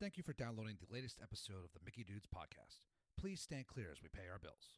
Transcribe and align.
Thank 0.00 0.16
you 0.16 0.22
for 0.22 0.32
downloading 0.32 0.78
the 0.80 0.94
latest 0.94 1.18
episode 1.22 1.62
of 1.62 1.74
the 1.74 1.80
Mickey 1.84 2.04
Dudes 2.04 2.26
podcast. 2.26 2.86
Please 3.20 3.38
stand 3.38 3.66
clear 3.66 3.88
as 3.92 4.02
we 4.02 4.08
pay 4.08 4.30
our 4.32 4.38
bills. 4.38 4.72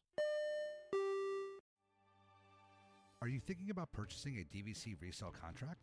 Are 3.21 3.29
you 3.29 3.39
thinking 3.39 3.69
about 3.69 3.93
purchasing 3.93 4.35
a 4.35 4.57
DVC 4.57 4.97
resale 4.99 5.31
contract? 5.31 5.79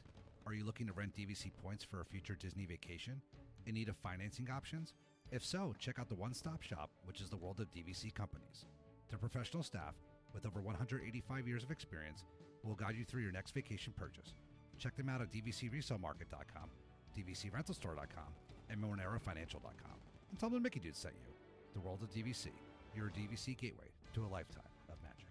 Are 0.47 0.53
you 0.53 0.67
looking 0.67 0.87
to 0.89 0.93
rent 0.93 1.17
DVC 1.17 1.53
points 1.65 1.83
for 1.83 2.03
a 2.03 2.05
future 2.05 2.35
Disney 2.35 2.67
vacation? 2.67 3.23
In 3.65 3.77
need 3.77 3.89
of 3.89 3.97
financing 3.97 4.51
options? 4.51 4.93
If 5.33 5.43
so, 5.43 5.75
check 5.79 5.99
out 5.99 6.11
the 6.11 6.17
one 6.17 6.35
stop 6.35 6.61
shop, 6.61 6.91
which 7.05 7.23
is 7.23 7.31
the 7.31 7.39
world 7.39 7.61
of 7.61 7.73
DVC 7.73 8.15
companies. 8.15 8.67
Their 9.09 9.19
professional 9.19 9.63
staff, 9.63 9.95
with 10.35 10.45
over 10.45 10.61
185 10.61 11.49
years 11.49 11.65
of 11.65 11.71
experience, 11.71 12.25
will 12.63 12.75
guide 12.75 12.95
you 12.95 13.07
through 13.07 13.23
your 13.23 13.33
next 13.33 13.55
vacation 13.55 13.95
purchase. 13.97 14.35
Check 14.77 14.97
them 14.97 15.09
out 15.09 15.23
at 15.23 15.33
dvcresalemarket.com, 15.33 16.69
dvcrentalstore.com, 17.17 18.35
and 18.71 18.81
monerofinancial.com. 18.81 19.99
And 20.31 20.39
tell 20.39 20.49
them 20.49 20.59
the 20.59 20.63
Mickey 20.63 20.81
Dude 20.81 20.97
sent 20.97 21.15
you. 21.15 21.33
The 21.75 21.81
world 21.81 22.03
of 22.03 22.11
DVC, 22.11 22.49
your 22.95 23.07
DVC 23.11 23.57
gateway 23.57 23.87
to 24.15 24.25
a 24.25 24.29
lifetime 24.29 24.63
of 24.89 24.97
magic. 25.03 25.27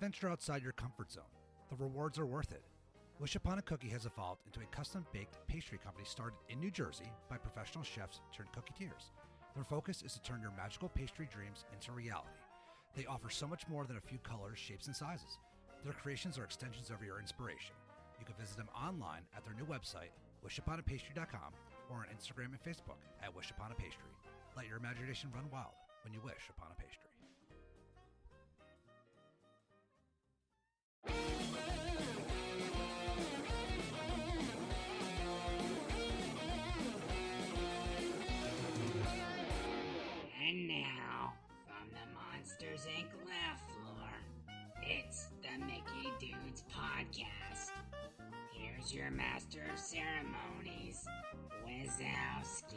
Venture 0.00 0.28
outside 0.28 0.62
your 0.62 0.72
comfort 0.72 1.10
zone. 1.10 1.24
The 1.70 1.76
rewards 1.76 2.18
are 2.18 2.26
worth 2.26 2.52
it. 2.52 2.62
Wish 3.20 3.34
Upon 3.34 3.58
a 3.58 3.62
Cookie 3.62 3.88
has 3.88 4.06
evolved 4.06 4.42
into 4.46 4.60
a 4.60 4.76
custom 4.76 5.04
baked 5.12 5.36
pastry 5.48 5.76
company 5.76 6.04
started 6.06 6.36
in 6.48 6.60
New 6.60 6.70
Jersey 6.70 7.10
by 7.28 7.36
professional 7.36 7.82
chefs 7.82 8.20
turned 8.32 8.52
cooketeers. 8.52 9.10
Their 9.56 9.64
focus 9.64 10.02
is 10.06 10.12
to 10.12 10.22
turn 10.22 10.40
your 10.40 10.52
magical 10.56 10.88
pastry 10.88 11.28
dreams 11.32 11.64
into 11.72 11.90
reality. 11.90 12.28
They 12.94 13.06
offer 13.06 13.28
so 13.28 13.48
much 13.48 13.66
more 13.66 13.86
than 13.86 13.96
a 13.96 14.00
few 14.00 14.18
colors, 14.18 14.58
shapes, 14.58 14.86
and 14.86 14.94
sizes. 14.94 15.38
Their 15.84 15.94
creations 15.94 16.38
are 16.38 16.44
extensions 16.44 16.90
of 16.90 17.02
your 17.02 17.18
inspiration. 17.18 17.74
You 18.18 18.24
can 18.26 18.34
visit 18.38 18.56
them 18.56 18.68
online 18.74 19.22
at 19.36 19.44
their 19.44 19.54
new 19.54 19.64
website, 19.64 20.12
wishuponapastry.com, 20.44 21.52
or 21.90 21.96
on 21.96 22.06
Instagram 22.14 22.52
and 22.52 22.62
Facebook 22.62 22.98
at 23.22 23.34
Wish 23.34 23.50
Upon 23.50 23.72
a 23.72 23.74
Pastry. 23.74 24.10
Let 24.56 24.66
your 24.66 24.76
imagination 24.76 25.30
run 25.34 25.48
wild 25.52 25.74
when 26.04 26.12
you 26.12 26.20
wish 26.24 26.50
upon 26.50 26.68
a 26.72 26.74
pastry. 26.74 27.08
And 40.48 40.66
now, 40.66 41.34
from 41.66 41.90
the 41.90 42.06
Monsters 42.14 42.86
Inc. 42.98 43.10
laugh 43.26 43.60
floor, 43.74 44.10
it's 44.82 45.28
the 45.42 45.64
Mickey 45.64 46.10
Dudes 46.18 46.64
Podcast. 46.74 47.37
Here's 48.78 48.94
your 48.94 49.10
master 49.10 49.60
of 49.72 49.78
ceremonies, 49.78 51.04
Wazowski. 51.66 52.76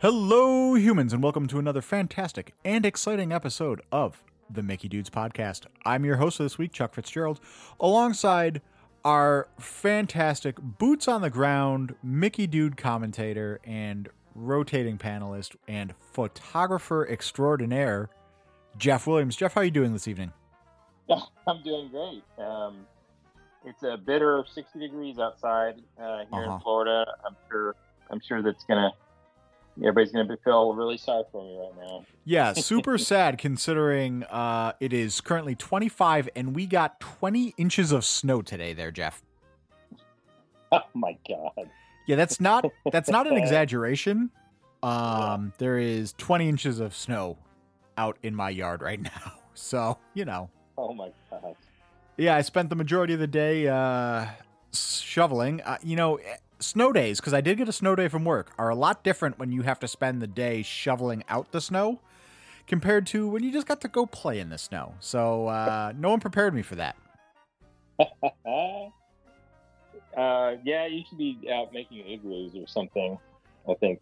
Hello, 0.00 0.74
humans, 0.74 1.12
and 1.12 1.22
welcome 1.22 1.46
to 1.48 1.58
another 1.58 1.82
fantastic 1.82 2.54
and 2.64 2.86
exciting 2.86 3.30
episode 3.30 3.82
of 3.92 4.22
the 4.48 4.62
Mickey 4.62 4.88
Dudes 4.88 5.10
Podcast. 5.10 5.66
I'm 5.84 6.06
your 6.06 6.16
host 6.16 6.38
this 6.38 6.56
week, 6.56 6.72
Chuck 6.72 6.94
Fitzgerald, 6.94 7.38
alongside 7.78 8.62
our 9.04 9.48
fantastic 9.58 10.56
boots 10.58 11.08
on 11.08 11.20
the 11.20 11.30
ground 11.30 11.94
Mickey 12.02 12.46
Dude 12.46 12.78
commentator 12.78 13.60
and 13.64 14.08
rotating 14.34 14.96
panelist 14.96 15.56
and 15.68 15.94
photographer 15.98 17.06
extraordinaire, 17.06 18.08
Jeff 18.78 19.06
Williams. 19.06 19.36
Jeff, 19.36 19.54
how 19.54 19.60
are 19.60 19.64
you 19.64 19.70
doing 19.70 19.92
this 19.92 20.08
evening? 20.08 20.32
I'm 21.46 21.62
doing 21.62 21.88
great. 21.88 22.22
Um, 22.38 22.86
it's 23.64 23.82
a 23.82 23.96
bitter 23.96 24.44
60 24.52 24.78
degrees 24.78 25.18
outside 25.18 25.74
uh, 26.00 26.18
here 26.18 26.26
Uh-huh. 26.44 26.54
in 26.54 26.60
Florida. 26.60 27.04
I'm 27.26 27.36
sure. 27.50 27.74
I'm 28.10 28.20
sure 28.20 28.42
that's 28.42 28.64
gonna. 28.64 28.92
Everybody's 29.78 30.12
gonna 30.12 30.36
feel 30.44 30.74
really 30.74 30.96
sorry 30.98 31.22
for 31.30 31.42
me 31.42 31.58
right 31.58 31.86
now. 31.88 32.04
Yeah, 32.24 32.52
super 32.54 32.98
sad 32.98 33.38
considering 33.38 34.24
uh, 34.24 34.72
it 34.80 34.92
is 34.92 35.20
currently 35.20 35.54
25 35.54 36.28
and 36.34 36.54
we 36.54 36.66
got 36.66 36.98
20 37.00 37.54
inches 37.56 37.92
of 37.92 38.04
snow 38.04 38.42
today 38.42 38.72
there, 38.72 38.90
Jeff. 38.90 39.22
Oh 40.72 40.78
my 40.94 41.18
god. 41.28 41.68
Yeah, 42.06 42.14
that's 42.14 42.40
not 42.40 42.64
that's 42.92 43.10
not 43.10 43.26
an 43.26 43.36
exaggeration. 43.36 44.30
Um, 44.84 45.52
there 45.58 45.78
is 45.78 46.12
20 46.16 46.48
inches 46.48 46.78
of 46.78 46.94
snow 46.94 47.36
out 48.00 48.16
in 48.22 48.34
my 48.34 48.50
yard 48.50 48.80
right 48.82 49.00
now. 49.14 49.32
So, 49.54 49.98
you 50.14 50.24
know. 50.24 50.50
Oh 50.78 50.94
my 50.94 51.10
god. 51.30 51.54
Yeah, 52.16 52.34
I 52.36 52.40
spent 52.42 52.70
the 52.70 52.76
majority 52.76 53.14
of 53.14 53.20
the 53.20 53.26
day 53.26 53.68
uh 53.68 54.26
shoveling. 54.72 55.60
Uh, 55.62 55.78
you 55.82 55.96
know, 55.96 56.16
eh, 56.16 56.36
snow 56.58 56.92
days 56.92 57.20
because 57.20 57.34
I 57.34 57.40
did 57.40 57.58
get 57.58 57.68
a 57.68 57.72
snow 57.72 57.94
day 57.94 58.08
from 58.08 58.24
work 58.24 58.52
are 58.58 58.70
a 58.70 58.74
lot 58.74 59.04
different 59.04 59.38
when 59.38 59.52
you 59.52 59.62
have 59.62 59.78
to 59.80 59.88
spend 59.88 60.22
the 60.22 60.26
day 60.26 60.62
shoveling 60.62 61.24
out 61.28 61.52
the 61.52 61.60
snow 61.60 62.00
compared 62.66 63.06
to 63.08 63.28
when 63.28 63.42
you 63.42 63.52
just 63.52 63.66
got 63.66 63.80
to 63.80 63.88
go 63.88 64.06
play 64.06 64.38
in 64.40 64.48
the 64.48 64.58
snow. 64.58 64.94
So, 65.00 65.48
uh 65.48 65.92
no 65.96 66.10
one 66.10 66.20
prepared 66.20 66.54
me 66.54 66.62
for 66.62 66.76
that. 66.76 66.96
uh, 70.16 70.56
yeah, 70.64 70.86
you 70.86 71.02
should 71.06 71.18
be 71.18 71.38
out 71.52 71.72
making 71.74 72.06
igloos 72.06 72.54
or 72.54 72.66
something. 72.66 73.18
I 73.68 73.74
think 73.74 74.00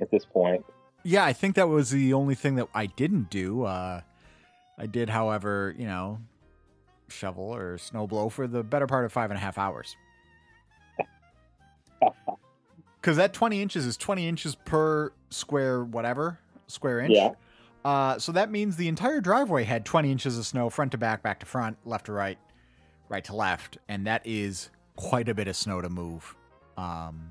at 0.00 0.10
this 0.10 0.24
point. 0.24 0.64
Yeah, 1.04 1.24
I 1.24 1.34
think 1.34 1.54
that 1.56 1.68
was 1.68 1.90
the 1.90 2.14
only 2.14 2.34
thing 2.34 2.56
that 2.56 2.68
I 2.74 2.86
didn't 2.86 3.30
do. 3.30 3.64
Uh, 3.64 4.00
I 4.78 4.86
did, 4.86 5.10
however, 5.10 5.74
you 5.78 5.86
know, 5.86 6.18
shovel 7.08 7.54
or 7.54 7.78
snow 7.78 8.06
blow 8.06 8.28
for 8.28 8.46
the 8.46 8.62
better 8.62 8.86
part 8.86 9.04
of 9.04 9.12
five 9.12 9.30
and 9.30 9.38
a 9.38 9.40
half 9.40 9.58
hours. 9.58 9.96
Because 13.00 13.18
that 13.18 13.34
20 13.34 13.60
inches 13.60 13.84
is 13.84 13.98
20 13.98 14.26
inches 14.26 14.54
per 14.54 15.12
square, 15.28 15.84
whatever, 15.84 16.38
square 16.68 17.00
inch. 17.00 17.12
Yeah. 17.14 17.32
Uh, 17.84 18.18
so 18.18 18.32
that 18.32 18.50
means 18.50 18.76
the 18.76 18.88
entire 18.88 19.20
driveway 19.20 19.64
had 19.64 19.84
20 19.84 20.10
inches 20.10 20.38
of 20.38 20.46
snow, 20.46 20.70
front 20.70 20.92
to 20.92 20.96
back, 20.96 21.22
back 21.22 21.40
to 21.40 21.44
front, 21.46 21.76
left 21.84 22.06
to 22.06 22.12
right, 22.12 22.38
right 23.10 23.22
to 23.24 23.36
left. 23.36 23.76
And 23.90 24.06
that 24.06 24.22
is 24.24 24.70
quite 24.96 25.28
a 25.28 25.34
bit 25.34 25.48
of 25.48 25.56
snow 25.56 25.82
to 25.82 25.90
move. 25.90 26.34
Um, 26.78 27.28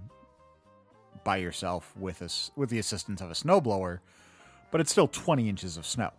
by 1.24 1.38
yourself 1.38 1.94
with 1.98 2.22
us 2.22 2.52
with 2.56 2.70
the 2.70 2.80
assistance 2.80 3.22
of 3.22 3.32
a 3.32 3.34
snowblower, 3.34 4.00
but 4.72 4.82
it's 4.82 4.92
still 4.92 5.08
20 5.08 5.48
inches 5.50 5.78
of 5.78 5.86
snow. 5.86 6.12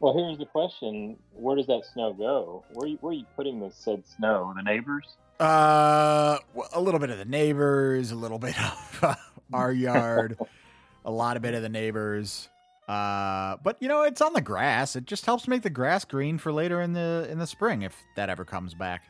Well, 0.00 0.14
here's 0.14 0.38
the 0.38 0.46
question: 0.46 1.16
Where 1.32 1.56
does 1.56 1.66
that 1.68 1.82
snow 1.92 2.12
go? 2.12 2.64
Where 2.72 2.88
you, 2.88 2.98
where 3.00 3.12
are 3.12 3.16
you 3.16 3.26
putting 3.36 3.60
this 3.60 3.76
said 3.76 4.02
snow? 4.16 4.52
The 4.56 4.62
neighbors? 4.62 5.16
Uh, 5.38 6.38
well, 6.54 6.68
a 6.72 6.80
little 6.80 6.98
bit 6.98 7.10
of 7.10 7.18
the 7.18 7.24
neighbors, 7.24 8.10
a 8.10 8.16
little 8.16 8.38
bit 8.40 8.60
of 8.60 8.98
uh, 9.02 9.14
our 9.52 9.72
yard, 9.72 10.38
a 11.04 11.10
lot 11.10 11.36
of 11.36 11.42
bit 11.42 11.54
of 11.54 11.62
the 11.62 11.68
neighbors. 11.68 12.48
Uh, 12.88 13.56
but 13.62 13.76
you 13.80 13.88
know, 13.88 14.02
it's 14.02 14.20
on 14.20 14.32
the 14.32 14.40
grass. 14.40 14.96
It 14.96 15.06
just 15.06 15.24
helps 15.24 15.46
make 15.46 15.62
the 15.62 15.70
grass 15.70 16.04
green 16.04 16.36
for 16.36 16.52
later 16.52 16.80
in 16.82 16.94
the 16.94 17.28
in 17.30 17.38
the 17.38 17.46
spring 17.46 17.82
if 17.82 17.96
that 18.16 18.28
ever 18.28 18.44
comes 18.44 18.74
back. 18.74 19.02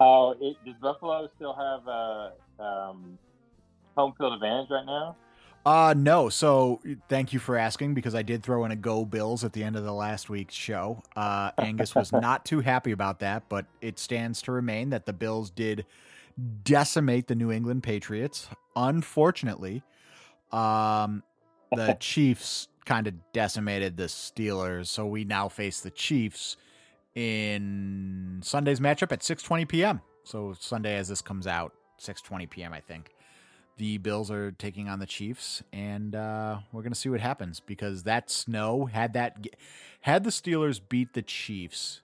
Oh, 0.00 0.34
it, 0.40 0.56
does 0.64 0.74
Buffalo 0.80 1.28
still 1.36 1.54
have 1.54 1.86
a 1.88 2.32
um, 2.62 3.18
home 3.96 4.14
field 4.16 4.34
advantage 4.34 4.70
right 4.70 4.86
now? 4.86 5.16
Uh 5.66 5.92
no. 5.94 6.28
So 6.28 6.80
thank 7.08 7.32
you 7.32 7.38
for 7.38 7.56
asking 7.56 7.92
because 7.92 8.14
I 8.14 8.22
did 8.22 8.42
throw 8.42 8.64
in 8.64 8.70
a 8.70 8.76
go 8.76 9.04
Bills 9.04 9.44
at 9.44 9.52
the 9.52 9.62
end 9.62 9.76
of 9.76 9.84
the 9.84 9.92
last 9.92 10.30
week's 10.30 10.54
show. 10.54 11.02
Uh 11.16 11.50
Angus 11.58 11.94
was 11.94 12.12
not 12.12 12.44
too 12.44 12.60
happy 12.60 12.92
about 12.92 13.18
that, 13.20 13.48
but 13.48 13.66
it 13.80 13.98
stands 13.98 14.40
to 14.42 14.52
remain 14.52 14.90
that 14.90 15.04
the 15.04 15.12
Bills 15.12 15.50
did 15.50 15.84
decimate 16.62 17.26
the 17.26 17.34
New 17.34 17.50
England 17.50 17.82
Patriots. 17.82 18.48
Unfortunately, 18.76 19.82
um 20.52 21.22
the 21.72 21.94
Chiefs 22.00 22.68
kind 22.86 23.06
of 23.06 23.14
decimated 23.34 23.98
the 23.98 24.04
Steelers, 24.04 24.86
so 24.86 25.06
we 25.06 25.24
now 25.24 25.48
face 25.48 25.80
the 25.80 25.90
Chiefs 25.90 26.56
in 27.18 28.40
Sunday's 28.44 28.78
matchup 28.78 29.10
at 29.10 29.20
6:20 29.22 29.66
p.m. 29.66 30.00
So 30.22 30.54
Sunday 30.58 30.94
as 30.94 31.08
this 31.08 31.20
comes 31.20 31.48
out, 31.48 31.72
6:20 32.00 32.48
p.m. 32.48 32.72
I 32.72 32.78
think 32.80 33.16
the 33.76 33.98
Bills 33.98 34.30
are 34.30 34.52
taking 34.52 34.88
on 34.88 35.00
the 35.00 35.06
Chiefs, 35.06 35.64
and 35.72 36.14
uh, 36.14 36.58
we're 36.72 36.82
gonna 36.82 36.94
see 36.94 37.08
what 37.08 37.20
happens 37.20 37.58
because 37.58 38.04
that 38.04 38.30
snow 38.30 38.86
had 38.86 39.14
that 39.14 39.36
had 40.02 40.22
the 40.22 40.30
Steelers 40.30 40.80
beat 40.88 41.14
the 41.14 41.22
Chiefs, 41.22 42.02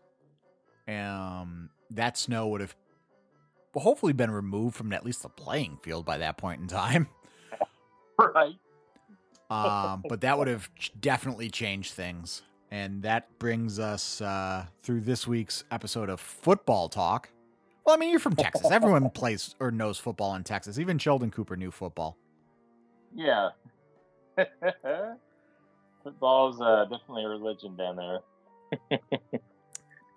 um, 0.89 1.71
that 1.91 2.19
snow 2.19 2.49
would 2.49 2.61
have 2.61 2.75
hopefully 3.73 4.13
been 4.13 4.33
removed 4.33 4.75
from 4.75 4.93
at 4.93 5.05
least 5.05 5.23
the 5.23 5.29
playing 5.29 5.79
field 5.81 6.05
by 6.05 6.19
that 6.19 6.37
point 6.37 6.61
in 6.61 6.67
time. 6.67 7.09
Right. 8.17 8.55
Um, 9.51 10.05
but 10.09 10.21
that 10.21 10.39
would 10.39 10.47
have 10.47 10.71
definitely 11.01 11.51
changed 11.51 11.95
things, 11.95 12.43
and 12.75 13.03
that 13.05 13.39
brings 13.39 13.79
us 13.79 14.21
uh, 14.21 14.67
through 14.83 15.03
this 15.03 15.29
week's 15.29 15.63
episode 15.71 16.11
of 16.11 16.19
Football 16.19 16.89
Talk. 16.89 17.29
Well, 17.87 17.95
I 17.95 17.99
mean, 17.99 18.11
you're 18.11 18.19
from 18.19 18.35
Texas. 18.35 18.69
Everyone 18.69 19.11
plays 19.15 19.55
or 19.61 19.71
knows 19.71 19.97
football 19.97 20.35
in 20.35 20.43
Texas. 20.43 20.77
Even 20.77 20.99
Sheldon 20.99 21.31
Cooper 21.31 21.55
knew 21.55 21.71
football. 21.71 22.17
Yeah. 23.15 23.51
football's 26.03 26.61
uh, 26.61 26.87
definitely 26.91 27.23
a 27.23 27.29
religion 27.29 27.77
down 27.77 27.95
there. 28.91 28.99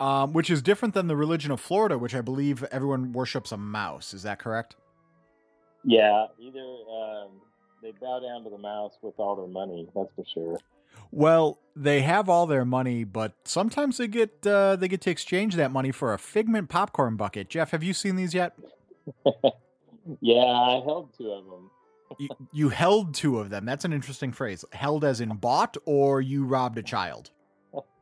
um, 0.00 0.32
which 0.32 0.50
is 0.50 0.60
different 0.60 0.94
than 0.94 1.06
the 1.06 1.14
religion 1.14 1.52
of 1.52 1.60
Florida, 1.60 1.96
which 1.96 2.16
I 2.16 2.22
believe 2.22 2.64
everyone 2.72 3.12
worships 3.12 3.52
a 3.52 3.56
mouse. 3.56 4.12
Is 4.12 4.24
that 4.24 4.40
correct? 4.40 4.74
Yeah, 5.84 6.26
either 6.40 6.58
um, 6.58 7.28
they 7.84 7.92
bow 8.00 8.18
down 8.18 8.42
to 8.42 8.50
the 8.50 8.58
mouse 8.58 8.94
with 9.00 9.14
all 9.18 9.36
their 9.36 9.46
money. 9.46 9.88
That's 9.94 10.10
for 10.16 10.24
sure. 10.34 10.58
Well, 11.10 11.58
they 11.74 12.00
have 12.02 12.28
all 12.28 12.46
their 12.46 12.64
money, 12.64 13.04
but 13.04 13.34
sometimes 13.44 13.98
they 13.98 14.08
get 14.08 14.46
uh, 14.46 14.76
they 14.76 14.88
get 14.88 15.00
to 15.02 15.10
exchange 15.10 15.54
that 15.56 15.70
money 15.70 15.92
for 15.92 16.12
a 16.12 16.18
Figment 16.18 16.68
popcorn 16.68 17.16
bucket. 17.16 17.48
Jeff, 17.48 17.70
have 17.70 17.82
you 17.82 17.94
seen 17.94 18.16
these 18.16 18.34
yet? 18.34 18.54
yeah, 20.20 20.44
I 20.44 20.82
held 20.84 21.10
two 21.16 21.30
of 21.30 21.44
them. 21.44 21.70
you, 22.18 22.28
you 22.52 22.68
held 22.68 23.14
two 23.14 23.38
of 23.38 23.50
them. 23.50 23.64
That's 23.64 23.84
an 23.84 23.92
interesting 23.92 24.32
phrase. 24.32 24.64
Held 24.72 25.04
as 25.04 25.20
in 25.20 25.36
bought, 25.36 25.76
or 25.84 26.20
you 26.20 26.44
robbed 26.44 26.78
a 26.78 26.82
child, 26.82 27.30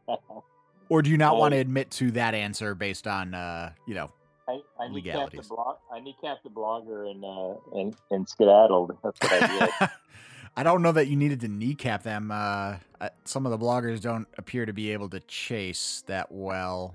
or 0.89 1.03
do 1.03 1.11
you 1.11 1.19
not 1.19 1.37
want 1.37 1.53
to 1.53 1.59
admit 1.59 1.91
to 1.93 2.11
that 2.13 2.35
answer 2.35 2.75
based 2.75 3.07
on 3.07 3.35
uh, 3.35 3.73
you 3.87 3.95
know 3.95 4.11
I, 4.49 4.61
I 4.79 4.89
kneecapped 4.89 5.33
the 5.33 5.43
blog. 5.43 5.77
I 5.91 6.01
kneecapped 6.01 6.43
the 6.45 6.51
blogger 6.51 7.11
and 7.11 7.25
uh, 7.25 7.79
and 7.79 7.97
and 8.11 8.29
skedaddled. 8.29 8.97
That's 9.03 9.19
what 9.21 9.43
I 9.43 9.67
did. 9.81 9.91
I 10.57 10.63
don't 10.63 10.81
know 10.81 10.93
that 10.93 11.07
you 11.07 11.17
needed 11.17 11.41
to 11.41 11.49
kneecap 11.49 12.03
them. 12.03 12.31
Uh, 12.31 12.77
uh, 13.01 13.11
some 13.25 13.45
of 13.45 13.53
the 13.53 13.59
bloggers 13.59 14.01
don't 14.01 14.27
appear 14.39 14.65
to 14.65 14.73
be 14.73 14.91
able 14.93 15.11
to 15.11 15.21
chase 15.21 16.03
that 16.07 16.33
well, 16.33 16.95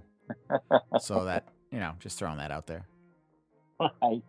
so 1.00 1.26
that 1.26 1.46
you 1.72 1.80
know, 1.80 1.94
just 2.00 2.18
throwing 2.18 2.38
that 2.38 2.50
out 2.50 2.66
there. 2.66 2.88
Right. 3.80 4.24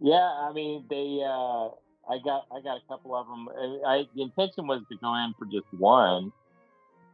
Yeah, 0.00 0.16
I 0.16 0.52
mean 0.52 0.84
they. 0.90 1.22
Uh, 1.24 1.68
I 2.06 2.18
got 2.22 2.46
I 2.52 2.60
got 2.60 2.76
a 2.76 2.82
couple 2.88 3.14
of 3.14 3.26
them. 3.26 3.48
I, 3.86 4.06
the 4.14 4.22
intention 4.22 4.66
was 4.66 4.82
to 4.90 4.96
go 4.98 5.14
in 5.14 5.32
for 5.38 5.46
just 5.46 5.66
one, 5.78 6.32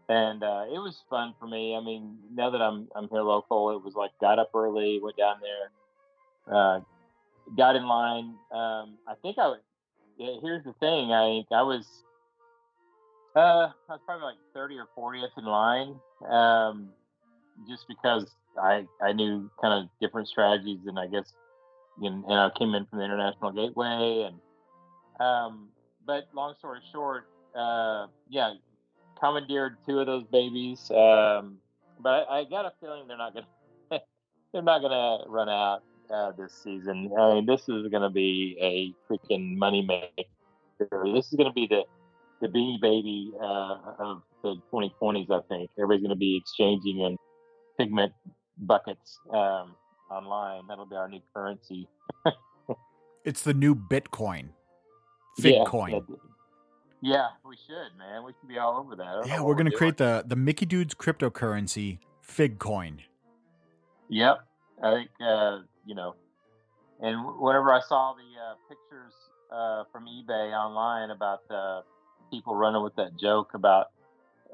and 0.09 0.43
uh, 0.43 0.65
it 0.73 0.79
was 0.79 1.03
fun 1.11 1.35
for 1.39 1.47
me. 1.47 1.77
I 1.77 1.85
mean, 1.85 2.17
now 2.35 2.51
that 2.51 2.63
I'm 2.63 2.89
I'm 2.97 3.09
here 3.11 3.23
local, 3.23 3.71
it 3.77 3.85
was 3.85 3.95
like 3.95 4.11
got 4.21 4.39
up 4.39 4.51
early, 4.55 4.99
went 5.03 5.17
down 5.19 5.37
there, 5.41 6.57
uh, 6.57 6.81
got 7.57 7.77
in 7.77 7.87
line. 7.87 8.35
Um, 8.51 8.99
I 9.07 9.15
think 9.23 9.37
I 9.39 9.47
yeah, 9.49 9.70
here's 10.43 10.65
the 10.65 10.75
thing. 10.75 11.13
I 11.13 11.43
I 11.53 11.63
was 11.63 11.87
uh 13.35 13.71
I 13.89 13.93
was 13.93 14.01
probably 14.07 14.25
like 14.25 14.37
30 14.55 14.77
or 14.79 14.89
40th 14.99 15.39
in 15.39 15.45
line, 15.45 15.95
um, 16.29 16.89
just 17.69 17.87
because 17.89 18.31
I 18.61 18.85
I 19.03 19.13
knew 19.13 19.51
kind 19.61 19.83
of 19.83 19.91
different 20.01 20.29
strategies, 20.29 20.81
and 20.87 20.99
I 20.99 21.07
guess 21.07 21.33
you 22.01 22.11
know, 22.11 22.25
and 22.29 22.39
I 22.39 22.51
came 22.59 22.75
in 22.75 22.87
from 22.87 22.99
the 22.99 23.05
International 23.05 23.53
Gateway, 23.53 24.29
and 24.29 25.27
um, 25.27 25.69
but 26.07 26.29
long 26.35 26.55
story 26.59 26.81
short, 26.93 27.25
uh, 27.55 28.07
yeah, 28.29 28.55
commandeered 29.19 29.77
two 29.87 29.99
of 30.01 30.07
those 30.07 30.25
babies. 30.25 30.91
Um, 30.91 31.59
but 32.01 32.27
I, 32.29 32.41
I 32.41 32.45
got 32.45 32.65
a 32.65 32.73
feeling 32.81 33.07
they're 33.07 33.19
not 33.19 33.35
gonna 33.35 33.47
they're 34.53 34.63
not 34.63 34.81
gonna 34.81 35.25
run 35.29 35.49
out 35.49 35.83
uh, 36.13 36.33
this 36.33 36.53
season. 36.53 37.11
I 37.19 37.35
mean, 37.35 37.47
this 37.47 37.63
is 37.63 37.89
going 37.89 38.03
to 38.03 38.11
be 38.11 38.57
a 38.61 38.95
freaking 39.13 39.57
money 39.57 39.83
maker. 39.83 40.29
This 41.15 41.27
is 41.27 41.35
going 41.35 41.49
to 41.49 41.55
be 41.55 41.67
the 41.67 41.83
the 42.41 42.49
beanie 42.49 42.81
baby 42.81 43.33
uh, 43.39 43.77
of 43.99 44.23
the 44.43 44.57
2020s. 44.73 45.31
I 45.31 45.41
think 45.49 45.71
everybody's 45.79 46.03
going 46.03 46.11
to 46.11 46.17
be 46.17 46.37
exchanging 46.37 47.01
in 47.01 47.17
Figment 47.77 48.13
buckets 48.59 49.19
um, 49.33 49.75
online. 50.11 50.67
That'll 50.69 50.87
be 50.87 50.97
our 50.97 51.09
new 51.09 51.21
currency. 51.35 51.89
it's 53.25 53.43
the 53.43 53.55
new 53.55 53.75
Bitcoin. 53.75 54.49
Figcoin. 55.39 56.03
Yeah, 57.03 57.13
yeah, 57.15 57.27
we 57.47 57.57
should, 57.57 57.99
man. 57.99 58.25
We 58.25 58.33
should 58.41 58.49
be 58.49 58.59
all 58.59 58.79
over 58.79 58.97
that. 58.97 59.27
Yeah, 59.27 59.41
we're 59.43 59.55
going 59.55 59.71
to 59.71 59.77
create 59.77 59.97
the 59.97 60.25
the 60.27 60.37
Mickey 60.37 60.67
Dudes 60.67 60.95
cryptocurrency, 60.95 61.99
Figcoin. 62.27 63.01
Yep, 64.09 64.39
I 64.83 64.95
think 64.95 65.11
uh, 65.21 65.59
you 65.87 65.95
know, 65.95 66.15
and 67.01 67.17
whenever 67.39 67.73
I 67.73 67.81
saw 67.81 68.15
the 68.15 68.23
uh, 68.23 68.55
pictures 68.69 69.13
uh, 69.51 69.85
from 69.91 70.07
eBay 70.07 70.53
online 70.53 71.11
about 71.11 71.43
uh, 71.51 71.83
people 72.31 72.55
running 72.55 72.83
with 72.83 72.95
that 72.97 73.17
joke 73.17 73.55
about 73.55 73.91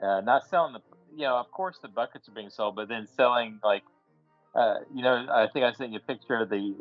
uh, 0.03 0.21
not 0.21 0.47
selling 0.49 0.73
the, 0.73 0.81
you 1.15 1.23
know, 1.23 1.37
of 1.37 1.51
course 1.51 1.79
the 1.83 1.89
buckets 1.89 2.29
are 2.29 2.33
being 2.33 2.51
sold, 2.51 2.77
but 2.77 2.89
then 2.89 3.07
selling 3.17 3.59
like, 3.65 3.83
uh, 4.55 4.77
you 4.95 5.03
know, 5.03 5.27
I 5.31 5.49
think 5.53 5.65
I 5.65 5.73
sent 5.73 5.93
you 5.93 5.99
a 5.99 6.01
picture 6.01 6.37
of 6.37 6.49
the, 6.49 6.75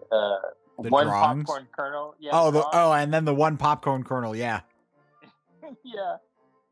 the 0.82 0.90
one 0.90 1.08
drawings? 1.08 1.46
popcorn 1.46 1.68
kernel. 1.76 2.16
Yeah. 2.20 2.32
Oh, 2.34 2.52
the, 2.52 2.66
oh, 2.74 2.94
and 2.94 3.14
then 3.14 3.26
the 3.26 3.34
one 3.34 3.58
popcorn 3.58 4.04
kernel. 4.04 4.36
Yeah. 4.36 4.62
yeah. 5.84 6.18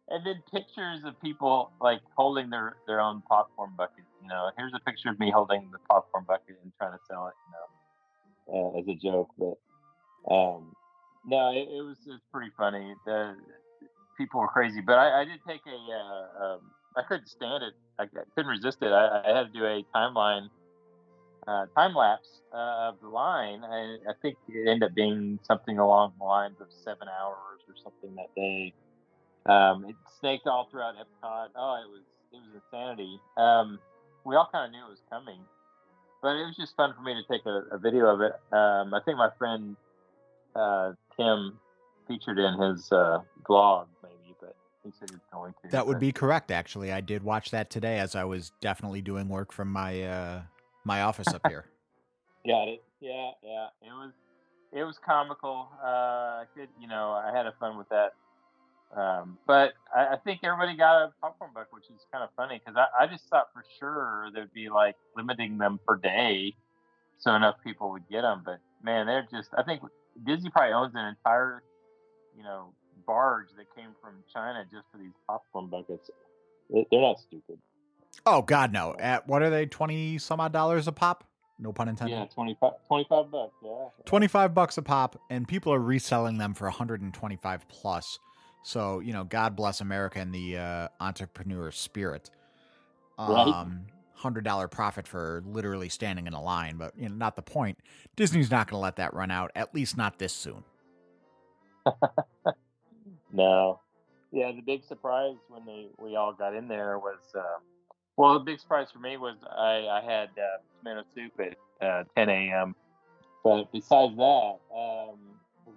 And 0.10 0.26
then 0.26 0.44
pictures 0.52 1.04
of 1.04 1.20
people 1.22 1.72
like 1.82 2.02
holding 2.16 2.50
their, 2.50 2.76
their 2.88 3.02
own 3.02 3.22
popcorn 3.28 3.72
bucket. 3.76 4.04
You 4.24 4.30
know, 4.30 4.50
here's 4.58 4.72
a 4.74 4.80
picture 4.80 5.10
of 5.10 5.20
me 5.20 5.32
holding 5.32 5.70
the 5.72 5.80
popcorn 5.90 6.24
bucket 6.26 6.58
and 6.64 6.72
trying 6.78 6.94
to 6.94 7.00
sell 7.10 7.28
it. 7.28 7.34
You 7.46 7.52
know, 7.52 7.68
uh, 8.76 8.80
as 8.80 8.88
a 8.88 8.96
joke, 8.96 9.30
but 9.38 10.34
um, 10.34 10.74
no, 11.26 11.52
it, 11.52 11.68
it 11.70 11.82
was 11.82 11.98
it's 12.08 12.24
pretty 12.32 12.52
funny. 12.58 12.94
The 13.06 13.36
people 14.18 14.40
were 14.40 14.48
crazy, 14.48 14.82
but 14.82 14.98
I, 14.98 15.22
I 15.22 15.26
did 15.26 15.40
take 15.48 15.62
a. 15.68 15.76
Uh, 15.76 16.46
um, 16.46 16.62
I 16.96 17.02
couldn't 17.02 17.28
stand 17.28 17.64
it. 17.64 17.74
I, 18.00 18.04
I 18.04 18.24
couldn't 18.36 18.52
resist 18.52 18.78
it. 18.82 18.92
I, 18.92 19.24
I, 19.26 19.36
had 19.36 19.52
to 19.52 19.60
do 19.60 19.66
a 19.66 19.84
timeline, 19.96 20.50
uh, 21.48 21.66
time 21.76 21.96
lapse 21.96 22.42
uh, 22.54 22.92
of 22.92 23.02
the 23.02 23.10
line. 23.10 23.64
I, 23.64 23.98
I 24.08 24.14
think 24.22 24.38
it 24.48 24.70
ended 24.70 24.84
up 24.84 24.96
being 24.96 25.40
something 25.44 25.80
along 25.80 26.14
the 26.20 26.24
lines 26.24 26.58
of 26.62 26.68
seven 26.84 27.08
hours 27.08 27.62
or 27.68 27.74
something 27.84 28.16
that 28.16 28.34
day. 28.36 28.74
Um, 29.46 29.86
it 29.90 29.96
snaked 30.20 30.48
all 30.48 30.68
throughout 30.72 30.96
Epcot. 30.96 31.48
Oh, 31.56 31.82
it 31.84 31.90
was 31.90 32.04
it 32.32 32.38
was 32.38 32.62
insanity. 32.64 33.20
Um, 33.38 33.80
we 34.26 34.36
all 34.36 34.50
kind 34.52 34.66
of 34.66 34.72
knew 34.72 34.86
it 34.86 34.90
was 34.90 35.02
coming, 35.10 35.40
but 36.22 36.36
it 36.36 36.46
was 36.46 36.56
just 36.56 36.76
fun 36.76 36.94
for 36.96 37.02
me 37.02 37.14
to 37.14 37.24
take 37.32 37.46
a, 37.46 37.76
a 37.76 37.78
video 37.78 38.08
of 38.08 38.22
it. 38.22 38.34
Um, 38.52 38.94
I 38.94 39.00
think 39.04 39.18
my 39.18 39.30
friend 39.38 39.76
uh, 40.56 40.94
Tim 41.18 41.60
featured 42.08 42.40
in 42.40 42.60
his 42.60 42.92
uh, 42.92 43.20
vlog, 43.50 43.88
maybe, 44.02 44.36
but 44.40 44.56
he 44.84 44.92
said 45.00 45.10
he's 45.10 45.20
going 45.32 45.54
to. 45.64 45.70
That 45.70 45.88
would 45.88 46.00
be 46.00 46.12
correct. 46.12 46.52
Actually, 46.52 46.92
I 46.92 47.02
did 47.02 47.24
watch 47.24 47.52
that 47.52 47.70
today 47.70 48.00
as 48.00 48.16
I 48.16 48.24
was 48.24 48.52
definitely 48.62 49.02
doing 49.02 49.30
work 49.30 49.52
from 49.52 49.70
my 49.70 50.04
uh, 50.04 50.42
my 50.84 51.02
office 51.02 51.28
up 51.28 51.42
here. 51.48 51.66
Got 52.48 52.68
it. 52.68 52.84
Yeah, 53.00 53.32
yeah. 53.44 53.68
It 53.82 53.92
was 53.92 54.12
it 54.74 54.84
was 54.84 54.98
comical. 55.06 55.70
Uh, 55.82 55.88
I 55.88 56.46
could, 56.56 56.70
you 56.80 56.88
know, 56.88 57.12
I 57.12 57.36
had 57.36 57.46
a 57.46 57.54
fun 57.60 57.78
with 57.78 57.90
that. 57.90 58.14
Um, 58.96 59.38
but 59.48 59.74
I, 59.96 60.14
I, 60.14 60.18
think 60.24 60.42
everybody 60.44 60.78
got 60.78 61.02
a 61.02 61.12
popcorn 61.20 61.50
bucket, 61.54 61.74
which 61.74 61.86
is 61.86 62.06
kind 62.12 62.24
of 62.24 62.30
funny 62.38 62.62
because 62.64 62.78
I, 62.78 63.04
I 63.04 63.08
just 63.08 63.28
thought 63.28 63.48
for 63.52 63.64
sure 63.80 64.30
there'd 64.34 64.54
be 64.54 64.70
like 64.70 64.96
limiting 65.16 65.58
them 65.58 65.80
per 65.88 65.98
day, 65.98 66.56
so 67.18 67.34
enough 67.34 67.56
people 67.64 67.90
would 67.92 68.08
get 68.08 68.22
them. 68.22 68.44
But 68.46 68.60
man, 68.84 69.08
they're 69.08 69.28
just. 69.32 69.50
I 69.58 69.64
think 69.64 69.82
Disney 70.28 70.52
probably 70.52 70.74
owns 70.74 70.94
an 70.94 71.06
entire, 71.06 71.64
you 72.38 72.44
know, 72.44 72.74
barge 73.08 73.48
that 73.58 73.66
came 73.76 73.96
from 74.00 74.16
China 74.32 74.64
just 74.72 74.86
for 74.92 75.00
these 75.00 75.14
popcorn 75.28 75.68
buckets. 75.68 76.12
They're 76.70 77.02
not 77.02 77.20
stupid. 77.20 77.58
Oh 78.28 78.44
God, 78.44 78.72
no! 78.72 78.96
At 79.00 79.28
what 79.28 79.42
are 79.42 79.50
they? 79.50 79.66
Twenty 79.66 80.20
some 80.20 80.40
odd 80.40 80.54
dollars 80.54 80.88
a 80.88 80.92
pop? 80.92 81.28
No 81.60 81.72
pun 81.72 81.88
intended. 81.88 82.16
Yeah, 82.16 82.26
25, 82.26 82.72
25 82.88 83.32
bucks. 83.32 83.54
Yeah, 83.64 83.86
twenty-five 84.06 84.54
bucks 84.54 84.78
a 84.78 84.82
pop, 84.82 85.20
and 85.30 85.48
people 85.48 85.74
are 85.74 85.80
reselling 85.80 86.38
them 86.38 86.54
for 86.54 86.66
one 86.66 86.74
hundred 86.74 87.02
and 87.02 87.14
twenty-five 87.14 87.68
plus. 87.70 88.20
So 88.64 89.00
you 89.00 89.14
know, 89.14 89.24
God 89.24 89.56
bless 89.56 89.82
America 89.82 90.20
and 90.20 90.34
the 90.34 90.58
uh, 90.58 90.88
entrepreneur 91.00 91.72
spirit. 91.72 92.30
Um, 93.18 93.86
hundred 94.24 94.46
dollar 94.46 94.70
profit 94.70 95.06
for 95.06 95.44
literally 95.46 95.90
standing 95.90 96.28
in 96.28 96.34
a 96.34 96.42
line, 96.42 96.78
but 96.78 96.94
you 96.98 97.10
know, 97.10 97.16
not 97.16 97.36
the 97.36 97.42
point. 97.42 97.78
Disney's 98.16 98.50
not 98.50 98.68
going 98.68 98.80
to 98.80 98.82
let 98.82 98.96
that 98.96 99.14
run 99.14 99.30
out, 99.30 99.52
at 99.54 99.76
least 99.76 99.98
not 99.98 100.18
this 100.18 100.34
soon. 100.34 100.64
no, 103.34 103.82
yeah. 104.32 104.52
The 104.52 104.62
big 104.62 104.84
surprise 104.86 105.36
when 105.50 105.66
they 105.66 105.88
we 106.00 106.16
all 106.16 106.34
got 106.34 106.56
in 106.56 106.68
there 106.70 106.98
was, 106.98 107.20
uh, 107.36 107.60
well, 108.16 108.34
the 108.36 108.40
big 108.40 108.60
surprise 108.60 108.88
for 108.92 109.00
me 109.00 109.18
was 109.18 109.36
I, 109.52 109.88
I 109.88 110.02
had 110.04 110.30
uh, 110.38 110.62
tomato 110.80 111.04
soup 111.14 111.34
at 111.40 111.86
uh, 111.86 112.04
10 112.16 112.30
a.m. 112.30 112.76
But 113.44 113.72
besides 113.74 114.16
that, 114.16 114.58
um, 114.74 115.20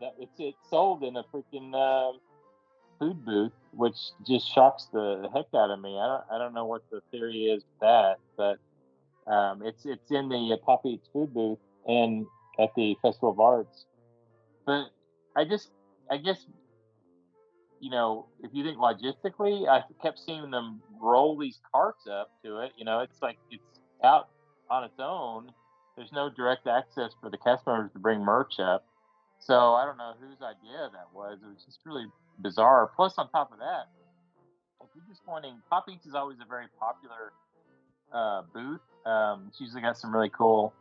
that 0.01 0.15
it's 0.21 0.39
it's 0.39 0.71
sold 0.71 1.03
in 1.03 1.17
a 1.17 1.25
freaking 1.25 1.75
um, 1.75 2.21
food 2.99 3.25
booth, 3.25 3.53
which 3.73 3.97
just 4.27 4.53
shocks 4.53 4.89
the 4.93 5.29
heck 5.35 5.47
out 5.55 5.71
of 5.71 5.81
me. 5.81 5.99
I 5.99 6.07
don't, 6.07 6.25
I 6.33 6.39
don't 6.39 6.55
know 6.55 6.67
what 6.67 6.83
the 6.91 7.01
theory 7.11 7.45
is 7.45 7.63
that, 7.81 8.17
but 8.37 8.59
um, 9.31 9.63
it's 9.65 9.85
it's 9.85 10.11
in 10.11 10.29
the 10.29 10.53
uh, 10.53 10.65
Pop 10.65 10.83
Eats 10.87 11.09
food 11.13 11.35
booth 11.35 11.59
and 11.87 12.27
at 12.59 12.71
the 12.77 12.97
Festival 13.03 13.31
of 13.31 13.41
Arts. 13.41 13.85
But 14.65 14.87
I 15.37 15.45
just, 15.45 15.71
I 16.11 16.17
guess, 16.17 16.45
you 17.81 17.91
know, 17.91 18.27
if 18.43 18.51
you 18.53 18.65
think 18.65 18.79
logistically, 18.79 19.69
I 19.69 19.83
kept 20.03 20.19
seeing 20.19 20.51
them 20.51 20.81
roll 21.01 21.37
these 21.39 21.61
carts 21.73 22.07
up 22.07 22.31
to 22.45 22.61
it. 22.61 22.73
You 22.77 22.85
know, 22.85 23.01
it's 23.01 23.21
like 23.21 23.39
it's 23.51 23.63
out 24.03 24.29
on 24.71 24.85
its 24.85 24.99
own. 24.99 25.53
There's 25.97 26.13
no 26.13 26.29
direct 26.31 26.67
access 26.67 27.13
for 27.21 27.31
the 27.31 27.39
cast 27.39 27.67
members 27.67 27.93
to 27.93 27.99
bring 27.99 28.21
merch 28.21 28.59
up. 28.59 28.87
So 29.39 29.75
I 29.75 29.85
don't 29.85 29.97
know 29.97 30.15
whose 30.21 30.41
idea 30.43 30.91
that 30.93 31.15
was. 31.15 31.39
It 31.43 31.47
was 31.47 31.65
just 31.65 31.81
really 31.85 32.07
bizarre. 32.41 32.91
Plus, 32.95 33.15
on 33.19 33.31
top 33.31 33.53
of 33.53 33.59
that, 33.59 33.89
if 34.83 34.89
you're 34.95 35.05
just 35.09 35.23
wanting, 35.27 35.57
Pop 35.71 35.87
Eats 35.89 36.07
is 36.07 36.15
always 36.15 36.39
a 36.41 36.49
very 36.49 36.67
popular 36.79 37.33
uh, 38.13 38.43
booth. 38.53 38.81
Um, 39.05 39.47
it's 39.49 39.61
usually 39.61 39.83
got 39.83 39.97
some 39.99 40.13
really 40.13 40.31
cool 40.31 40.73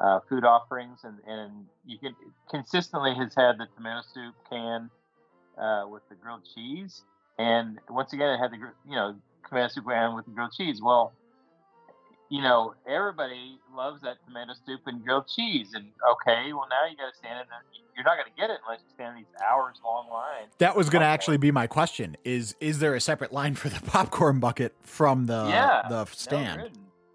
uh, 0.00 0.20
food 0.28 0.44
offerings, 0.44 1.00
and, 1.04 1.18
and 1.26 1.66
you 1.86 1.98
can 1.98 2.14
consistently 2.50 3.14
has 3.14 3.34
had 3.34 3.58
the 3.58 3.66
tomato 3.76 4.02
soup 4.12 4.34
can 4.50 4.90
uh, 5.58 5.84
with 5.88 6.02
the 6.08 6.14
grilled 6.14 6.42
cheese, 6.54 7.02
and 7.38 7.78
once 7.88 8.12
again 8.12 8.30
it 8.30 8.38
had 8.38 8.50
the 8.50 8.56
you 8.88 8.96
know 8.96 9.14
tomato 9.48 9.68
soup 9.68 9.84
can 9.86 10.14
with 10.14 10.24
the 10.24 10.32
grilled 10.32 10.52
cheese. 10.52 10.80
Well, 10.82 11.12
you 12.34 12.42
know 12.42 12.74
everybody 12.84 13.60
loves 13.76 14.02
that 14.02 14.16
tomato 14.26 14.54
soup 14.66 14.80
and 14.86 15.04
grilled 15.04 15.28
cheese, 15.28 15.68
and 15.74 15.84
okay, 16.10 16.52
well 16.52 16.66
now 16.68 16.90
you 16.90 16.96
got 16.96 17.12
to 17.12 17.16
stand 17.16 17.38
in. 17.38 17.46
The, 17.46 17.78
you're 17.94 18.04
not 18.04 18.16
going 18.16 18.26
to 18.26 18.36
get 18.36 18.50
it 18.50 18.58
unless 18.66 18.80
you 18.80 18.92
stand 18.92 19.16
in 19.16 19.22
these 19.22 19.40
hours 19.40 19.76
long 19.84 20.10
line. 20.10 20.48
That 20.58 20.76
was 20.76 20.90
going 20.90 21.02
to 21.02 21.06
actually 21.06 21.36
be 21.36 21.52
my 21.52 21.68
question: 21.68 22.16
is 22.24 22.56
is 22.60 22.80
there 22.80 22.96
a 22.96 23.00
separate 23.00 23.32
line 23.32 23.54
for 23.54 23.68
the 23.68 23.80
popcorn 23.86 24.40
bucket 24.40 24.74
from 24.82 25.26
the 25.26 25.46
yeah, 25.48 25.82
the 25.88 26.06
stand? 26.06 26.62
No, 26.62 26.68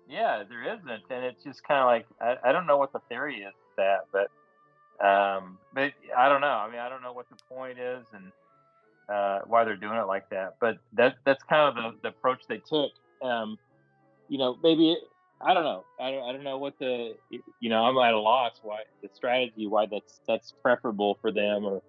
yeah, 0.10 0.44
there 0.48 0.64
isn't, 0.64 1.04
and 1.10 1.26
it's 1.26 1.44
just 1.44 1.66
kind 1.68 1.82
of 1.82 1.88
like 1.88 2.06
I, 2.22 2.50
I 2.50 2.52
don't 2.54 2.66
know 2.66 2.78
what 2.78 2.94
the 2.94 3.02
theory 3.10 3.40
is 3.42 3.54
that, 3.76 4.06
but 4.14 4.32
um, 5.06 5.58
but 5.74 5.92
I 6.18 6.30
don't 6.30 6.40
know. 6.40 6.48
I 6.48 6.72
mean, 6.72 6.80
I 6.80 6.88
don't 6.88 7.02
know 7.02 7.12
what 7.12 7.28
the 7.30 7.36
point 7.54 7.78
is 7.78 8.06
and 8.14 8.32
uh, 9.14 9.40
why 9.48 9.66
they're 9.66 9.76
doing 9.76 9.98
it 9.98 10.08
like 10.08 10.30
that. 10.30 10.56
But 10.62 10.78
that 10.94 11.18
that's 11.26 11.44
kind 11.44 11.68
of 11.68 11.76
the, 11.76 11.98
the 12.04 12.08
approach 12.08 12.44
they 12.48 12.60
took. 12.60 12.92
Um, 13.22 13.60
you 14.30 14.38
know, 14.38 14.58
maybe 14.64 14.94
it, 14.94 15.00
I 15.42 15.54
don't 15.54 15.64
know. 15.64 15.86
I 16.00 16.12
don't, 16.12 16.30
I 16.30 16.32
don't 16.32 16.44
know 16.44 16.58
what 16.58 16.78
the 16.80 17.16
you 17.60 17.70
know. 17.70 17.84
I'm 17.84 17.98
at 17.98 18.14
a 18.14 18.20
loss 18.20 18.60
why 18.62 18.82
the 19.02 19.10
strategy 19.14 19.68
why 19.68 19.86
that's 19.86 20.22
that's 20.28 20.54
preferable 20.62 21.18
for 21.22 21.32
them 21.32 21.66
or 21.66 21.82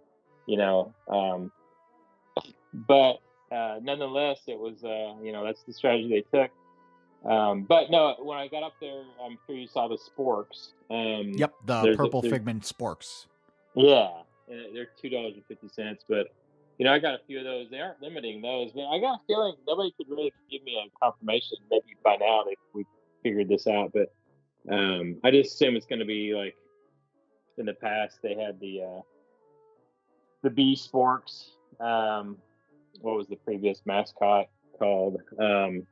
you 0.46 0.56
know. 0.56 0.94
Um, 1.08 1.52
but 2.72 3.18
uh, 3.52 3.80
nonetheless, 3.82 4.40
it 4.46 4.58
was 4.58 4.84
uh, 4.84 5.22
you 5.22 5.32
know 5.32 5.44
that's 5.44 5.62
the 5.64 5.72
strategy 5.72 6.08
they 6.08 6.38
took. 6.38 6.50
Um, 7.28 7.64
but 7.64 7.90
no, 7.90 8.16
when 8.20 8.38
I 8.38 8.48
got 8.48 8.62
up 8.62 8.74
there, 8.80 9.02
I'm 9.22 9.36
sure 9.46 9.56
you 9.56 9.66
saw 9.66 9.88
the 9.88 9.98
sporks. 9.98 10.72
Um, 10.90 11.32
yep, 11.34 11.52
the 11.66 11.94
purple 11.96 12.24
a, 12.24 12.30
figment 12.30 12.62
sporks. 12.62 13.26
Yeah, 13.74 14.10
they're 14.48 14.88
two 15.00 15.10
dollars 15.10 15.34
and 15.34 15.44
fifty 15.46 15.68
cents. 15.68 16.04
But 16.08 16.28
you 16.80 16.86
know, 16.86 16.94
I 16.94 16.98
got 16.98 17.12
a 17.12 17.18
few 17.26 17.36
of 17.36 17.44
those. 17.44 17.68
They 17.70 17.78
aren't 17.78 18.00
limiting 18.00 18.40
those, 18.40 18.72
but 18.72 18.86
I 18.86 18.98
got 18.98 19.16
a 19.16 19.18
feeling 19.26 19.54
nobody 19.68 19.92
could 19.98 20.08
really 20.08 20.32
give 20.50 20.62
me 20.64 20.82
a 20.82 20.88
confirmation. 20.98 21.58
Maybe 21.70 21.94
by 22.02 22.16
now 22.16 22.42
they 22.46 22.56
we 22.72 22.86
figured 23.22 23.50
this 23.50 23.66
out, 23.66 23.92
but 23.92 24.10
um, 24.74 25.18
I 25.22 25.30
just 25.30 25.52
assume 25.54 25.76
it's 25.76 25.84
going 25.84 25.98
to 25.98 26.06
be 26.06 26.34
like 26.34 26.56
in 27.58 27.66
the 27.66 27.74
past 27.74 28.20
they 28.22 28.34
had 28.34 28.58
the 28.60 28.80
uh, 28.82 29.00
the 30.42 30.48
bee 30.48 30.74
sporks. 30.74 31.50
Um, 31.80 32.38
what 33.02 33.14
was 33.14 33.26
the 33.28 33.36
previous 33.36 33.82
mascot 33.84 34.46
called? 34.78 35.20
Um, 35.38 35.86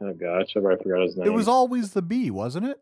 Oh 0.00 0.12
gosh, 0.14 0.56
I 0.56 0.60
forgot 0.60 1.00
his 1.00 1.16
name. 1.16 1.26
It 1.26 1.30
was 1.30 1.48
always 1.48 1.92
the 1.92 2.02
bee, 2.02 2.30
wasn't 2.30 2.66
it? 2.66 2.80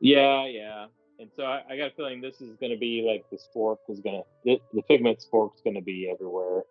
Yeah, 0.00 0.46
yeah. 0.46 0.86
And 1.18 1.30
so 1.36 1.44
I, 1.44 1.62
I 1.70 1.76
got 1.76 1.88
a 1.88 1.90
feeling 1.90 2.20
this 2.20 2.40
is 2.40 2.56
going 2.56 2.72
to 2.72 2.78
be 2.78 3.04
like 3.06 3.24
the 3.30 3.36
spork 3.36 3.78
is 3.88 4.00
going 4.00 4.22
to 4.22 4.24
the, 4.44 4.60
the 4.72 4.82
figment 4.82 5.18
spork 5.20 5.54
is 5.54 5.60
going 5.62 5.76
to 5.76 5.82
be 5.82 6.10
everywhere. 6.10 6.62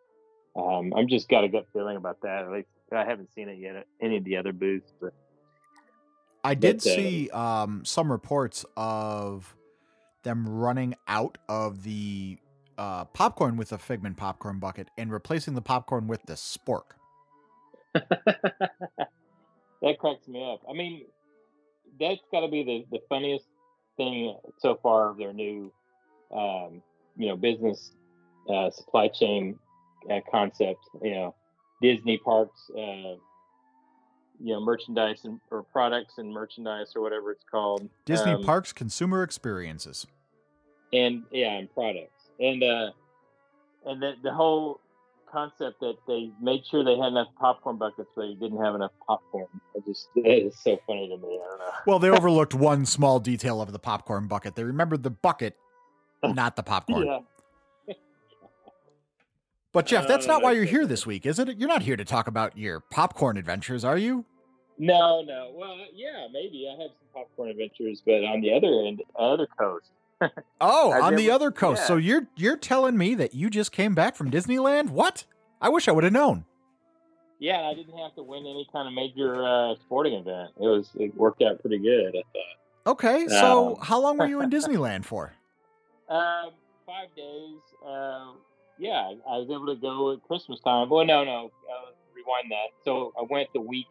Um, 0.55 0.93
I'm 0.95 1.07
just 1.07 1.29
got 1.29 1.43
a 1.43 1.49
gut 1.49 1.65
feeling 1.73 1.97
about 1.97 2.21
that. 2.21 2.49
Like 2.49 2.67
I 2.91 3.05
haven't 3.05 3.33
seen 3.33 3.49
it 3.49 3.57
yet 3.57 3.75
at 3.75 3.87
any 4.01 4.17
of 4.17 4.23
the 4.23 4.37
other 4.37 4.53
booths, 4.53 4.91
but 5.01 5.13
I 6.43 6.55
did 6.55 6.77
but, 6.77 6.87
uh, 6.87 6.95
see 6.95 7.29
um, 7.29 7.85
some 7.85 8.11
reports 8.11 8.65
of 8.75 9.55
them 10.23 10.47
running 10.47 10.95
out 11.07 11.37
of 11.47 11.83
the 11.83 12.37
uh, 12.77 13.05
popcorn 13.05 13.55
with 13.55 13.71
a 13.71 13.77
figment 13.77 14.17
popcorn 14.17 14.59
bucket 14.59 14.89
and 14.97 15.11
replacing 15.11 15.53
the 15.53 15.61
popcorn 15.61 16.07
with 16.07 16.21
the 16.25 16.33
spork. 16.33 16.95
that 17.93 18.09
cracks 19.99 20.27
me 20.27 20.51
up. 20.51 20.61
I 20.69 20.73
mean, 20.73 21.05
that's 21.99 22.21
got 22.31 22.41
to 22.41 22.47
be 22.47 22.63
the, 22.63 22.85
the 22.97 23.03
funniest 23.07 23.45
thing 23.97 24.35
so 24.59 24.79
far 24.81 25.09
of 25.09 25.17
their 25.17 25.33
new, 25.33 25.71
um, 26.35 26.81
you 27.17 27.27
know, 27.27 27.35
business 27.35 27.91
uh, 28.49 28.69
supply 28.71 29.07
chain 29.07 29.57
uh, 30.09 30.19
concept. 30.29 30.79
You 31.01 31.11
know, 31.11 31.35
Disney 31.81 32.17
parks, 32.17 32.59
uh, 32.71 33.15
you 34.39 34.53
know, 34.53 34.59
merchandise 34.59 35.21
and 35.23 35.39
or 35.51 35.63
products 35.63 36.15
and 36.17 36.31
merchandise 36.31 36.93
or 36.95 37.01
whatever 37.01 37.31
it's 37.31 37.45
called. 37.49 37.87
Disney 38.05 38.33
um, 38.33 38.43
parks 38.43 38.73
consumer 38.73 39.23
experiences. 39.23 40.07
And 40.91 41.23
yeah, 41.31 41.53
and 41.53 41.73
products 41.73 42.29
and 42.39 42.63
uh, 42.63 42.91
and 43.85 44.01
the 44.01 44.13
the 44.23 44.33
whole 44.33 44.79
concept 45.33 45.79
that 45.81 45.95
they 46.07 46.31
made 46.41 46.65
sure 46.65 46.83
they 46.83 46.95
had 46.95 47.07
enough 47.07 47.27
popcorn 47.39 47.77
buckets, 47.77 48.09
but 48.15 48.27
they 48.27 48.35
didn't 48.35 48.63
have 48.63 48.75
enough 48.75 48.91
popcorn. 49.05 49.47
It 49.75 49.83
just 49.85 50.07
it 50.15 50.45
is 50.45 50.57
so 50.63 50.79
funny 50.87 51.09
to 51.09 51.17
me. 51.17 51.39
I 51.43 51.49
don't 51.49 51.59
know. 51.59 51.71
Well, 51.87 51.99
they 51.99 52.09
overlooked 52.09 52.53
one 52.53 52.85
small 52.85 53.19
detail 53.19 53.61
of 53.61 53.71
the 53.71 53.79
popcorn 53.79 54.27
bucket. 54.27 54.55
They 54.55 54.63
remembered 54.63 55.03
the 55.03 55.09
bucket, 55.09 55.57
not 56.23 56.55
the 56.55 56.63
popcorn. 56.63 57.07
yeah. 57.87 57.95
But 59.73 59.87
Jeff, 59.87 60.07
that's 60.07 60.27
not 60.27 60.43
why 60.43 60.51
you're 60.51 60.65
here 60.65 60.85
this 60.85 61.07
week, 61.07 61.25
is 61.25 61.39
it? 61.39 61.57
You're 61.57 61.67
not 61.67 61.81
here 61.81 61.97
to 61.97 62.05
talk 62.05 62.27
about 62.27 62.55
your 62.55 62.79
popcorn 62.79 63.37
adventures, 63.37 63.83
are 63.83 63.97
you? 63.97 64.23
No, 64.77 65.23
no. 65.23 65.51
Well, 65.55 65.77
yeah, 65.93 66.27
maybe 66.31 66.67
I 66.69 66.79
have 66.79 66.91
some 66.91 67.07
popcorn 67.11 67.49
adventures, 67.49 68.03
but 68.05 68.23
on 68.23 68.41
the 68.41 68.53
other 68.53 68.85
end, 68.85 69.01
other 69.17 69.47
coast. 69.59 69.89
Oh, 70.61 70.93
on 70.93 71.15
the 71.15 71.31
other 71.31 71.51
coast. 71.51 71.81
Yeah. 71.81 71.87
So 71.87 71.97
you're 71.97 72.27
you're 72.35 72.57
telling 72.57 72.97
me 72.97 73.15
that 73.15 73.33
you 73.33 73.49
just 73.49 73.71
came 73.71 73.93
back 73.93 74.15
from 74.15 74.31
Disneyland? 74.31 74.89
What? 74.89 75.25
I 75.61 75.69
wish 75.69 75.87
I 75.87 75.91
would 75.91 76.03
have 76.03 76.13
known. 76.13 76.45
Yeah, 77.39 77.61
I 77.61 77.73
didn't 77.73 77.97
have 77.97 78.15
to 78.15 78.23
win 78.23 78.45
any 78.45 78.67
kind 78.71 78.87
of 78.87 78.93
major 78.93 79.45
uh, 79.45 79.75
sporting 79.75 80.13
event. 80.13 80.51
It 80.57 80.67
was 80.67 80.89
it 80.95 81.15
worked 81.15 81.41
out 81.41 81.59
pretty 81.61 81.79
good. 81.79 82.15
I 82.15 82.23
thought. 82.31 82.91
Okay, 82.93 83.27
so 83.27 83.75
um, 83.75 83.81
how 83.81 84.01
long 84.01 84.17
were 84.17 84.27
you 84.27 84.41
in 84.41 84.49
Disneyland 84.51 85.05
for? 85.05 85.33
Um, 86.09 86.51
five 86.85 87.07
days. 87.15 87.59
Uh, 87.85 88.33
yeah, 88.77 89.13
I 89.29 89.37
was 89.37 89.47
able 89.49 89.67
to 89.67 89.75
go 89.75 90.13
at 90.13 90.23
Christmas 90.23 90.59
time. 90.61 90.89
Well, 90.89 91.05
no, 91.05 91.23
no, 91.23 91.51
uh, 91.69 91.91
rewind 92.15 92.51
that. 92.51 92.71
So 92.83 93.13
I 93.17 93.23
went 93.29 93.49
the 93.53 93.61
week 93.61 93.87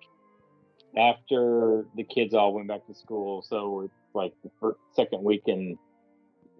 after 0.97 1.87
the 1.97 2.05
kids 2.05 2.35
all 2.35 2.53
went 2.53 2.69
back 2.69 2.87
to 2.87 2.95
school. 2.95 3.43
So 3.43 3.83
it's 3.83 3.95
like 4.15 4.33
the 4.45 4.51
first, 4.61 4.79
second 4.95 5.23
week 5.23 5.43
in 5.47 5.79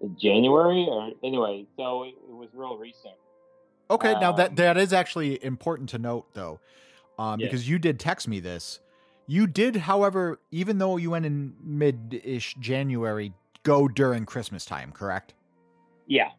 January 0.09 0.85
or 0.89 1.11
anyway. 1.23 1.65
So 1.77 2.03
it, 2.03 2.15
it 2.29 2.35
was 2.35 2.49
real 2.53 2.77
recent. 2.77 3.15
Okay, 3.89 4.13
um, 4.13 4.21
now 4.21 4.31
that 4.33 4.49
um, 4.49 4.55
that 4.55 4.77
is 4.77 4.93
actually 4.93 5.43
important 5.43 5.89
to 5.89 5.99
note 5.99 6.33
though, 6.33 6.59
um, 7.19 7.39
yeah. 7.39 7.47
because 7.47 7.67
you 7.67 7.79
did 7.79 7.99
text 7.99 8.27
me 8.27 8.39
this. 8.39 8.79
You 9.25 9.47
did, 9.47 9.77
however, 9.77 10.39
even 10.51 10.79
though 10.79 10.97
you 10.97 11.11
went 11.11 11.25
in 11.25 11.53
mid-ish 11.63 12.55
January, 12.55 13.31
go 13.63 13.87
during 13.87 14.25
Christmas 14.25 14.65
time, 14.65 14.91
correct? 14.91 15.33
Yeah, 16.07 16.29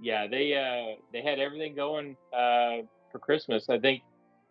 yeah. 0.00 0.26
They 0.26 0.54
uh, 0.54 0.96
they 1.12 1.22
had 1.22 1.38
everything 1.38 1.74
going 1.74 2.16
uh, 2.32 2.86
for 3.12 3.18
Christmas. 3.18 3.68
I 3.68 3.78
think. 3.78 4.02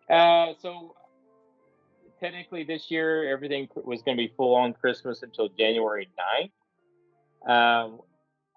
Uh, 0.08 0.54
so 0.60 0.94
technically, 2.20 2.64
this 2.64 2.90
year 2.90 3.32
everything 3.32 3.68
was 3.74 4.02
going 4.02 4.16
to 4.16 4.22
be 4.22 4.32
full 4.36 4.54
on 4.54 4.72
Christmas 4.72 5.22
until 5.22 5.48
January 5.48 6.08
9th. 6.38 6.50
Um, 7.50 8.00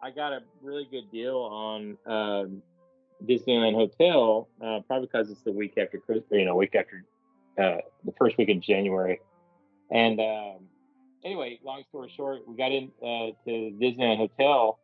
I 0.03 0.12
got 0.12 0.33
a 0.33 0.41
really 0.62 0.86
good 0.91 1.10
deal 1.12 1.38
on 1.38 1.98
um, 2.05 2.62
Disneyland 3.25 3.74
Hotel, 3.74 4.50
uh, 4.62 4.81
probably 4.86 5.07
because 5.07 5.31
it's 5.31 5.43
the 5.43 5.51
week 5.53 5.77
after 5.77 5.98
Christmas, 5.98 6.25
you 6.29 6.43
know, 6.43 6.57
week 6.57 6.75
after 6.75 7.05
uh, 7.57 7.77
the 8.03 8.12
first 8.19 8.38
week 8.38 8.50
in 8.50 8.62
January. 8.62 9.22
And 9.91 10.19
um, 10.19 10.67
anyway, 11.24 11.57
long 11.63 11.83
story 11.88 12.12
short, 12.17 12.45
we 12.45 12.57
got 12.57 12.74
in 12.74 12.91
uh, 13.01 13.31
to 13.45 13.77
Disneyland 13.81 14.17
Hotel, 14.17 14.77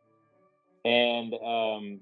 and 0.86 1.34
um, 1.34 2.00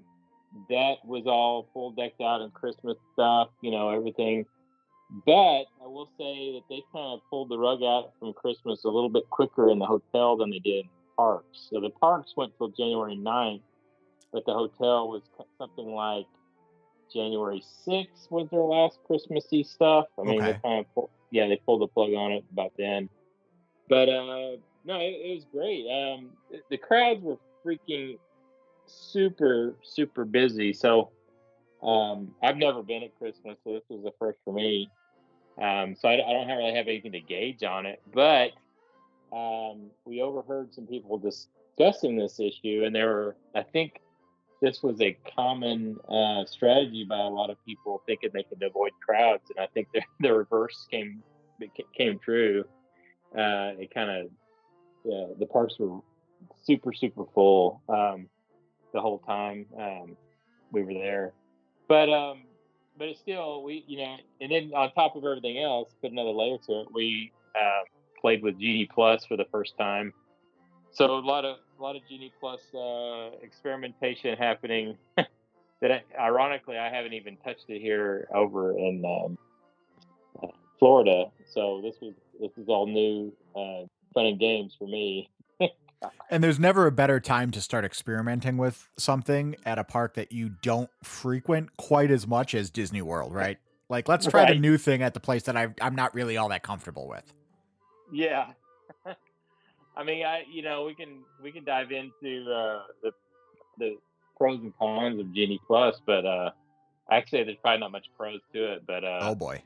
that 0.69 0.95
was 1.03 1.23
all 1.25 1.67
full 1.73 1.91
decked 1.91 2.21
out 2.21 2.39
in 2.39 2.51
Christmas 2.51 2.95
stuff, 3.11 3.49
you 3.59 3.71
know, 3.71 3.89
everything. 3.89 4.45
But 5.25 5.65
I 5.83 5.87
will 5.87 6.09
say 6.17 6.53
that 6.53 6.61
they 6.69 6.83
kind 6.93 7.15
of 7.15 7.19
pulled 7.29 7.49
the 7.49 7.57
rug 7.57 7.83
out 7.83 8.13
from 8.17 8.31
Christmas 8.31 8.85
a 8.85 8.89
little 8.89 9.09
bit 9.09 9.29
quicker 9.29 9.69
in 9.69 9.77
the 9.77 9.85
hotel 9.85 10.37
than 10.37 10.51
they 10.51 10.59
did 10.59 10.85
parks. 11.19 11.67
So 11.69 11.81
the 11.81 11.89
parks 11.89 12.33
went 12.37 12.57
till 12.57 12.69
January 12.69 13.17
9th, 13.17 13.61
but 14.31 14.45
the 14.45 14.53
hotel 14.53 15.09
was 15.09 15.21
something 15.57 15.93
like 15.93 16.25
January 17.13 17.61
6th 17.85 18.31
was 18.31 18.47
their 18.49 18.61
last 18.61 18.99
Christmassy 19.05 19.63
stuff. 19.63 20.05
I 20.17 20.23
mean, 20.23 20.41
okay. 20.41 20.53
they 20.53 20.59
kind 20.63 20.79
of 20.79 20.93
pull, 20.95 21.09
yeah, 21.29 21.47
they 21.47 21.57
pulled 21.57 21.81
the 21.81 21.87
plug 21.87 22.13
on 22.13 22.31
it 22.31 22.45
about 22.53 22.71
then. 22.77 23.09
But 23.89 24.07
uh, 24.07 24.57
no, 24.85 24.95
it, 24.99 25.19
it 25.25 25.35
was 25.35 25.45
great. 25.51 25.85
Um, 25.91 26.29
the 26.69 26.77
crowds 26.77 27.21
were 27.21 27.37
freaking 27.65 28.17
super 28.85 29.75
super 29.83 30.23
busy. 30.23 30.71
So 30.71 31.09
um, 31.83 32.33
I've 32.41 32.57
never 32.57 32.81
been 32.81 33.03
at 33.03 33.17
Christmas, 33.17 33.57
so 33.65 33.73
this 33.73 33.83
was 33.89 34.03
the 34.03 34.13
first 34.19 34.39
for 34.45 34.53
me. 34.53 34.89
Um, 35.61 35.95
so 35.99 36.07
I, 36.07 36.13
I, 36.13 36.33
don't 36.33 36.47
really 36.47 36.75
have 36.75 36.87
anything 36.87 37.11
to 37.11 37.19
gauge 37.19 37.63
on 37.63 37.85
it, 37.85 38.01
but 38.13 38.51
um, 39.31 39.89
we 40.05 40.21
overheard 40.21 40.73
some 40.73 40.87
people 40.87 41.17
discussing 41.17 42.17
this 42.17 42.39
issue, 42.39 42.83
and 42.85 42.95
there 42.95 43.07
were, 43.07 43.35
I 43.55 43.63
think, 43.63 44.01
this 44.61 44.83
was 44.83 44.99
a 45.01 45.17
common 45.35 45.97
uh, 46.09 46.45
strategy 46.45 47.05
by 47.07 47.19
a 47.19 47.29
lot 47.29 47.49
of 47.49 47.57
people 47.65 48.01
thinking 48.05 48.29
they 48.33 48.43
could 48.43 48.61
avoid 48.61 48.91
crowds, 49.05 49.43
and 49.55 49.63
I 49.63 49.67
think 49.67 49.87
the, 49.93 50.01
the 50.19 50.33
reverse 50.33 50.87
came 50.89 51.23
came 51.95 52.19
true. 52.19 52.63
Uh, 53.33 53.77
it 53.77 53.93
kind 53.93 54.09
of 54.09 54.31
yeah, 55.05 55.25
the 55.37 55.45
parks 55.45 55.75
were 55.79 55.99
super 56.63 56.91
super 56.91 57.25
full 57.33 57.81
um, 57.89 58.27
the 58.93 58.99
whole 58.99 59.19
time 59.19 59.65
um, 59.77 60.17
we 60.71 60.83
were 60.83 60.93
there, 60.93 61.33
but 61.87 62.09
um, 62.09 62.43
but 62.97 63.07
it's 63.07 63.19
still 63.19 63.63
we 63.63 63.85
you 63.87 63.97
know, 63.99 64.17
and 64.41 64.51
then 64.51 64.71
on 64.75 64.91
top 64.91 65.15
of 65.15 65.23
everything 65.23 65.59
else, 65.59 65.89
put 66.01 66.11
another 66.11 66.31
layer 66.31 66.57
to 66.67 66.81
it. 66.81 66.87
We 66.93 67.31
uh, 67.55 67.83
played 68.19 68.43
with 68.43 68.59
Genie 68.59 68.89
Plus 68.93 69.25
for 69.25 69.37
the 69.37 69.45
first 69.51 69.77
time, 69.77 70.13
so 70.91 71.05
a 71.05 71.19
lot 71.19 71.45
of 71.45 71.57
a 71.77 71.81
lot 71.81 71.95
of 71.95 72.01
Genie 72.09 72.33
Plus 72.39 72.61
uh, 72.73 73.31
experimentation 73.41 74.37
happening. 74.37 74.97
that 75.81 75.91
I, 75.91 76.03
ironically 76.19 76.77
I 76.77 76.89
haven't 76.89 77.13
even 77.13 77.37
touched 77.37 77.65
it 77.69 77.81
here 77.81 78.27
over 78.33 78.77
in 78.77 79.03
um, 79.05 79.37
Florida. 80.77 81.25
So 81.53 81.81
this 81.83 81.95
was 82.01 82.13
this 82.39 82.51
is 82.57 82.67
all 82.69 82.87
new 82.87 83.33
uh, 83.55 83.85
fun 84.13 84.25
and 84.25 84.39
games 84.39 84.75
for 84.77 84.87
me. 84.87 85.29
and 86.29 86.43
there's 86.43 86.59
never 86.59 86.87
a 86.87 86.91
better 86.91 87.19
time 87.19 87.51
to 87.51 87.61
start 87.61 87.85
experimenting 87.85 88.57
with 88.57 88.89
something 88.97 89.55
at 89.65 89.77
a 89.77 89.83
park 89.83 90.15
that 90.15 90.31
you 90.31 90.49
don't 90.61 90.89
frequent 91.03 91.75
quite 91.77 92.11
as 92.11 92.25
much 92.25 92.55
as 92.55 92.69
Disney 92.69 93.01
World, 93.01 93.33
right? 93.33 93.57
Like, 93.89 94.07
let's 94.07 94.27
try 94.27 94.43
right. 94.43 94.53
the 94.53 94.59
new 94.59 94.77
thing 94.77 95.01
at 95.01 95.13
the 95.13 95.19
place 95.19 95.43
that 95.43 95.57
i 95.57 95.67
I'm 95.81 95.95
not 95.95 96.13
really 96.13 96.37
all 96.37 96.49
that 96.49 96.63
comfortable 96.63 97.07
with. 97.07 97.33
Yeah, 98.11 98.47
I 99.97 100.03
mean, 100.03 100.25
I 100.25 100.43
you 100.51 100.61
know 100.61 100.85
we 100.85 100.95
can 100.95 101.19
we 101.41 101.51
can 101.51 101.63
dive 101.63 101.91
into 101.91 102.51
uh, 102.51 102.83
the 103.03 103.11
the 103.77 103.97
pros 104.37 104.59
and 104.59 104.73
cons 104.77 105.19
of 105.19 105.33
Genie 105.33 105.59
Plus, 105.67 105.95
but 106.05 106.25
uh, 106.25 106.51
actually 107.11 107.43
there's 107.43 107.57
probably 107.61 107.79
not 107.79 107.91
much 107.91 108.05
pros 108.17 108.39
to 108.53 108.73
it. 108.73 108.83
But 108.87 109.03
uh, 109.03 109.19
oh 109.21 109.35
boy, 109.35 109.61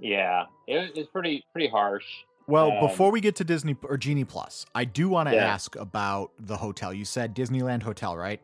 yeah, 0.00 0.44
it, 0.66 0.92
it's 0.94 1.08
pretty 1.10 1.44
pretty 1.52 1.68
harsh. 1.68 2.04
Well, 2.46 2.72
um, 2.72 2.80
before 2.80 3.12
we 3.12 3.20
get 3.20 3.36
to 3.36 3.44
Disney 3.44 3.76
or 3.84 3.96
Genie 3.96 4.24
Plus, 4.24 4.66
I 4.74 4.84
do 4.84 5.08
want 5.08 5.28
to 5.28 5.34
yeah. 5.34 5.44
ask 5.44 5.76
about 5.76 6.32
the 6.38 6.56
hotel. 6.56 6.92
You 6.92 7.04
said 7.04 7.34
Disneyland 7.34 7.82
Hotel, 7.82 8.16
right? 8.16 8.40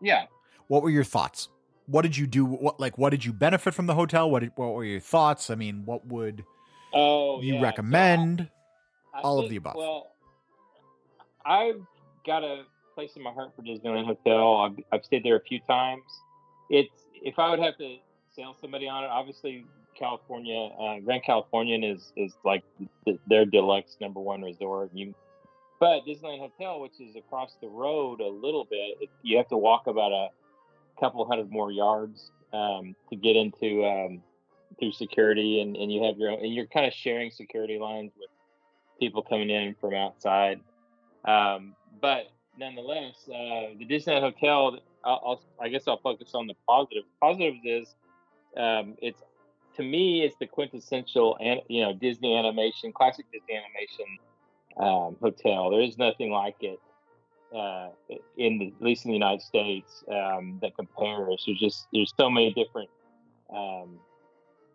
Yeah. 0.00 0.26
What 0.68 0.82
were 0.82 0.90
your 0.90 1.04
thoughts? 1.04 1.48
What 1.86 2.02
did 2.02 2.16
you 2.16 2.26
do? 2.26 2.44
What 2.44 2.78
like 2.78 2.96
what 2.96 3.10
did 3.10 3.24
you 3.24 3.32
benefit 3.32 3.74
from 3.74 3.86
the 3.86 3.94
hotel? 3.94 4.30
What 4.30 4.40
did, 4.40 4.52
what 4.56 4.72
were 4.74 4.84
your 4.84 5.00
thoughts? 5.00 5.50
I 5.50 5.54
mean, 5.54 5.82
what 5.84 6.06
would 6.06 6.44
oh 6.94 7.40
you 7.40 7.54
yeah. 7.54 7.62
recommend? 7.62 8.40
So 8.40 8.46
I, 9.14 9.18
I 9.18 9.22
All 9.22 9.36
think, 9.36 9.46
of 9.46 9.50
the 9.50 9.56
above. 9.56 9.74
Well, 9.76 10.10
I've 11.44 11.80
got 12.26 12.42
a 12.42 12.62
place 12.94 13.10
in 13.16 13.22
my 13.22 13.32
heart 13.32 13.52
for 13.56 13.62
Disneyland 13.62 14.06
Hotel. 14.06 14.56
I've, 14.56 14.84
I've 14.92 15.04
stayed 15.04 15.24
there 15.24 15.36
a 15.36 15.42
few 15.42 15.60
times. 15.68 16.02
It's 16.70 16.90
if 17.22 17.38
I 17.38 17.50
would 17.50 17.60
have 17.60 17.76
to 17.78 17.96
sell 18.34 18.56
somebody 18.60 18.88
on 18.88 19.04
it, 19.04 19.08
obviously 19.08 19.66
California, 19.98 20.70
uh, 20.78 21.00
Grand 21.00 21.22
Californian 21.24 21.84
is 21.84 22.12
is 22.16 22.34
like 22.44 22.62
the, 23.04 23.18
their 23.28 23.44
deluxe 23.44 23.96
number 24.00 24.20
one 24.20 24.42
resort. 24.42 24.90
You, 24.94 25.14
but 25.80 26.04
Disneyland 26.06 26.40
Hotel, 26.40 26.80
which 26.80 27.00
is 27.00 27.16
across 27.16 27.56
the 27.60 27.68
road 27.68 28.20
a 28.20 28.28
little 28.28 28.64
bit, 28.64 28.96
it, 29.00 29.10
you 29.22 29.36
have 29.36 29.48
to 29.48 29.56
walk 29.56 29.86
about 29.86 30.12
a 30.12 30.28
couple 30.98 31.24
hundred 31.26 31.50
more 31.50 31.70
yards 31.70 32.30
um, 32.52 32.94
to 33.10 33.16
get 33.16 33.36
into 33.36 33.84
um, 33.84 34.22
through 34.78 34.92
security, 34.92 35.60
and, 35.60 35.76
and 35.76 35.92
you 35.92 36.02
have 36.04 36.18
your 36.18 36.30
own, 36.30 36.40
and 36.40 36.54
you're 36.54 36.66
kind 36.66 36.86
of 36.86 36.92
sharing 36.92 37.30
security 37.30 37.78
lines 37.78 38.12
with 38.18 38.30
people 39.00 39.22
coming 39.22 39.50
in 39.50 39.74
from 39.80 39.94
outside. 39.94 40.60
Um, 41.24 41.74
but 42.00 42.26
nonetheless, 42.58 43.28
uh, 43.28 43.74
the 43.78 43.86
Disneyland 43.88 44.20
Hotel, 44.20 44.78
I'll, 45.04 45.22
I'll, 45.24 45.42
i 45.60 45.68
guess 45.68 45.88
I'll 45.88 46.00
focus 46.00 46.32
on 46.34 46.46
the 46.46 46.54
positives. 46.68 47.06
Positives 47.20 47.60
is 47.64 47.94
um, 48.56 48.96
it's 49.00 49.22
to 49.76 49.82
me, 49.82 50.22
it's 50.22 50.36
the 50.38 50.46
quintessential, 50.46 51.36
and 51.40 51.60
you 51.68 51.82
know, 51.82 51.92
Disney 51.92 52.36
animation, 52.36 52.92
classic 52.92 53.26
Disney 53.32 53.56
animation 53.56 54.18
um, 54.78 55.16
hotel. 55.20 55.70
There 55.70 55.80
is 55.80 55.98
nothing 55.98 56.30
like 56.30 56.56
it 56.60 56.78
uh, 57.54 57.88
in 58.36 58.58
the, 58.58 58.72
at 58.76 58.82
least 58.82 59.04
in 59.04 59.10
the 59.10 59.16
United 59.16 59.42
States 59.42 60.04
um, 60.08 60.58
that 60.62 60.76
compares. 60.76 61.44
There's 61.46 61.58
just 61.58 61.86
there's 61.92 62.12
so 62.18 62.30
many 62.30 62.52
different, 62.52 62.90
um, 63.54 63.98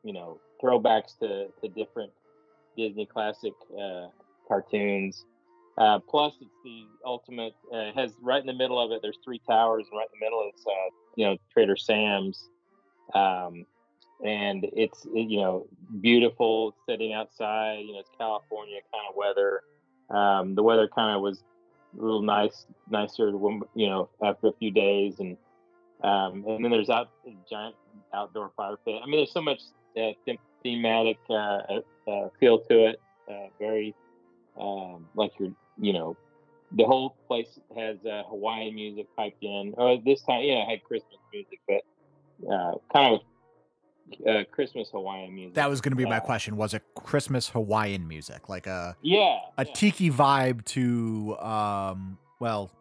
you 0.03 0.13
know, 0.13 0.39
throwbacks 0.61 1.17
to, 1.19 1.47
to 1.61 1.67
different 1.69 2.11
Disney 2.77 3.05
classic 3.05 3.53
uh, 3.79 4.07
cartoons. 4.47 5.25
Uh, 5.77 5.99
plus, 5.99 6.33
it's 6.41 6.51
the 6.63 6.85
ultimate. 7.05 7.53
Uh, 7.73 7.91
has 7.95 8.11
right 8.21 8.41
in 8.41 8.47
the 8.47 8.53
middle 8.53 8.79
of 8.83 8.91
it. 8.91 9.01
There's 9.01 9.17
three 9.23 9.41
towers, 9.47 9.85
and 9.89 9.97
right 9.97 10.07
in 10.13 10.19
the 10.19 10.25
middle 10.25 10.49
is 10.53 10.65
uh, 10.65 10.89
you 11.15 11.25
know 11.25 11.37
Trader 11.53 11.77
Sam's, 11.77 12.49
um, 13.13 13.65
and 14.25 14.67
it's 14.73 15.07
you 15.13 15.39
know 15.39 15.67
beautiful 16.01 16.75
sitting 16.87 17.13
outside. 17.13 17.79
You 17.85 17.93
know 17.93 17.99
it's 17.99 18.09
California 18.17 18.79
kind 18.91 19.05
of 19.09 19.15
weather. 19.15 19.61
Um, 20.09 20.55
the 20.55 20.63
weather 20.63 20.89
kind 20.93 21.15
of 21.15 21.21
was 21.21 21.43
a 21.97 22.01
little 22.01 22.23
nice, 22.23 22.65
nicer. 22.89 23.29
You 23.29 23.87
know 23.87 24.09
after 24.21 24.47
a 24.47 24.53
few 24.53 24.71
days, 24.71 25.19
and 25.19 25.37
um, 26.03 26.43
and 26.45 26.63
then 26.63 26.71
there's 26.71 26.89
out 26.89 27.09
giant 27.49 27.75
outdoor 28.13 28.51
fire 28.57 28.75
pit. 28.83 28.99
I 29.01 29.05
mean, 29.05 29.19
there's 29.19 29.31
so 29.31 29.41
much 29.41 29.61
uh, 29.97 30.33
thematic 30.63 31.17
uh, 31.29 31.33
uh, 32.07 32.29
feel 32.39 32.59
to 32.69 32.87
it. 32.87 33.01
very 33.59 33.95
um, 34.59 35.07
like 35.15 35.31
you're 35.39 35.53
you 35.79 35.93
know, 35.93 36.17
the 36.71 36.83
whole 36.83 37.15
place 37.27 37.59
has 37.75 37.97
uh, 38.05 38.23
Hawaiian 38.29 38.75
music 38.75 39.07
piped 39.15 39.43
in. 39.43 39.73
Oh, 39.77 39.99
this 40.05 40.21
time, 40.21 40.43
yeah, 40.43 40.63
it 40.63 40.69
had 40.69 40.83
Christmas 40.83 41.17
music, 41.33 41.59
but 41.67 41.81
uh, 42.51 42.73
kind 42.93 43.15
of 43.15 44.27
uh, 44.27 44.43
Christmas 44.51 44.89
Hawaiian 44.91 45.33
music. 45.33 45.55
That 45.55 45.69
was 45.69 45.81
going 45.81 45.91
to 45.91 45.97
be 45.97 46.05
my 46.05 46.17
uh, 46.17 46.21
question. 46.21 46.57
Was 46.57 46.73
it 46.73 46.83
Christmas 46.95 47.49
Hawaiian 47.49 48.07
music, 48.07 48.49
like 48.49 48.67
a 48.67 48.95
yeah, 49.01 49.39
a 49.57 49.65
yeah. 49.65 49.73
tiki 49.73 50.11
vibe 50.11 50.65
to 50.65 51.37
um, 51.39 52.17
well, 52.39 52.71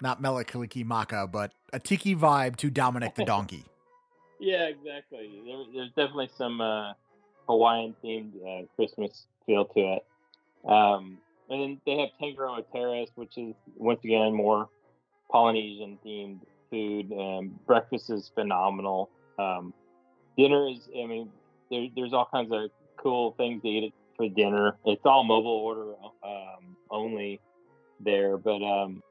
not 0.00 0.20
Mele 0.20 0.44
Kalikimaka, 0.44 1.30
but 1.30 1.52
a 1.72 1.80
tiki 1.80 2.14
vibe 2.14 2.56
to 2.56 2.70
Dominic 2.70 3.14
the 3.14 3.24
Donkey. 3.24 3.64
Yeah, 4.42 4.64
exactly. 4.64 5.30
There, 5.46 5.64
there's 5.72 5.90
definitely 5.90 6.30
some 6.36 6.60
uh, 6.60 6.92
Hawaiian 7.48 7.94
themed 8.02 8.32
uh, 8.44 8.66
Christmas 8.74 9.26
feel 9.46 9.64
to 9.66 9.80
it. 9.80 10.04
Um, 10.68 11.18
and 11.48 11.60
then 11.62 11.80
they 11.86 11.98
have 11.98 12.08
Tangaroa 12.20 12.62
Terrace, 12.72 13.10
which 13.14 13.38
is 13.38 13.54
once 13.76 14.00
again 14.02 14.34
more 14.34 14.68
Polynesian 15.30 15.98
themed 16.04 16.40
food. 16.70 17.12
Um, 17.12 17.58
breakfast 17.66 18.10
is 18.10 18.30
phenomenal. 18.34 19.10
Um, 19.38 19.72
dinner 20.36 20.68
is, 20.68 20.88
I 20.90 21.06
mean, 21.06 21.30
there, 21.70 21.86
there's 21.94 22.12
all 22.12 22.28
kinds 22.30 22.52
of 22.52 22.70
cool 22.96 23.34
things 23.36 23.62
to 23.62 23.68
eat 23.68 23.94
for 24.16 24.28
dinner. 24.28 24.76
It's 24.84 25.04
all 25.04 25.22
mobile 25.22 25.50
order 25.50 25.94
um, 26.24 26.76
only 26.90 27.40
there, 28.00 28.36
but 28.36 28.62
um, 28.62 29.02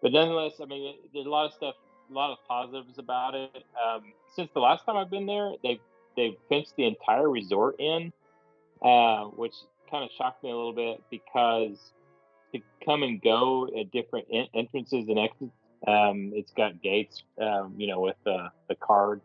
but 0.00 0.12
nonetheless, 0.12 0.54
I 0.62 0.64
mean, 0.64 0.94
there's 1.12 1.26
a 1.26 1.30
lot 1.30 1.46
of 1.46 1.52
stuff, 1.52 1.74
a 2.10 2.14
lot 2.14 2.30
of 2.30 2.38
positives 2.48 2.98
about 2.98 3.34
it. 3.34 3.50
Um, 3.54 4.12
since 4.34 4.50
the 4.54 4.60
last 4.60 4.84
time 4.84 4.96
I've 4.96 5.10
been 5.10 5.26
there, 5.26 5.52
they've 5.62 5.80
they've 6.16 6.36
fenced 6.48 6.74
the 6.76 6.86
entire 6.86 7.28
resort 7.28 7.76
in, 7.78 8.12
uh, 8.82 9.24
which 9.24 9.54
kind 9.90 10.04
of 10.04 10.10
shocked 10.16 10.42
me 10.42 10.50
a 10.50 10.56
little 10.56 10.72
bit 10.72 11.02
because 11.10 11.78
to 12.52 12.60
come 12.84 13.02
and 13.02 13.20
go 13.22 13.68
at 13.78 13.90
different 13.90 14.26
en- 14.32 14.48
entrances 14.54 15.06
and 15.08 15.18
exits, 15.18 15.52
um, 15.86 16.32
it's 16.34 16.52
got 16.52 16.82
gates, 16.82 17.22
um, 17.40 17.74
you 17.76 17.86
know, 17.86 18.00
with 18.00 18.16
the, 18.24 18.50
the 18.68 18.74
card, 18.74 19.20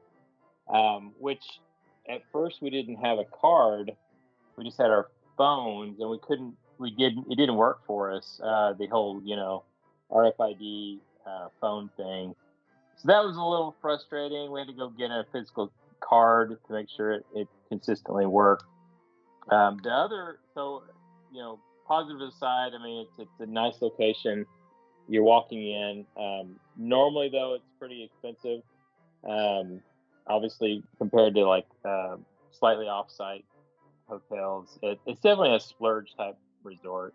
um, 0.72 1.13
which 1.20 1.44
at 2.10 2.22
first 2.32 2.62
we 2.62 2.70
didn't 2.70 2.98
have 2.98 3.18
a 3.18 3.26
card. 3.26 3.92
We 4.58 4.63
just 4.63 4.78
had 4.78 4.92
our 4.92 5.08
phones 5.38 6.00
and 6.00 6.10
we 6.10 6.20
couldn't, 6.20 6.56
we 6.78 6.92
didn't, 6.92 7.32
it 7.32 7.36
didn't 7.36 7.56
work 7.56 7.80
for 7.88 8.12
us. 8.12 8.39
Uh, 8.44 8.74
the 8.74 8.88
whole, 8.88 9.22
you 9.24 9.36
know, 9.36 9.63
RFID 10.12 11.00
uh, 11.26 11.48
phone 11.60 11.89
thing. 11.98 12.36
So 13.04 13.08
that 13.08 13.26
was 13.26 13.36
a 13.36 13.44
little 13.44 13.76
frustrating. 13.82 14.50
We 14.50 14.62
had 14.62 14.68
to 14.68 14.74
go 14.74 14.88
get 14.88 15.12
a 15.12 15.26
physical 15.34 15.74
card 16.00 16.58
to 16.68 16.74
make 16.74 16.88
sure 16.89 17.12
it, 17.12 17.26
it 17.36 17.48
consistently 17.68 18.26
worked. 18.26 18.63
Um, 19.50 19.78
the 19.84 19.89
other, 19.89 20.39
so 20.54 20.84
you 21.30 21.39
know, 21.39 21.60
positive 21.86 22.32
side, 22.39 22.72
I 22.74 22.82
mean, 22.82 23.06
it's 23.06 23.20
it's 23.20 23.39
a 23.42 23.46
nice 23.46 23.82
location. 23.82 24.46
You're 25.10 25.24
walking 25.24 25.68
in. 25.68 26.06
Um, 26.16 26.56
normally, 26.78 27.28
though, 27.30 27.56
it's 27.56 27.68
pretty 27.78 28.04
expensive. 28.06 28.62
Um, 29.30 29.82
obviously, 30.26 30.82
compared 30.98 31.36
to 31.36 31.42
like 31.46 31.68
uh, 31.84 32.16
slightly 32.52 32.88
off-site 32.88 33.44
hotels, 34.08 34.80
it, 34.82 34.98
it's 35.06 35.20
definitely 35.20 35.56
a 35.56 35.60
splurge 35.60 36.16
type 36.16 36.38
resort. 36.63 37.13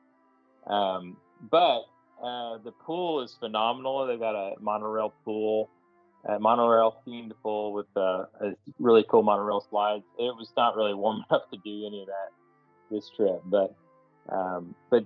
Um, 0.67 1.17
but 1.51 1.85
uh, 2.23 2.59
the 2.59 2.73
pool 2.85 3.23
is 3.23 3.35
phenomenal. 3.41 4.07
They've 4.07 4.21
got 4.21 4.35
a 4.35 4.61
monorail 4.61 5.15
pool 5.25 5.71
a 6.25 6.39
monorail 6.39 7.03
themed 7.07 7.33
pool 7.43 7.73
with 7.73 7.87
uh, 7.97 8.25
a 8.41 8.55
really 8.79 9.05
cool 9.09 9.23
monorail 9.23 9.65
slides. 9.69 10.05
It 10.19 10.35
was 10.37 10.53
not 10.57 10.77
really 10.77 10.95
warm 10.95 11.23
enough 11.31 11.51
to 11.51 11.59
do 11.65 11.87
any 11.87 12.03
of 12.03 12.09
that 12.09 12.31
this 12.91 13.11
trip, 13.15 13.43
but 13.45 13.75
um, 14.29 14.75
but 14.91 15.05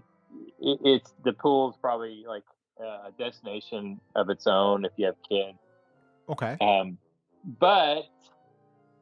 it, 0.61 0.79
it's 0.85 1.13
the 1.25 1.33
pool 1.33 1.71
is 1.71 1.77
probably 1.81 2.25
like 2.27 2.45
a 2.81 3.11
destination 3.19 4.01
of 4.15 4.31
its 4.31 4.47
own 4.47 4.85
if 4.85 4.93
you 4.97 5.07
have 5.07 5.17
kids. 5.29 5.59
Okay. 6.29 6.57
Um, 6.61 6.99
but 7.61 8.05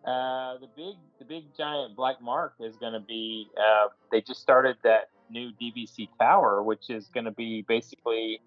uh, 0.04 0.56
the 0.58 0.68
big 0.76 0.94
the 1.18 1.24
big 1.24 1.44
giant 1.56 1.96
black 1.96 2.20
mark 2.22 2.54
is 2.60 2.76
going 2.76 2.94
to 2.94 3.00
be. 3.00 3.48
Uh, 3.56 3.88
they 4.10 4.20
just 4.20 4.40
started 4.40 4.76
that 4.82 5.10
new 5.30 5.52
DVC 5.60 6.08
tower, 6.18 6.62
which 6.62 6.90
is 6.90 7.08
going 7.08 7.24
to 7.24 7.30
be 7.30 7.62
basically 7.68 8.40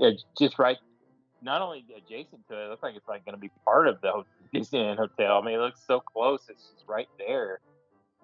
uh, 0.00 0.10
just 0.38 0.58
right, 0.58 0.78
not 1.42 1.62
only 1.62 1.84
adjacent 1.96 2.46
to 2.48 2.54
it. 2.54 2.66
It 2.66 2.70
looks 2.70 2.82
like 2.82 2.96
it's 2.96 3.08
like 3.08 3.24
going 3.24 3.34
to 3.34 3.40
be 3.40 3.50
part 3.64 3.88
of 3.88 4.00
the 4.00 4.24
Disneyland 4.54 4.96
hotel. 4.96 5.38
I 5.38 5.44
mean, 5.44 5.54
it 5.54 5.58
looks 5.58 5.80
so 5.86 6.00
close. 6.00 6.42
It's 6.48 6.62
just 6.62 6.84
right 6.88 7.08
there. 7.18 7.60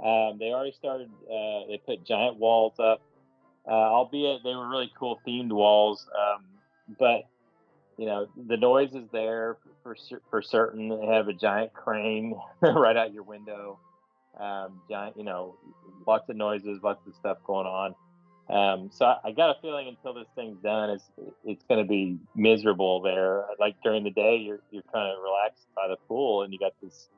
Um, 0.03 0.37
they 0.39 0.47
already 0.47 0.73
started. 0.73 1.09
Uh, 1.25 1.67
they 1.69 1.81
put 1.85 2.05
giant 2.05 2.37
walls 2.37 2.75
up, 2.79 3.01
uh, 3.67 3.71
albeit 3.71 4.43
they 4.45 4.55
were 4.55 4.69
really 4.69 4.93
cool 4.99 5.21
themed 5.27 5.53
walls. 5.53 6.07
Um, 6.15 6.45
but 6.99 7.23
you 7.97 8.07
know, 8.07 8.27
the 8.47 8.57
noise 8.57 8.95
is 8.95 9.09
there 9.13 9.57
for 9.83 9.97
for 10.31 10.43
certain. 10.43 10.89
They 10.89 11.07
have 11.07 11.29
a 11.29 11.33
giant 11.33 11.73
crane 11.73 12.35
right 12.61 12.97
out 12.97 13.13
your 13.15 13.23
window. 13.23 13.79
Um, 14.39 14.83
giant, 14.91 15.17
you 15.17 15.25
know, 15.25 15.57
lots 16.07 16.29
of 16.29 16.37
noises, 16.37 16.81
lots 16.83 17.07
of 17.07 17.15
stuff 17.15 17.39
going 17.47 17.67
on. 17.67 17.95
Um, 18.49 18.91
so 18.93 19.07
I, 19.07 19.17
I, 19.25 19.33
got 19.33 19.51
a 19.51 19.61
feeling 19.61 19.89
until 19.89 20.15
this 20.15 20.29
thing's 20.37 20.63
done, 20.63 20.91
it's 20.91 21.11
it's 21.45 21.65
going 21.65 21.83
to 21.83 21.89
be 21.89 22.17
miserable 22.37 23.03
there. 23.03 23.45
Like 23.59 23.75
during 23.83 24.05
the 24.05 24.11
day, 24.11 24.37
you're 24.37 24.61
you're 24.71 24.85
kind 24.93 25.11
of 25.11 25.21
relaxed 25.21 25.67
by 25.75 25.89
the 25.89 25.97
pool, 26.07 26.43
and 26.43 26.53
you 26.53 26.59
got 26.59 26.73
this 26.81 27.09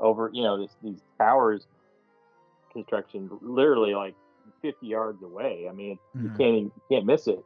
over, 0.00 0.30
you 0.32 0.42
know, 0.42 0.60
this 0.60 0.74
these 0.82 1.00
towers 1.18 1.66
construction 2.72 3.30
literally 3.42 3.94
like 3.94 4.14
50 4.62 4.86
yards 4.86 5.22
away. 5.22 5.66
I 5.68 5.72
mean, 5.72 5.98
mm-hmm. 6.16 6.24
you 6.24 6.30
can't 6.30 6.40
even, 6.40 6.64
you 6.64 6.82
can't 6.90 7.06
miss 7.06 7.28
it. 7.28 7.44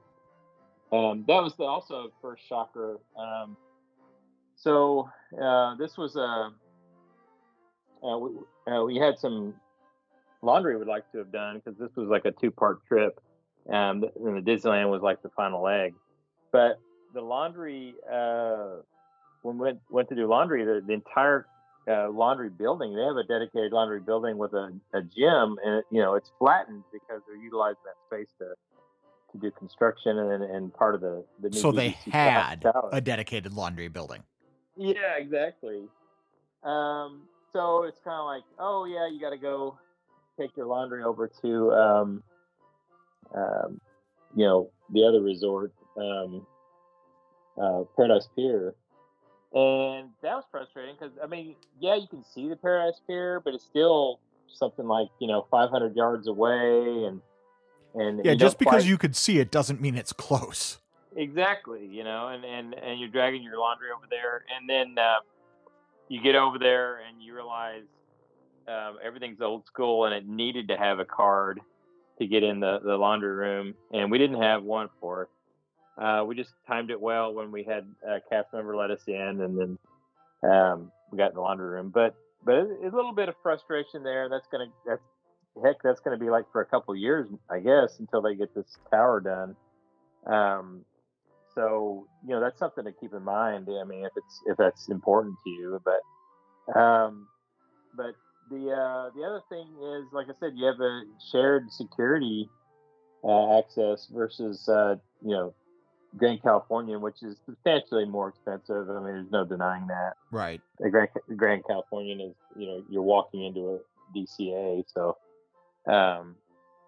Um, 0.93 1.25
that 1.27 1.43
was 1.43 1.55
the, 1.57 1.65
also 1.65 2.11
first 2.23 2.47
shocker. 2.49 2.99
Um, 3.19 3.57
so 4.55 5.11
uh, 5.41 5.75
this 5.77 5.99
was 5.99 6.17
a 6.17 6.53
uh, 8.07 8.19
we, 8.19 8.31
uh, 8.73 8.85
we 8.85 8.97
had 8.97 9.19
some 9.19 9.55
laundry 10.43 10.77
we'd 10.77 10.87
like 10.87 11.11
to 11.13 11.19
have 11.19 11.33
done 11.33 11.57
because 11.57 11.79
this 11.79 11.91
was 11.97 12.09
like 12.09 12.25
a 12.25 12.33
two 12.33 12.51
part 12.51 12.85
trip, 12.87 13.21
um, 13.73 14.05
and 14.25 14.37
the 14.37 14.51
Disneyland 14.51 14.91
was 14.91 15.03
like 15.03 15.23
the 15.23 15.31
final 15.31 15.63
leg. 15.63 15.95
But 16.53 16.81
the 17.15 17.21
laundry, 17.21 17.95
uh, 18.11 18.77
when 19.43 19.59
we 19.59 19.65
went, 19.67 19.81
went 19.91 20.09
to 20.11 20.15
do 20.15 20.27
laundry, 20.27 20.65
the, 20.65 20.83
the 20.87 20.93
entire 20.93 21.47
uh, 21.89 22.11
laundry 22.11 22.51
building. 22.51 22.95
They 22.95 23.03
have 23.03 23.17
a 23.17 23.25
dedicated 23.25 23.73
laundry 23.73 24.01
building 24.01 24.39
with 24.39 24.53
a, 24.55 24.73
a 24.93 25.03
gym, 25.03 25.57
and 25.65 25.83
you 25.91 26.03
know 26.03 26.15
it's 26.15 26.33
flattened 26.39 26.85
because 26.93 27.23
they're 27.27 27.37
utilizing 27.37 27.79
that 27.85 27.97
space 28.07 28.29
to 28.39 28.55
to 29.33 29.39
do 29.39 29.51
construction 29.53 30.19
and 30.19 30.43
and 30.43 30.75
part 30.75 30.95
of 30.95 31.01
the 31.01 31.25
the 31.41 31.53
so 31.53 31.73
they 31.73 31.91
had 32.11 32.65
a 32.93 33.01
dedicated 33.01 33.53
laundry 33.53 33.89
building. 33.89 34.23
Yeah, 34.77 35.17
exactly. 35.17 35.85
Um, 36.63 37.23
so 37.53 37.85
it's 37.85 38.01
kind 38.01 38.19
of 38.19 38.27
like, 38.27 38.43
oh 38.59 38.85
yeah, 38.85 39.09
you 39.09 39.21
got 39.21 39.31
to 39.31 39.39
go 39.39 39.79
take 40.39 40.57
your 40.57 40.67
laundry 40.67 41.03
over 41.03 41.31
to, 41.41 41.73
um, 41.73 42.23
um, 43.35 43.81
you 44.35 44.45
know, 44.45 44.71
the 44.93 45.05
other 45.05 45.21
resort, 45.21 45.73
um, 45.97 46.47
uh, 47.61 47.83
Paradise 47.97 48.29
Pier, 48.37 48.75
and 49.53 50.11
that 50.23 50.35
was 50.35 50.45
frustrating 50.51 50.97
because 50.99 51.15
I 51.23 51.27
mean, 51.27 51.57
yeah, 51.81 51.95
you 51.95 52.07
can 52.09 52.25
see 52.25 52.49
the 52.49 52.57
Paradise 52.57 53.01
Pier, 53.07 53.41
but 53.41 53.55
it's 53.55 53.65
still 53.65 54.21
something 54.53 54.87
like 54.87 55.09
you 55.19 55.29
know 55.29 55.47
500 55.51 55.97
yards 55.97 56.27
away, 56.29 57.05
and 57.05 57.21
and 57.95 58.25
yeah, 58.25 58.35
just 58.35 58.59
because 58.59 58.83
quite... 58.83 58.85
you 58.85 58.99
could 58.99 59.17
see 59.17 59.39
it 59.39 59.51
doesn't 59.51 59.81
mean 59.81 59.97
it's 59.97 60.13
close. 60.13 60.79
Exactly, 61.17 61.87
you 61.87 62.05
know, 62.05 62.29
and 62.29 62.45
and 62.45 62.75
and 62.75 63.01
you're 63.01 63.09
dragging 63.09 63.43
your 63.43 63.59
laundry 63.59 63.89
over 63.97 64.07
there, 64.11 64.45
and 64.55 64.69
then 64.69 65.03
uh, 65.03 65.21
you 66.09 66.21
get 66.21 66.35
over 66.35 66.59
there 66.59 66.99
and 67.09 67.23
you 67.23 67.35
realize 67.35 67.85
um, 68.69 68.99
everything's 69.03 69.41
old 69.41 69.65
school, 69.67 70.05
and 70.05 70.15
it 70.15 70.29
needed 70.29 70.69
to 70.69 70.77
have 70.77 70.99
a 70.99 71.05
card 71.07 71.61
to 72.19 72.27
get 72.27 72.43
in 72.43 72.61
the 72.61 72.79
the 72.85 72.97
laundry 72.97 73.35
room, 73.35 73.75
and 73.93 74.11
we 74.11 74.19
didn't 74.19 74.41
have 74.41 74.63
one 74.63 74.89
for 75.01 75.23
it. 75.23 75.29
Uh, 76.03 76.25
we 76.25 76.35
just 76.35 76.53
timed 76.67 76.91
it 76.91 77.01
well 77.01 77.33
when 77.33 77.51
we 77.51 77.63
had 77.63 77.87
a 78.07 78.19
cast 78.29 78.53
member 78.53 78.77
let 78.77 78.91
us 78.91 79.01
in, 79.07 79.41
and 79.41 79.59
then 79.59 79.79
um, 80.51 80.93
we 81.11 81.19
got 81.19 81.31
in 81.31 81.35
the 81.35 81.41
laundry 81.41 81.69
room. 81.69 81.91
But 81.93 82.15
but 82.45 82.55
a 82.55 82.91
little 82.93 83.13
bit 83.15 83.29
of 83.29 83.35
frustration 83.43 84.03
there. 84.03 84.29
That's 84.29 84.47
gonna 84.51 84.67
that's 84.87 85.03
heck 85.65 85.77
that's 85.83 86.01
gonna 86.01 86.19
be 86.19 86.31
like 86.31 86.45
for 86.53 86.61
a 86.61 86.67
couple 86.67 86.95
years, 86.95 87.29
I 87.51 87.61
guess, 87.61 87.99
until 87.99 88.23
they 88.23 88.35
get 88.35 88.55
this 88.55 88.77
tower 88.91 89.21
done. 89.21 89.57
Um, 90.27 90.85
so 91.55 92.07
you 92.27 92.35
know 92.35 92.41
that's 92.41 92.59
something 92.59 92.85
to 92.85 92.93
keep 92.93 93.15
in 93.15 93.23
mind. 93.23 93.69
I 93.71 93.85
mean, 93.85 94.05
if 94.05 94.13
it's 94.17 94.43
if 94.47 94.57
that's 94.57 94.89
important 94.91 95.37
to 95.45 95.51
you, 95.51 95.81
but 95.85 96.79
um, 96.79 97.27
but 97.97 98.15
the 98.51 98.71
uh, 98.71 99.11
the 99.17 99.25
other 99.25 99.43
thing 99.49 99.67
is, 99.83 100.13
like 100.13 100.27
I 100.29 100.33
said, 100.41 100.53
you 100.55 100.67
have 100.67 100.81
a 100.81 101.03
shared 101.31 101.71
security 101.73 102.49
uh, 103.25 103.59
access 103.59 104.09
versus 104.13 104.69
uh, 104.69 104.97
you 105.23 105.31
know 105.31 105.55
Grand 106.17 106.43
Californian, 106.43 107.01
which 107.01 107.23
is 107.23 107.37
substantially 107.45 108.05
more 108.05 108.29
expensive. 108.29 108.89
I 108.91 108.95
mean, 108.95 109.05
there's 109.05 109.31
no 109.31 109.45
denying 109.45 109.87
that. 109.89 110.15
Right. 110.31 110.61
The 110.79 110.91
Grand, 110.91 111.09
Grand 111.37 111.63
Californian 111.67 112.21
is, 112.21 112.35
you 112.57 112.67
know, 112.67 112.85
you're 112.89 113.03
walking 113.03 113.45
into 113.45 113.61
a 113.75 114.17
DCA, 114.17 114.85
so 114.93 115.17
um, 115.93 116.37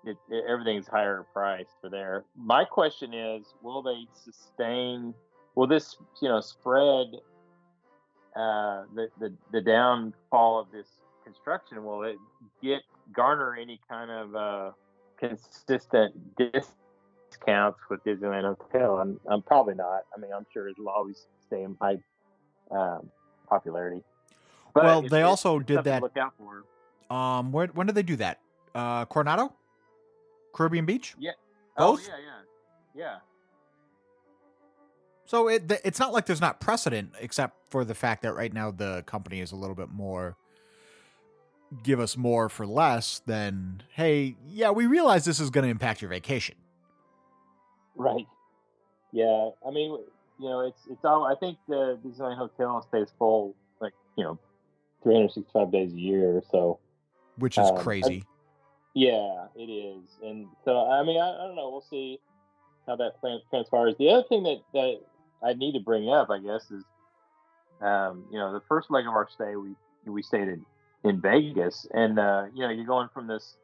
it, 0.05 0.16
it, 0.31 0.44
everything's 0.49 0.87
higher 0.87 1.27
price 1.33 1.66
for 1.81 1.90
there. 1.90 2.25
My 2.37 2.64
question 2.64 3.12
is, 3.12 3.55
will 3.62 3.83
they 3.83 4.07
sustain? 4.14 5.14
Will 5.55 5.66
this, 5.66 5.97
you 6.23 6.29
know, 6.29 6.40
spread 6.40 7.07
uh, 8.37 8.85
the, 8.94 9.09
the 9.18 9.35
the 9.53 9.61
downfall 9.61 10.61
of 10.61 10.71
this 10.71 10.87
construction? 11.29 11.85
Will 11.85 12.03
it 12.05 12.17
get 12.62 12.81
garner 13.14 13.57
any 13.61 13.81
kind 13.88 14.11
of 14.11 14.35
uh, 14.35 14.71
consistent 15.19 16.14
discounts 16.37 17.79
with 17.91 18.03
Disneyland 18.05 18.57
Hotel, 18.57 19.01
and 19.01 19.19
I'm 19.29 19.43
probably 19.43 19.75
not. 19.75 20.03
I 20.17 20.21
mean, 20.21 20.31
I'm 20.35 20.47
sure 20.53 20.69
it'll 20.69 20.88
always 20.88 21.27
stay 21.47 21.62
in 21.62 21.77
high 21.81 21.99
um, 22.71 23.11
popularity. 23.49 24.03
But 24.75 24.85
well, 24.85 25.03
they 25.03 25.23
also 25.23 25.59
did 25.59 25.85
that. 25.85 26.03
look 26.03 26.17
out 26.17 26.33
for. 26.38 26.64
Um, 27.14 27.53
where 27.53 27.67
when 27.69 27.87
did 27.87 27.97
they 27.97 28.03
do 28.03 28.17
that? 28.17 28.41
Uh, 28.75 29.05
Coronado, 29.07 29.53
Caribbean 30.53 30.85
Beach. 30.85 31.14
Yeah. 31.19 31.33
Both. 31.77 32.01
Oh, 32.01 32.17
yeah, 32.19 32.25
yeah, 32.95 33.05
yeah. 33.05 33.17
So 35.25 35.49
it 35.49 35.71
it's 35.85 35.99
not 35.99 36.12
like 36.12 36.27
there's 36.27 36.41
not 36.41 36.61
precedent, 36.61 37.12
except 37.21 37.57
for 37.71 37.85
the 37.85 37.95
fact 37.95 38.23
that 38.23 38.35
right 38.35 38.53
now 38.53 38.71
the 38.71 39.03
company 39.07 39.41
is 39.41 39.53
a 39.53 39.57
little 39.57 39.77
bit 39.77 39.91
more 39.91 40.37
give 41.83 42.00
us 42.00 42.16
more 42.16 42.48
for 42.48 42.66
less 42.66 43.20
than 43.26 43.83
hey, 43.94 44.37
yeah, 44.46 44.70
we 44.70 44.87
realize 44.87 45.24
this 45.24 45.40
is 45.40 45.50
going 45.50 45.64
to 45.64 45.70
impact 45.70 46.02
your 46.02 46.11
vacation. 46.11 46.57
Right. 47.96 48.26
Yeah. 49.12 49.50
I 49.66 49.70
mean, 49.70 49.98
you 50.38 50.48
know, 50.48 50.61
it's 50.66 50.81
it's 50.90 51.04
all. 51.04 51.24
I 51.24 51.35
think 51.35 51.59
the 51.68 51.98
Disneyland 52.04 52.38
Hotel 52.38 52.85
stays 52.88 53.09
full, 53.18 53.54
like 53.81 53.92
you 54.16 54.24
know, 54.24 54.38
365 55.02 55.72
days 55.72 55.92
a 55.92 55.96
year. 55.96 56.37
Or 56.37 56.42
so, 56.50 56.78
which 57.37 57.59
is 57.59 57.68
um, 57.68 57.78
crazy. 57.78 58.24
I, 58.24 58.33
yeah, 58.94 59.46
it 59.57 59.70
is. 59.70 60.04
And 60.22 60.46
so, 60.64 60.88
I 60.90 61.02
mean, 61.02 61.20
I, 61.20 61.31
I 61.31 61.46
don't 61.46 61.57
know. 61.57 61.70
We'll 61.70 61.85
see 61.88 62.18
how 62.87 62.96
that 62.96 63.12
transpires. 63.50 63.94
The 63.98 64.11
other 64.11 64.24
thing 64.28 64.44
that 64.44 64.59
that 64.74 65.00
I 65.42 65.54
need 65.54 65.72
to 65.72 65.81
bring 65.81 66.09
up, 66.09 66.31
I 66.31 66.38
guess, 66.38 66.70
is 66.70 66.85
um, 67.81 68.24
you 68.31 68.38
know, 68.38 68.52
the 68.52 68.62
first 68.68 68.90
leg 68.90 69.07
of 69.07 69.14
our 69.14 69.28
stay, 69.28 69.57
we 69.57 69.74
we 70.07 70.22
stayed 70.22 70.48
in 70.48 70.64
in 71.09 71.21
Vegas, 71.21 71.87
and 71.92 72.18
uh, 72.18 72.44
you 72.55 72.62
know, 72.62 72.71
you're 72.71 72.87
going 72.87 73.09
from 73.12 73.27
this 73.27 73.57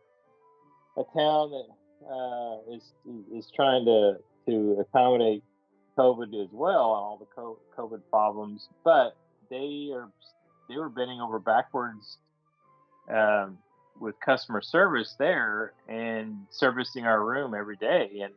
a 0.97 1.03
town 1.17 1.51
that 1.51 1.69
uh, 2.09 2.75
is 2.75 2.93
is 3.33 3.51
trying 3.55 3.85
to 3.85 4.17
to 4.47 4.79
accommodate 4.81 5.43
COVID 5.99 6.43
as 6.43 6.49
well 6.53 6.95
and 6.95 7.01
all 7.01 7.19
the 7.19 7.83
COVID 7.83 8.01
problems, 8.11 8.69
but 8.85 9.17
they 9.51 9.91
are 9.93 10.09
they 10.69 10.77
were 10.77 10.89
bending 10.89 11.21
over 11.21 11.39
backwards 11.39 12.19
um, 13.13 13.59
with 14.01 14.15
customer 14.25 14.63
service 14.63 15.15
there 15.19 15.73
and 15.89 16.37
servicing 16.51 17.05
our 17.05 17.25
room 17.25 17.55
every 17.55 17.77
day. 17.77 18.21
And 18.23 18.33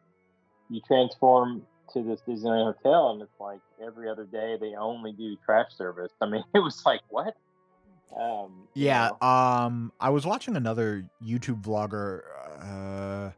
you 0.70 0.82
transform 0.86 1.63
to 1.93 2.04
this 2.04 2.20
Disneyland 2.28 2.76
hotel, 2.76 3.12
and 3.12 3.22
it's 3.22 3.39
like 3.39 3.62
every 3.82 4.10
other 4.10 4.26
day 4.26 4.58
they 4.60 4.76
only 4.76 5.13
do 5.13 5.38
trash 5.46 5.72
service. 5.78 6.12
I 6.22 6.28
mean, 6.28 6.43
it 6.54 6.60
was 6.60 6.84
like 6.86 7.02
what? 7.10 7.36
Um, 8.15 8.67
yeah. 8.74 9.06
You 9.06 9.17
know? 9.22 9.28
Um, 9.28 9.91
I 10.00 10.10
was 10.10 10.26
watching 10.26 10.56
another 10.56 11.06
YouTube 11.24 11.62
vlogger. 11.63 12.22
Uh, 12.62 13.32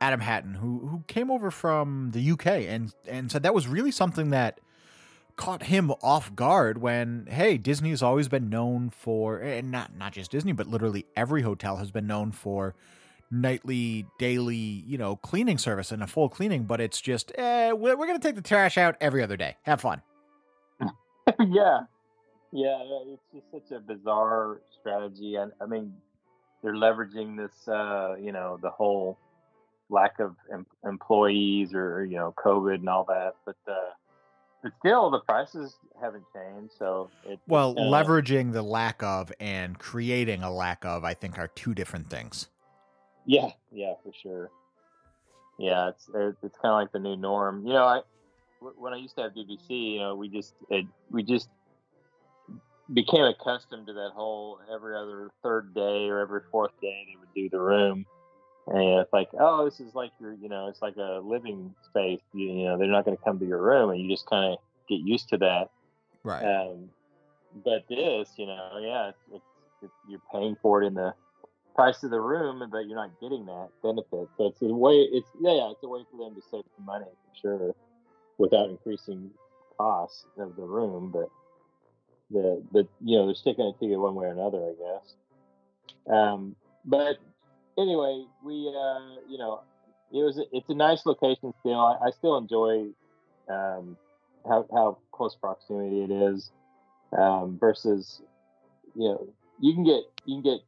Adam 0.00 0.20
Hattan, 0.20 0.54
who 0.54 0.86
who 0.86 1.02
came 1.06 1.30
over 1.30 1.50
from 1.50 2.10
the 2.12 2.30
UK 2.32 2.46
and 2.46 2.92
and 3.08 3.32
said 3.32 3.42
that 3.44 3.54
was 3.54 3.66
really 3.66 3.90
something 3.90 4.30
that 4.30 4.60
caught 5.36 5.64
him 5.64 5.90
off 6.02 6.34
guard 6.34 6.78
when 6.78 7.26
hey 7.30 7.56
Disney 7.56 7.90
has 7.90 8.02
always 8.02 8.28
been 8.28 8.48
known 8.48 8.90
for 8.90 9.38
and 9.38 9.70
not 9.70 9.96
not 9.96 10.12
just 10.12 10.30
Disney 10.30 10.52
but 10.52 10.66
literally 10.66 11.06
every 11.16 11.42
hotel 11.42 11.76
has 11.76 11.90
been 11.90 12.06
known 12.06 12.32
for 12.32 12.74
nightly 13.30 14.06
daily 14.18 14.56
you 14.56 14.96
know 14.96 15.16
cleaning 15.16 15.58
service 15.58 15.92
and 15.92 16.02
a 16.02 16.06
full 16.06 16.28
cleaning 16.28 16.64
but 16.64 16.80
it's 16.80 17.00
just 17.00 17.32
eh, 17.36 17.72
we're, 17.72 17.96
we're 17.96 18.06
gonna 18.06 18.18
take 18.18 18.34
the 18.34 18.42
trash 18.42 18.78
out 18.78 18.96
every 19.00 19.22
other 19.22 19.36
day 19.36 19.56
have 19.62 19.80
fun 19.80 20.00
yeah, 21.40 21.80
yeah. 22.56 22.78
It's 23.12 23.22
just 23.32 23.50
such 23.52 23.76
a 23.76 23.80
bizarre 23.80 24.60
strategy, 24.80 25.36
and 25.36 25.52
I 25.60 25.66
mean, 25.66 25.94
they're 26.62 26.74
leveraging 26.74 27.36
this, 27.36 27.68
uh, 27.68 28.16
you 28.20 28.32
know, 28.32 28.58
the 28.60 28.70
whole 28.70 29.18
lack 29.88 30.18
of 30.18 30.34
em- 30.52 30.66
employees 30.84 31.74
or 31.74 32.04
you 32.04 32.16
know 32.16 32.34
COVID 32.44 32.76
and 32.76 32.88
all 32.88 33.04
that, 33.04 33.36
but. 33.44 33.56
Uh, 33.68 33.92
but 34.62 34.72
still, 34.80 35.10
the 35.10 35.20
prices 35.20 35.76
haven't 36.00 36.24
changed. 36.34 36.72
So 36.76 37.08
it, 37.24 37.38
well, 37.46 37.72
uh, 37.78 37.82
leveraging 37.82 38.52
the 38.52 38.62
lack 38.62 39.00
of 39.00 39.30
and 39.38 39.78
creating 39.78 40.42
a 40.42 40.52
lack 40.52 40.84
of, 40.84 41.04
I 41.04 41.14
think, 41.14 41.38
are 41.38 41.46
two 41.46 41.72
different 41.72 42.10
things. 42.10 42.48
Yeah, 43.26 43.50
yeah, 43.70 43.92
for 44.02 44.12
sure. 44.20 44.50
Yeah, 45.58 45.90
it's 45.90 46.08
it's 46.42 46.58
kind 46.58 46.72
of 46.72 46.80
like 46.80 46.90
the 46.90 46.98
new 46.98 47.16
norm. 47.16 47.66
You 47.66 47.74
know, 47.74 47.84
I 47.84 48.00
when 48.60 48.92
I 48.92 48.96
used 48.96 49.16
to 49.16 49.22
have 49.22 49.32
BBC, 49.32 49.92
you 49.92 49.98
know, 49.98 50.14
we 50.14 50.28
just 50.28 50.54
it, 50.70 50.86
we 51.10 51.22
just 51.22 51.48
became 52.92 53.24
accustomed 53.24 53.86
to 53.86 53.92
that 53.92 54.10
whole 54.14 54.58
every 54.72 54.96
other 54.96 55.30
third 55.42 55.74
day 55.74 56.08
or 56.08 56.20
every 56.20 56.40
fourth 56.50 56.72
day 56.80 57.06
they 57.06 57.16
would 57.18 57.34
do 57.34 57.48
the 57.50 57.60
room 57.60 58.06
and 58.68 59.00
it's 59.00 59.12
like, 59.12 59.28
oh, 59.38 59.64
this 59.64 59.78
is 59.78 59.94
like 59.94 60.10
your, 60.20 60.34
you 60.34 60.48
know, 60.48 60.66
it's 60.68 60.82
like 60.82 60.96
a 60.96 61.20
living 61.22 61.74
space. 61.84 62.20
You, 62.32 62.46
you 62.50 62.64
know, 62.64 62.76
they're 62.76 62.88
not 62.88 63.04
going 63.04 63.16
to 63.16 63.22
come 63.22 63.38
to 63.38 63.46
your 63.46 63.62
room, 63.62 63.90
and 63.90 64.00
you 64.00 64.10
just 64.10 64.26
kind 64.26 64.52
of 64.52 64.58
get 64.88 65.00
used 65.00 65.28
to 65.28 65.38
that. 65.38 65.70
Right. 66.24 66.44
Um, 66.44 66.90
but 67.64 67.84
this, 67.88 68.28
you 68.36 68.46
know, 68.46 68.78
yeah, 68.80 69.10
it's, 69.10 69.18
it's, 69.32 69.44
it's, 69.82 69.92
you're 70.08 70.22
paying 70.32 70.56
for 70.60 70.82
it 70.82 70.86
in 70.86 70.94
the 70.94 71.14
price 71.76 72.02
of 72.02 72.10
the 72.10 72.20
room, 72.20 72.68
but 72.70 72.88
you're 72.88 72.96
not 72.96 73.12
getting 73.20 73.46
that 73.46 73.68
benefit. 73.84 74.28
So 74.36 74.46
it's 74.46 74.60
a 74.62 74.66
way. 74.66 74.96
It's 75.12 75.28
yeah, 75.40 75.54
yeah, 75.54 75.70
it's 75.70 75.84
a 75.84 75.88
way 75.88 76.04
for 76.10 76.24
them 76.24 76.34
to 76.34 76.42
save 76.50 76.64
some 76.76 76.86
money 76.86 77.04
for 77.04 77.40
sure, 77.40 77.74
without 78.38 78.68
increasing 78.68 79.30
costs 79.78 80.26
of 80.38 80.56
the 80.56 80.62
room. 80.64 81.10
But 81.12 81.30
the 82.30 82.62
but 82.72 82.86
you 83.04 83.18
know 83.18 83.26
they're 83.26 83.34
sticking 83.34 83.66
it 83.66 83.78
to 83.78 83.86
you 83.86 84.00
one 84.00 84.14
way 84.14 84.26
or 84.26 84.32
another, 84.32 84.58
I 84.58 84.74
guess. 84.74 85.14
Um, 86.12 86.56
but 86.84 87.16
anyway, 87.78 88.24
we 88.44 88.68
uh, 88.68 89.20
you 89.28 89.38
know, 89.38 89.60
it 90.12 90.18
was 90.18 90.40
it's 90.52 90.68
a 90.68 90.74
nice 90.74 91.04
location 91.06 91.52
still. 91.60 91.80
I, 91.80 92.06
I 92.06 92.10
still 92.10 92.36
enjoy 92.36 92.86
um, 93.48 93.96
how 94.46 94.66
how 94.72 94.98
close 95.12 95.36
proximity 95.36 96.02
it 96.02 96.10
is 96.10 96.50
um, 97.16 97.58
versus 97.58 98.22
you 98.94 99.08
know 99.08 99.28
you 99.60 99.74
can 99.74 99.84
get 99.84 100.02
you 100.24 100.36
can 100.36 100.42
get 100.42 100.60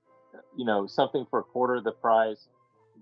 you 0.56 0.64
know 0.64 0.86
something 0.86 1.26
for 1.30 1.40
a 1.40 1.44
quarter 1.44 1.76
of 1.76 1.84
the 1.84 1.92
price 1.92 2.46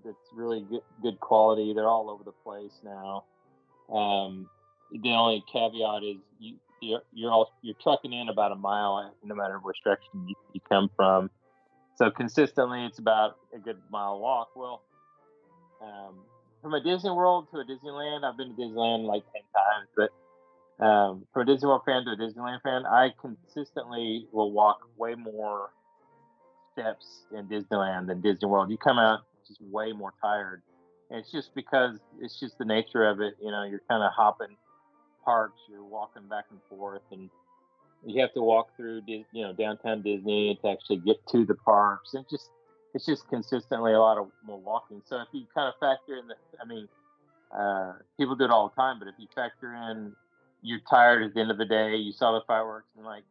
that's 0.03 0.17
really 0.33 0.61
good, 0.61 0.81
good 1.01 1.19
quality. 1.19 1.73
They're 1.73 1.87
all 1.87 2.09
over 2.09 2.23
the 2.23 2.31
place 2.31 2.73
now. 2.83 3.25
Um, 3.93 4.49
the 4.91 5.11
only 5.11 5.43
caveat 5.51 6.03
is 6.03 6.17
you 6.39 6.55
you're 6.81 7.01
you're, 7.13 7.31
all, 7.31 7.51
you're 7.61 7.75
trucking 7.81 8.13
in 8.13 8.29
about 8.29 8.51
a 8.51 8.55
mile 8.55 9.13
no 9.23 9.35
matter 9.35 9.59
which 9.59 9.77
direction 9.83 10.27
you, 10.27 10.35
you 10.53 10.61
come 10.69 10.89
from. 10.95 11.29
So 11.95 12.11
consistently, 12.11 12.85
it's 12.85 12.99
about 12.99 13.37
a 13.55 13.59
good 13.59 13.77
mile 13.89 14.19
walk. 14.19 14.55
Well, 14.55 14.83
um, 15.81 16.15
from 16.61 16.73
a 16.73 16.81
Disney 16.81 17.11
World 17.11 17.47
to 17.51 17.59
a 17.59 17.65
Disneyland, 17.65 18.23
I've 18.23 18.37
been 18.37 18.55
to 18.55 18.61
Disneyland 18.61 19.05
like 19.05 19.23
ten 19.33 19.41
times, 19.53 19.89
but 19.95 20.85
um, 20.85 21.25
from 21.33 21.43
a 21.43 21.45
Disney 21.45 21.67
World 21.67 21.81
fan 21.85 22.05
to 22.05 22.11
a 22.11 22.15
Disneyland 22.15 22.61
fan, 22.61 22.85
I 22.85 23.13
consistently 23.19 24.27
will 24.31 24.51
walk 24.51 24.79
way 24.97 25.15
more 25.15 25.71
steps 26.73 27.23
in 27.31 27.47
Disneyland 27.47 28.07
than 28.07 28.21
Disney 28.21 28.47
World. 28.47 28.69
You 28.69 28.77
come 28.77 28.99
out 28.99 29.21
just 29.47 29.61
way 29.61 29.91
more 29.91 30.13
tired. 30.21 30.61
And 31.09 31.19
it's 31.19 31.31
just 31.31 31.55
because 31.55 31.97
it's 32.19 32.39
just 32.39 32.57
the 32.57 32.65
nature 32.65 33.05
of 33.07 33.21
it. 33.21 33.35
You 33.41 33.49
know, 33.49 33.63
you're 33.63 33.81
kind 33.89 34.03
of 34.03 34.11
hopping 34.11 34.55
parks, 35.27 35.59
you're 35.69 35.83
walking 35.83 36.25
back 36.29 36.45
and 36.51 36.59
forth, 36.69 37.01
and 37.11 37.29
you 38.05 38.21
have 38.21 38.33
to 38.33 38.41
walk 38.41 38.69
through 38.77 39.01
you 39.05 39.25
know 39.33 39.51
downtown 39.51 40.01
Disney 40.01 40.57
to 40.61 40.69
actually 40.69 40.97
get 40.97 41.17
to 41.33 41.45
the 41.45 41.55
parks. 41.55 42.13
And 42.13 42.25
just 42.29 42.49
it's 42.93 43.05
just 43.05 43.27
consistently 43.27 43.91
a 43.91 43.99
lot 43.99 44.17
of 44.17 44.29
more 44.45 44.57
walking. 44.57 45.01
So 45.05 45.17
if 45.17 45.27
you 45.33 45.45
kind 45.53 45.67
of 45.67 45.73
factor 45.81 46.15
in 46.15 46.27
the, 46.27 46.35
I 46.61 46.65
mean, 46.65 46.87
uh, 47.51 47.93
people 48.17 48.37
do 48.37 48.45
it 48.45 48.51
all 48.51 48.69
the 48.69 48.81
time, 48.81 48.99
but 48.99 49.09
if 49.09 49.15
you 49.19 49.27
factor 49.35 49.75
in 49.75 50.15
you're 50.61 50.79
tired 50.89 51.23
at 51.23 51.33
the 51.33 51.41
end 51.41 51.51
of 51.51 51.57
the 51.57 51.65
day, 51.65 51.95
you 51.95 52.13
saw 52.13 52.31
the 52.31 52.45
fireworks 52.47 52.87
and 52.95 53.05
like, 53.05 53.23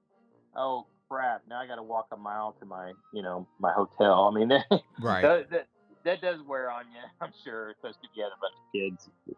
oh 0.54 0.86
crap, 1.08 1.42
now 1.48 1.60
I 1.60 1.66
got 1.66 1.76
to 1.76 1.82
walk 1.82 2.08
a 2.12 2.16
mile 2.16 2.54
to 2.60 2.66
my 2.66 2.92
you 3.14 3.22
know 3.22 3.46
my 3.58 3.72
hotel. 3.72 4.30
I 4.30 4.38
mean, 4.38 4.48
that, 4.70 4.82
right. 5.00 5.22
That, 5.22 5.50
that, 5.50 5.66
that 6.04 6.20
does 6.20 6.42
wear 6.46 6.70
on 6.70 6.84
you, 6.92 7.00
I'm 7.22 7.32
sure, 7.42 7.70
especially 7.70 8.04
if 8.04 8.10
you 8.16 8.22
had 8.22 8.32
a 8.32 8.40
bunch 8.42 8.54
of 8.54 8.72
kids 8.74 9.36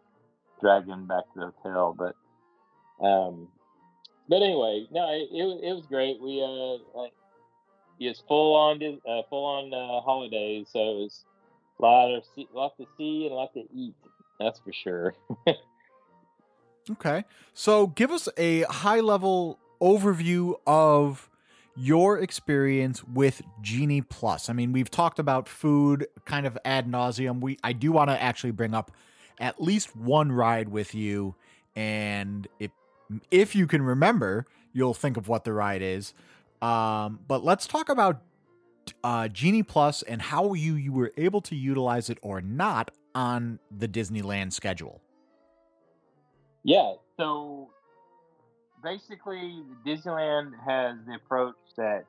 dragging 0.59 1.07
back 1.07 1.23
to 1.33 1.39
the 1.39 1.53
hotel. 1.63 1.95
But 1.97 2.15
um, 3.01 3.47
but 4.27 4.37
anyway, 4.37 4.87
no, 4.91 5.09
it, 5.11 5.29
it, 5.31 5.69
it 5.69 5.73
was 5.73 5.85
great. 5.87 6.21
We 6.21 6.41
uh, 6.41 7.07
it's 7.99 8.21
full 8.27 8.55
on 8.55 8.81
uh, 8.83 9.21
full 9.29 9.45
on 9.45 9.73
uh, 9.73 10.01
holidays, 10.01 10.67
so 10.71 10.79
it 10.79 11.03
was 11.03 11.25
a 11.79 11.81
lot 11.81 12.13
of 12.13 12.23
lot 12.53 12.77
to 12.77 12.85
see 12.97 13.25
and 13.25 13.33
a 13.33 13.35
lot 13.35 13.53
to 13.53 13.63
eat. 13.73 13.95
That's 14.39 14.59
for 14.59 14.71
sure. 14.71 15.15
okay, 16.91 17.25
so 17.53 17.87
give 17.87 18.11
us 18.11 18.29
a 18.37 18.61
high 18.61 19.01
level 19.01 19.59
overview 19.81 20.55
of 20.67 21.29
your 21.75 22.19
experience 22.19 23.03
with 23.03 23.41
Genie 23.61 24.01
Plus. 24.01 24.49
I 24.49 24.53
mean, 24.53 24.73
we've 24.73 24.91
talked 24.91 25.19
about 25.19 25.47
food 25.47 26.07
kind 26.25 26.45
of 26.45 26.57
ad 26.63 26.87
nauseum. 26.87 27.41
We 27.41 27.57
I 27.63 27.73
do 27.73 27.91
want 27.91 28.09
to 28.09 28.21
actually 28.21 28.51
bring 28.51 28.73
up 28.73 28.91
at 29.39 29.61
least 29.61 29.95
one 29.95 30.31
ride 30.31 30.69
with 30.69 30.93
you, 30.93 31.35
and 31.75 32.47
it 32.59 32.71
if 33.31 33.55
you 33.55 33.67
can 33.67 33.81
remember, 33.81 34.45
you'll 34.73 34.93
think 34.93 35.17
of 35.17 35.27
what 35.27 35.43
the 35.43 35.53
ride 35.53 35.81
is. 35.81 36.13
Um, 36.61 37.19
but 37.27 37.43
let's 37.43 37.67
talk 37.67 37.89
about 37.89 38.21
uh, 39.03 39.27
Genie 39.27 39.63
Plus 39.63 40.01
and 40.01 40.21
how 40.21 40.53
you 40.53 40.75
you 40.75 40.91
were 40.91 41.11
able 41.17 41.41
to 41.41 41.55
utilize 41.55 42.09
it 42.09 42.17
or 42.21 42.41
not 42.41 42.91
on 43.15 43.59
the 43.75 43.87
Disneyland 43.87 44.53
schedule. 44.53 45.01
Yeah, 46.63 46.93
so 47.17 47.69
basically, 48.83 49.63
Disneyland 49.85 50.51
has 50.65 50.97
the 51.07 51.15
approach 51.15 51.55
that 51.77 52.05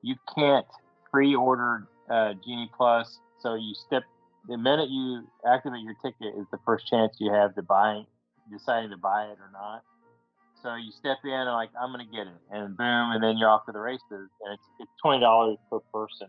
you 0.00 0.16
can't 0.34 0.66
pre-order 1.10 1.86
uh, 2.10 2.34
Genie 2.44 2.70
Plus. 2.76 3.20
So 3.40 3.54
you 3.54 3.74
step 3.74 4.04
the 4.48 4.56
minute 4.56 4.88
you 4.88 5.26
activate 5.46 5.82
your 5.82 5.94
ticket 6.02 6.34
is 6.38 6.46
the 6.50 6.58
first 6.64 6.86
chance 6.86 7.16
you 7.20 7.32
have 7.32 7.54
to 7.54 7.62
buy 7.62 8.02
deciding 8.50 8.90
to 8.90 8.96
buy 8.96 9.26
it 9.26 9.38
or 9.38 9.50
not. 9.52 9.82
So 10.62 10.76
you 10.76 10.92
step 10.92 11.18
in 11.24 11.30
and 11.32 11.50
like 11.50 11.70
I'm 11.80 11.90
gonna 11.90 12.04
get 12.04 12.26
it, 12.26 12.40
and 12.50 12.76
boom, 12.76 13.10
and 13.12 13.22
then 13.22 13.36
you're 13.36 13.48
off 13.48 13.66
to 13.66 13.72
the 13.72 13.80
races, 13.80 14.02
and 14.10 14.54
it's 14.54 14.68
it's 14.78 14.90
twenty 15.02 15.20
dollars 15.20 15.58
per 15.68 15.80
person. 15.92 16.28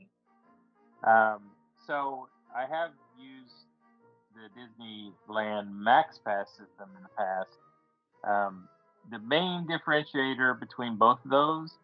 Um, 1.06 1.52
so 1.86 2.28
I 2.56 2.62
have 2.62 2.92
used 3.20 3.54
the 4.34 4.50
Disneyland 4.58 5.72
Max 5.72 6.20
Pass 6.26 6.50
system 6.50 6.90
in 6.98 7.04
the 7.04 7.10
past. 7.16 7.58
Um, 8.24 8.68
the 9.12 9.20
main 9.20 9.68
differentiator 9.68 10.60
between 10.60 10.96
both 10.98 11.20
of 11.26 11.30
those 11.30 11.78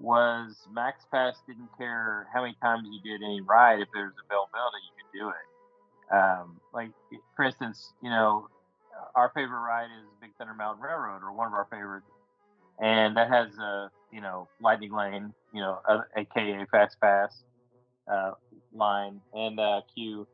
was 0.00 0.56
Max 0.70 1.04
Pass 1.10 1.36
didn't 1.46 1.70
care 1.78 2.26
how 2.34 2.42
many 2.42 2.56
times 2.62 2.86
you 2.90 3.00
did 3.00 3.24
any 3.24 3.40
ride. 3.40 3.80
If 3.80 3.88
there 3.94 4.04
was 4.04 4.14
availability, 4.26 4.78
you 4.84 4.92
could 4.98 5.18
do 5.18 5.28
it. 5.30 6.14
Um, 6.14 6.60
like 6.74 6.90
for 7.34 7.44
instance, 7.44 7.92
you 8.02 8.10
know, 8.10 8.48
our 9.14 9.30
favorite 9.34 9.60
ride 9.60 9.90
is 9.90 10.06
Thunder 10.38 10.54
Mountain 10.54 10.82
Railroad, 10.82 11.22
or 11.22 11.32
one 11.32 11.46
of 11.46 11.52
our 11.52 11.66
favorites, 11.70 12.06
and 12.80 13.16
that 13.16 13.28
has 13.28 13.56
a 13.58 13.90
you 14.12 14.20
know 14.20 14.48
lightning 14.60 14.92
lane, 14.92 15.32
you 15.52 15.60
know, 15.60 15.78
uh, 15.88 16.02
aka 16.16 16.64
fast 16.70 17.00
pass 17.00 17.42
uh, 18.10 18.32
line 18.72 19.20
and 19.32 19.58
uh, 19.60 19.80
queue. 19.94 20.26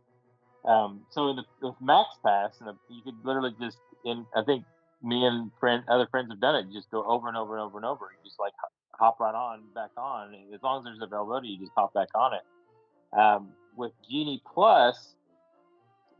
Um, 0.64 1.00
so 1.10 1.28
in 1.28 1.36
the 1.36 1.44
with 1.62 1.74
Max 1.80 2.08
Pass, 2.24 2.60
and 2.60 2.76
you 2.88 3.02
could 3.02 3.16
literally 3.24 3.54
just 3.60 3.78
in 4.04 4.26
I 4.34 4.42
think 4.42 4.64
me 5.02 5.26
and 5.26 5.50
friend 5.60 5.82
other 5.88 6.06
friends 6.10 6.30
have 6.30 6.40
done 6.40 6.56
it. 6.56 6.66
You 6.68 6.78
just 6.78 6.90
go 6.90 7.04
over 7.04 7.28
and 7.28 7.36
over 7.36 7.54
and 7.56 7.62
over 7.62 7.78
and 7.78 7.84
over. 7.84 8.06
You 8.12 8.28
just 8.28 8.40
like 8.40 8.52
hop 8.98 9.20
right 9.20 9.34
on 9.34 9.62
back 9.74 9.90
on. 9.96 10.34
As 10.54 10.62
long 10.62 10.78
as 10.78 10.84
there's 10.84 11.02
availability, 11.02 11.48
you 11.48 11.58
just 11.58 11.72
hop 11.76 11.92
back 11.92 12.08
on 12.14 12.32
it. 12.34 13.18
Um, 13.18 13.48
with 13.76 13.92
Genie 14.08 14.42
Plus, 14.52 15.14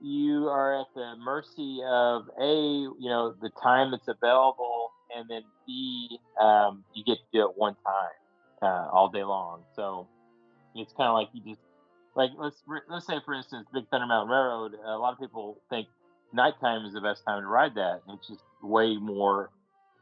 you 0.04 0.48
are 0.48 0.80
at 0.80 0.86
the 0.94 1.14
mercy 1.24 1.80
of 1.86 2.24
a 2.38 2.52
you 2.52 3.08
know 3.08 3.34
the 3.40 3.50
time 3.62 3.90
that's 3.90 4.08
available 4.08 4.92
and 5.16 5.28
then 5.30 5.42
b 5.66 6.18
um, 6.40 6.84
you 6.94 7.02
get 7.04 7.14
to 7.14 7.24
do 7.32 7.48
it 7.48 7.56
one 7.56 7.74
time 7.86 8.10
uh, 8.62 8.88
all 8.92 9.08
day 9.08 9.24
long. 9.24 9.62
So 9.74 10.06
it's 10.74 10.92
kind 10.92 11.08
of 11.08 11.14
like 11.14 11.28
you 11.32 11.42
just 11.42 11.60
like 12.14 12.30
let's 12.36 12.62
let's 12.88 13.06
say 13.06 13.20
for 13.24 13.34
instance 13.34 13.66
big 13.72 13.88
thunder 13.90 14.06
mountain 14.06 14.30
railroad 14.30 14.72
a 14.84 14.98
lot 14.98 15.12
of 15.12 15.18
people 15.18 15.58
think 15.70 15.88
nighttime 16.32 16.84
is 16.84 16.92
the 16.92 17.00
best 17.00 17.22
time 17.26 17.42
to 17.42 17.46
ride 17.46 17.74
that. 17.76 18.02
It's 18.08 18.28
just 18.28 18.42
way 18.62 18.96
more 18.96 19.50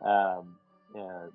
um, 0.04 0.56
uh, 0.96 1.26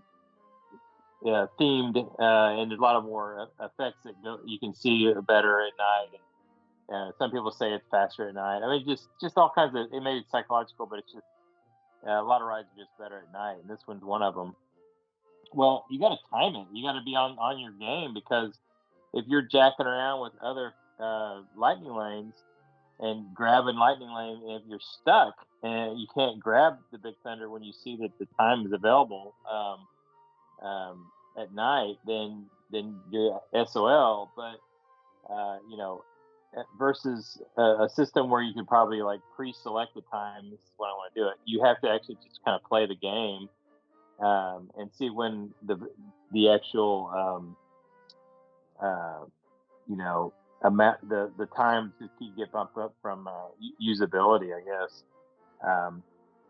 yeah, 1.24 1.46
themed 1.60 1.98
uh, 1.98 2.60
and 2.60 2.70
there's 2.70 2.80
a 2.80 2.84
lot 2.84 2.96
of 2.96 3.06
more 3.06 3.48
effects 3.60 4.04
that 4.04 4.14
go, 4.24 4.40
you 4.46 4.60
can 4.60 4.74
see 4.74 5.12
better 5.28 5.62
at 5.62 5.74
night 5.78 6.10
and 6.12 6.27
uh, 6.94 7.12
some 7.20 7.32
people 7.32 7.52
say 7.52 7.74
it's 7.74 7.86
faster 7.92 8.30
at 8.30 8.36
night. 8.36 8.62
I 8.64 8.70
mean, 8.70 8.86
just 8.88 9.08
just 9.22 9.38
all 9.38 9.52
kinds 9.54 9.76
of. 9.76 9.88
It 9.94 10.02
may 10.02 10.20
be 10.20 10.26
psychological, 10.32 10.86
but 10.86 11.00
it's 11.00 11.12
just 11.12 11.26
uh, 12.08 12.12
a 12.12 12.24
lot 12.24 12.42
of 12.42 12.48
rides 12.48 12.68
are 12.76 12.80
just 12.84 12.98
better 13.00 13.24
at 13.28 13.34
night, 13.34 13.58
and 13.62 13.70
this 13.70 13.82
one's 13.88 14.04
one 14.04 14.22
of 14.24 14.36
them. 14.36 14.56
well, 15.54 15.86
you 15.90 16.00
got 16.00 16.10
to 16.10 16.20
time 16.32 16.56
it. 16.56 16.68
You 16.74 16.84
got 16.84 16.94
to 16.94 17.04
be 17.06 17.16
on 17.16 17.38
on 17.40 17.60
your 17.60 17.72
game 17.72 18.14
because 18.14 18.58
if 19.14 19.26
you're 19.28 19.42
jacking 19.42 19.86
around 19.86 20.22
with 20.22 20.34
other 20.42 20.74
uh, 21.00 21.42
lightning 21.56 21.94
lanes 21.94 22.36
and 23.00 23.34
grabbing 23.34 23.76
lightning 23.76 24.10
lane, 24.10 24.42
if 24.46 24.64
you're 24.68 24.80
stuck 24.82 25.36
and 25.64 26.00
you 26.00 26.08
can't 26.14 26.40
grab 26.40 26.78
the 26.92 26.98
big 26.98 27.16
thunder 27.24 27.50
when 27.50 27.64
you 27.64 27.74
see 27.74 27.98
that 27.98 28.12
the 28.20 28.28
time 28.38 28.66
is 28.66 28.72
available 28.74 29.36
um, 29.52 30.68
um, 30.68 31.06
at 31.38 31.54
night, 31.54 31.96
then 32.06 32.46
then 32.72 32.96
you're 33.12 33.42
SOL. 33.68 34.32
But 34.36 34.60
uh, 35.34 35.58
you 35.70 35.78
know, 35.78 36.04
versus 36.78 37.42
a, 37.58 37.62
a, 37.62 37.90
system 37.90 38.30
where 38.30 38.42
you 38.42 38.54
could 38.54 38.68
probably 38.68 39.02
like 39.02 39.20
pre-select 39.36 39.94
the 39.96 40.02
time. 40.12 40.50
This 40.50 40.60
is 40.60 40.72
when 40.78 40.90
I 40.90 40.94
want 40.94 41.14
to 41.14 41.20
do 41.20 41.28
it. 41.28 41.36
You 41.46 41.64
have 41.64 41.80
to 41.82 41.90
actually 41.90 42.18
just 42.24 42.44
kind 42.44 42.60
of 42.60 42.68
play 42.68 42.86
the 42.86 42.96
game 42.96 43.50
um, 44.20 44.70
and 44.78 44.90
see 44.94 45.10
when 45.10 45.54
the 45.66 45.78
the 46.32 46.50
actual 46.50 47.12
um, 47.16 47.56
uh, 48.82 49.26
you 49.88 49.98
know 49.98 50.34
amount 50.64 51.08
the 51.08 51.32
the 51.38 51.46
time 51.48 51.94
to 52.00 52.10
keep 52.18 52.36
get 52.36 52.52
bumped 52.52 52.78
up 52.78 52.94
from 53.02 53.28
uh, 53.28 53.32
usability, 53.82 54.52
I 54.56 54.62
guess. 54.64 55.04
Um, 55.66 56.04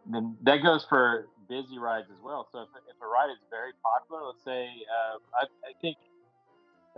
then 0.10 0.38
that 0.44 0.64
goes 0.64 0.86
for 0.88 1.28
busy 1.50 1.80
rides 1.80 2.08
as 2.10 2.24
well. 2.24 2.48
So 2.52 2.60
if, 2.62 2.70
if 2.90 3.02
a 3.02 3.08
ride 3.08 3.32
is 3.32 3.38
very 3.50 3.72
popular, 3.84 4.28
let's 4.28 4.44
say, 4.44 4.68
uh, 4.68 5.18
I, 5.42 5.70
I, 5.70 5.74
think 5.82 5.98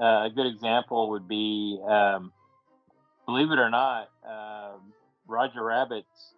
uh, 0.01 0.25
a 0.25 0.29
good 0.33 0.47
example 0.47 1.09
would 1.11 1.27
be, 1.27 1.79
um, 1.87 2.31
believe 3.29 3.51
it 3.51 3.59
or 3.59 3.69
not, 3.69 4.09
um, 4.25 4.81
Roger 5.27 5.63
Rabbit's 5.63 6.33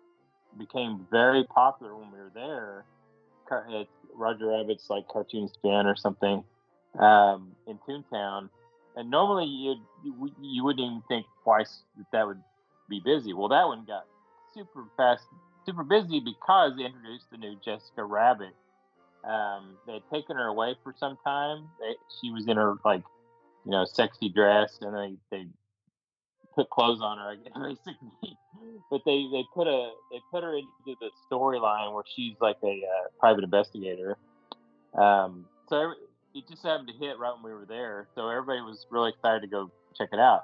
became 0.58 1.08
very 1.10 1.46
popular 1.46 1.96
when 1.96 2.12
we 2.12 2.18
were 2.18 2.32
there. 2.34 2.84
It's 3.70 3.90
Roger 4.14 4.48
Rabbit's 4.48 4.90
like 4.90 5.08
cartoon 5.08 5.48
spin 5.48 5.86
or 5.86 5.96
something 5.96 6.44
um, 7.00 7.52
in 7.68 7.80
Toontown, 7.88 8.50
and 8.96 9.10
normally 9.10 9.46
you'd, 9.46 9.82
you 10.04 10.32
you 10.42 10.64
wouldn't 10.64 10.86
even 10.86 11.04
think 11.08 11.26
twice 11.44 11.84
that 11.98 12.06
that 12.12 12.28
would 12.28 12.42
be 12.90 13.02
busy. 13.04 13.34
Well, 13.34 13.50
that 13.50 13.68
one 13.68 13.86
got 13.86 14.06
super 14.54 14.86
fast, 14.96 15.24
super 15.66 15.84
busy 15.84 16.20
because 16.20 16.74
they 16.78 16.86
introduced 16.86 17.30
the 17.32 17.38
new 17.38 17.58
Jessica 17.64 18.04
Rabbit. 18.04 18.56
Um, 19.24 19.78
they 19.86 19.94
had 19.94 20.10
taken 20.12 20.38
her 20.38 20.48
away 20.48 20.76
for 20.84 20.94
some 20.98 21.18
time. 21.24 21.68
They, 21.80 21.96
she 22.22 22.32
was 22.32 22.48
in 22.48 22.58
her 22.58 22.76
like, 22.86 23.04
you 23.66 23.72
know, 23.72 23.86
sexy 23.86 24.30
dress, 24.30 24.80
and 24.82 24.96
they 24.96 25.16
they 25.30 25.46
put 26.56 26.70
clothes 26.70 27.02
on 27.02 27.18
her, 27.18 27.32
I 27.32 27.36
guess, 27.36 27.54
basically. 27.86 28.38
but 28.90 29.02
they 29.06 29.28
they 29.32 29.44
put 29.54 29.68
a 29.68 29.92
they 30.12 30.20
put 30.32 30.44
her 30.44 30.56
into 30.56 30.98
the 31.00 31.10
storyline 31.30 31.94
where 31.94 32.04
she's 32.16 32.36
like 32.42 32.58
a 32.64 32.82
uh, 32.84 33.08
private 33.20 33.44
investigator. 33.44 34.18
Um, 34.94 35.46
so 35.68 35.94
it 36.36 36.44
just 36.50 36.64
happened 36.64 36.90
to 36.90 36.94
hit 36.94 37.18
right 37.20 37.34
when 37.34 37.44
we 37.52 37.58
were 37.58 37.66
there, 37.66 38.08
so 38.16 38.30
everybody 38.30 38.62
was 38.62 38.86
really 38.90 39.10
excited 39.10 39.42
to 39.42 39.48
go 39.48 39.72
check 39.98 40.10
it 40.12 40.20
out. 40.20 40.44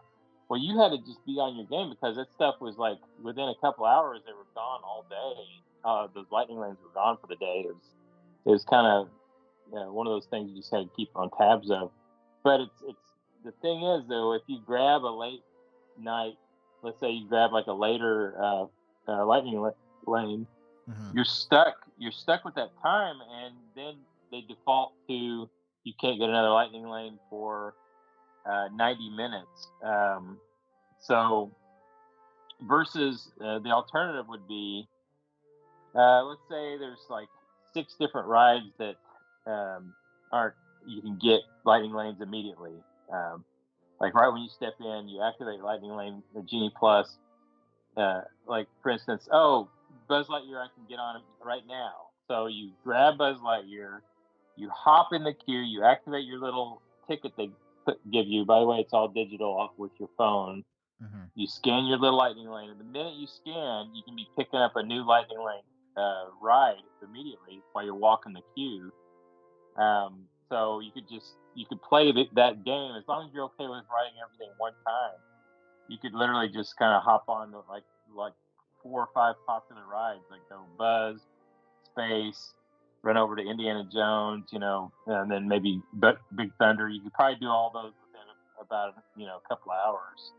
Well, 0.50 0.60
you 0.60 0.80
had 0.80 0.90
to 0.90 0.98
just 1.00 1.26
be 1.26 1.34
on 1.34 1.58
your 1.58 1.66
game 1.66 1.90
because 1.90 2.16
that 2.16 2.32
stuff 2.34 2.56
was 2.62 2.78
like 2.78 2.98
within 3.22 3.50
a 3.50 3.56
couple 3.60 3.86
hours 3.86 4.22
they 4.26 4.32
were 4.32 4.48
gone 4.56 4.82
all 4.84 5.06
day. 5.10 5.44
Uh, 5.84 6.08
those 6.14 6.26
lightning 6.32 6.60
lanes 6.60 6.78
were 6.82 6.94
gone 6.94 7.18
for 7.20 7.28
the 7.28 7.36
day. 7.36 7.66
It 7.68 7.74
was 7.74 7.84
it 8.46 8.52
was 8.52 8.64
kind 8.64 8.88
of 8.88 9.10
you 9.72 9.80
know, 9.80 9.92
one 9.92 10.08
of 10.08 10.12
those 10.12 10.26
things 10.30 10.50
you 10.50 10.58
just 10.58 10.72
had 10.72 10.80
to 10.80 10.90
keep 10.96 11.10
on 11.16 11.30
tabs 11.38 11.70
of. 11.70 11.92
But 12.44 12.62
it's 12.62 12.82
it's 12.88 13.08
the 13.44 13.52
thing 13.62 13.84
is 13.84 14.08
though, 14.08 14.34
if 14.34 14.42
you 14.48 14.60
grab 14.66 15.04
a 15.04 15.12
late 15.12 15.44
night, 16.00 16.36
let's 16.84 17.00
say 17.00 17.12
you 17.12 17.28
grab 17.28 17.52
like 17.52 17.68
a 17.68 17.74
later 17.74 18.36
uh, 18.42 18.66
uh, 19.08 19.26
lightning 19.26 19.60
lane, 20.06 20.48
mm-hmm. 20.90 21.16
you're 21.16 21.26
stuck. 21.26 21.76
You're 21.98 22.12
stuck 22.12 22.46
with 22.46 22.56
that 22.56 22.70
time, 22.82 23.16
and 23.32 23.56
then 23.76 23.96
they 24.32 24.42
default 24.42 24.94
to 25.08 25.50
you 25.84 25.94
can't 26.02 26.20
get 26.20 26.30
another 26.30 26.50
lightning 26.50 26.88
lane 26.88 27.18
for 27.30 27.74
uh, 28.46 28.68
90 28.74 29.10
minutes. 29.12 29.68
Um, 29.84 30.38
so 31.00 31.52
versus 32.62 33.32
uh, 33.44 33.60
the 33.60 33.70
alternative 33.70 34.28
would 34.28 34.48
be, 34.48 34.88
uh, 35.96 36.24
let's 36.24 36.42
say 36.50 36.78
there's 36.78 37.06
like 37.10 37.30
six 37.74 37.96
different 38.00 38.28
rides 38.28 38.66
that 38.80 38.96
um, 39.46 39.94
aren't 40.32 40.56
you 40.86 41.02
can 41.02 41.18
get 41.22 41.42
lightning 41.66 41.94
lanes 41.94 42.22
immediately. 42.22 42.74
Um, 43.12 43.44
like 44.00 44.14
right 44.14 44.32
when 44.32 44.42
you 44.42 44.50
step 44.50 44.76
in, 44.80 45.08
you 45.08 45.22
activate 45.22 45.60
lightning 45.62 45.92
lane, 45.92 46.24
the 46.36 46.42
Genie 46.42 46.72
Plus. 46.78 47.18
Uh, 47.96 48.22
like 48.48 48.68
for 48.84 48.92
instance, 48.92 49.28
oh 49.32 49.68
Buzz 50.08 50.28
Lightyear, 50.28 50.58
I 50.58 50.68
can 50.76 50.86
get 50.88 51.00
on 51.00 51.22
right 51.44 51.64
now. 51.68 51.94
So 52.28 52.48
you 52.48 52.72
grab 52.84 53.18
Buzz 53.18 53.40
Lightyear, 53.40 54.02
you 54.56 54.70
hop 54.70 55.14
in 55.14 55.24
the 55.24 55.34
queue, 55.34 55.60
you 55.60 55.84
activate 55.84 56.26
your 56.26 56.40
little 56.40 56.82
ticket 57.08 57.34
they 57.38 57.50
put, 57.86 58.00
give 58.12 58.28
you. 58.28 58.46
By 58.46 58.60
the 58.60 58.66
way, 58.66 58.78
it's 58.78 58.94
all 58.94 59.08
digital 59.08 59.50
off 59.50 59.72
with 59.78 59.92
your 60.00 60.10
phone. 60.18 60.64
Mm-hmm. 61.04 61.26
You 61.36 61.48
scan 61.48 61.86
your 61.86 61.98
little 61.98 62.18
lightning 62.18 62.50
lane, 62.50 62.70
and 62.70 62.80
the 62.80 62.84
minute 62.84 63.14
you 63.16 63.28
scan, 63.28 63.92
you 63.94 64.02
can 64.04 64.16
be 64.16 64.28
picking 64.38 64.60
up 64.60 64.76
a 64.76 64.84
new 64.84 65.06
lightning 65.06 65.40
lane 65.40 65.62
uh, 65.96 66.26
ride 66.42 66.82
immediately 67.04 67.62
while 67.72 67.86
you're 67.86 67.96
walking 67.96 68.34
the 68.34 68.42
queue. 68.56 68.92
Um, 69.78 70.24
so 70.50 70.80
you 70.80 70.92
could 70.92 71.08
just 71.10 71.36
you 71.56 71.66
could 71.66 71.82
play 71.82 72.12
that 72.12 72.64
game 72.64 72.92
as 72.98 73.04
long 73.08 73.28
as 73.28 73.34
you're 73.34 73.46
okay 73.46 73.68
with 73.68 73.84
writing 73.90 74.18
everything 74.24 74.54
one 74.58 74.74
time. 74.86 75.18
You 75.88 75.98
could 75.98 76.14
literally 76.14 76.50
just 76.50 76.78
kind 76.78 76.94
of 76.94 77.04
hop 77.04 77.26
on 77.28 77.52
to 77.52 77.62
like 77.70 77.84
like 78.16 78.34
four 78.84 79.02
or 79.02 79.10
five 79.14 79.36
popular 79.46 79.84
rides, 79.92 80.24
like 80.30 80.42
go 80.50 80.62
Buzz, 80.78 81.20
Space, 81.92 82.54
run 83.04 83.18
over 83.18 83.36
to 83.36 83.42
Indiana 83.42 83.88
Jones, 83.92 84.50
you 84.52 84.60
know, 84.60 84.92
and 85.08 85.32
then 85.32 85.48
maybe 85.48 85.82
Big 86.00 86.52
Thunder. 86.60 86.88
You 86.90 87.02
could 87.02 87.14
probably 87.14 87.40
do 87.40 87.48
all 87.48 87.72
those 87.74 87.94
within 88.06 88.28
about 88.62 88.96
you 89.16 89.26
know 89.26 89.40
a 89.44 89.48
couple 89.48 89.72
of 89.72 89.78
hours. 89.80 90.32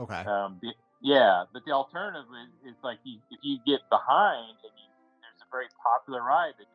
Okay. 0.00 0.28
Um, 0.28 0.60
yeah, 1.02 1.44
but 1.52 1.62
the 1.66 1.72
alternative 1.72 2.26
is, 2.64 2.72
is 2.72 2.78
like 2.82 2.98
you, 3.04 3.20
if 3.30 3.38
you 3.42 3.58
get 3.66 3.84
behind 3.90 4.56
and 4.64 4.72
you, 4.72 4.88
there's 5.20 5.44
a 5.44 5.48
very 5.52 5.68
popular 5.76 6.24
ride 6.24 6.56
that 6.58 6.66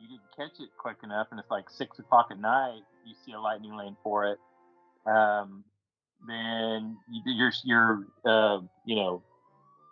you 0.00 0.08
didn't 0.08 0.30
catch 0.36 0.60
it 0.60 0.70
quick 0.78 0.98
enough, 1.02 1.28
and 1.30 1.40
it's 1.40 1.50
like 1.50 1.70
six 1.70 1.98
o'clock 1.98 2.28
at 2.30 2.40
night, 2.40 2.82
you 3.06 3.14
see 3.24 3.32
a 3.32 3.40
lightning 3.40 3.76
lane 3.76 3.96
for 4.02 4.26
it. 4.26 4.38
Um, 5.06 5.64
then 6.26 6.96
you, 7.10 7.22
you're 7.26 7.52
you're 7.64 8.06
uh, 8.24 8.60
you 8.86 8.96
know 8.96 9.22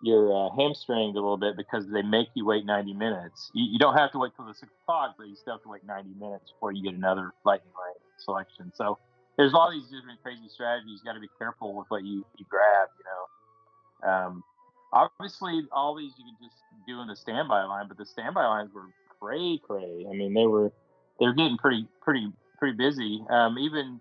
you're 0.02 0.34
uh, 0.34 0.50
hamstringed 0.56 1.16
a 1.16 1.20
little 1.20 1.36
bit 1.36 1.56
because 1.56 1.88
they 1.88 2.02
make 2.02 2.26
you 2.34 2.44
wait 2.44 2.66
90 2.66 2.92
minutes. 2.94 3.50
You, 3.54 3.70
you, 3.70 3.78
don't 3.78 3.94
have 3.94 4.10
to 4.12 4.18
wait 4.18 4.32
till 4.34 4.46
the 4.46 4.54
six 4.54 4.72
o'clock, 4.82 5.14
but 5.16 5.28
you 5.28 5.36
still 5.36 5.54
have 5.54 5.62
to 5.62 5.68
wait 5.68 5.86
90 5.86 6.10
minutes 6.18 6.50
before 6.50 6.72
you 6.72 6.82
get 6.82 6.98
another 6.98 7.30
lightning 7.44 7.70
lane 7.70 8.02
selection. 8.18 8.72
So 8.74 8.98
there's 9.38 9.54
all 9.54 9.70
these 9.70 9.84
different 9.84 10.20
crazy 10.22 10.48
strategies. 10.48 11.00
You 11.02 11.06
got 11.06 11.14
to 11.14 11.20
be 11.20 11.30
careful 11.38 11.74
with 11.74 11.86
what 11.88 12.02
you, 12.02 12.26
you 12.36 12.44
grab, 12.50 12.88
you 12.98 13.04
know. 13.06 14.10
Um, 14.10 14.44
obviously, 14.92 15.62
all 15.70 15.94
these 15.94 16.12
you 16.18 16.24
can 16.24 16.36
just 16.42 16.58
do 16.86 17.00
in 17.00 17.06
the 17.06 17.16
standby 17.16 17.62
line, 17.64 17.86
but 17.86 17.96
the 17.96 18.06
standby 18.06 18.44
lines 18.44 18.70
were 18.74 18.90
cray 19.22 19.60
cray. 19.62 20.06
I 20.08 20.12
mean, 20.12 20.34
they 20.34 20.46
were 20.46 20.72
they're 21.20 21.34
getting 21.34 21.56
pretty 21.56 21.86
pretty 22.00 22.28
pretty 22.58 22.76
busy. 22.76 23.24
Um, 23.30 23.58
even 23.58 24.00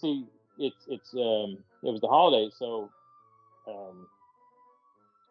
see, 0.00 0.26
it's 0.58 0.84
it's 0.88 1.12
um, 1.14 1.58
it 1.82 1.90
was 1.90 2.00
the 2.00 2.08
holidays, 2.08 2.54
so 2.58 2.90
um, 3.68 4.06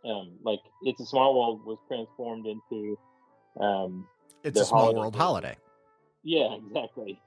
um, 0.05 0.31
like 0.43 0.59
it's 0.83 0.99
a 0.99 1.05
small 1.05 1.37
world 1.37 1.65
was 1.65 1.77
transformed 1.87 2.45
into 2.45 2.97
um, 3.59 4.07
it's 4.43 4.59
a 4.59 4.65
small 4.65 4.93
world 4.93 5.15
holiday. 5.15 5.55
Yeah, 6.23 6.55
exactly. 6.55 7.19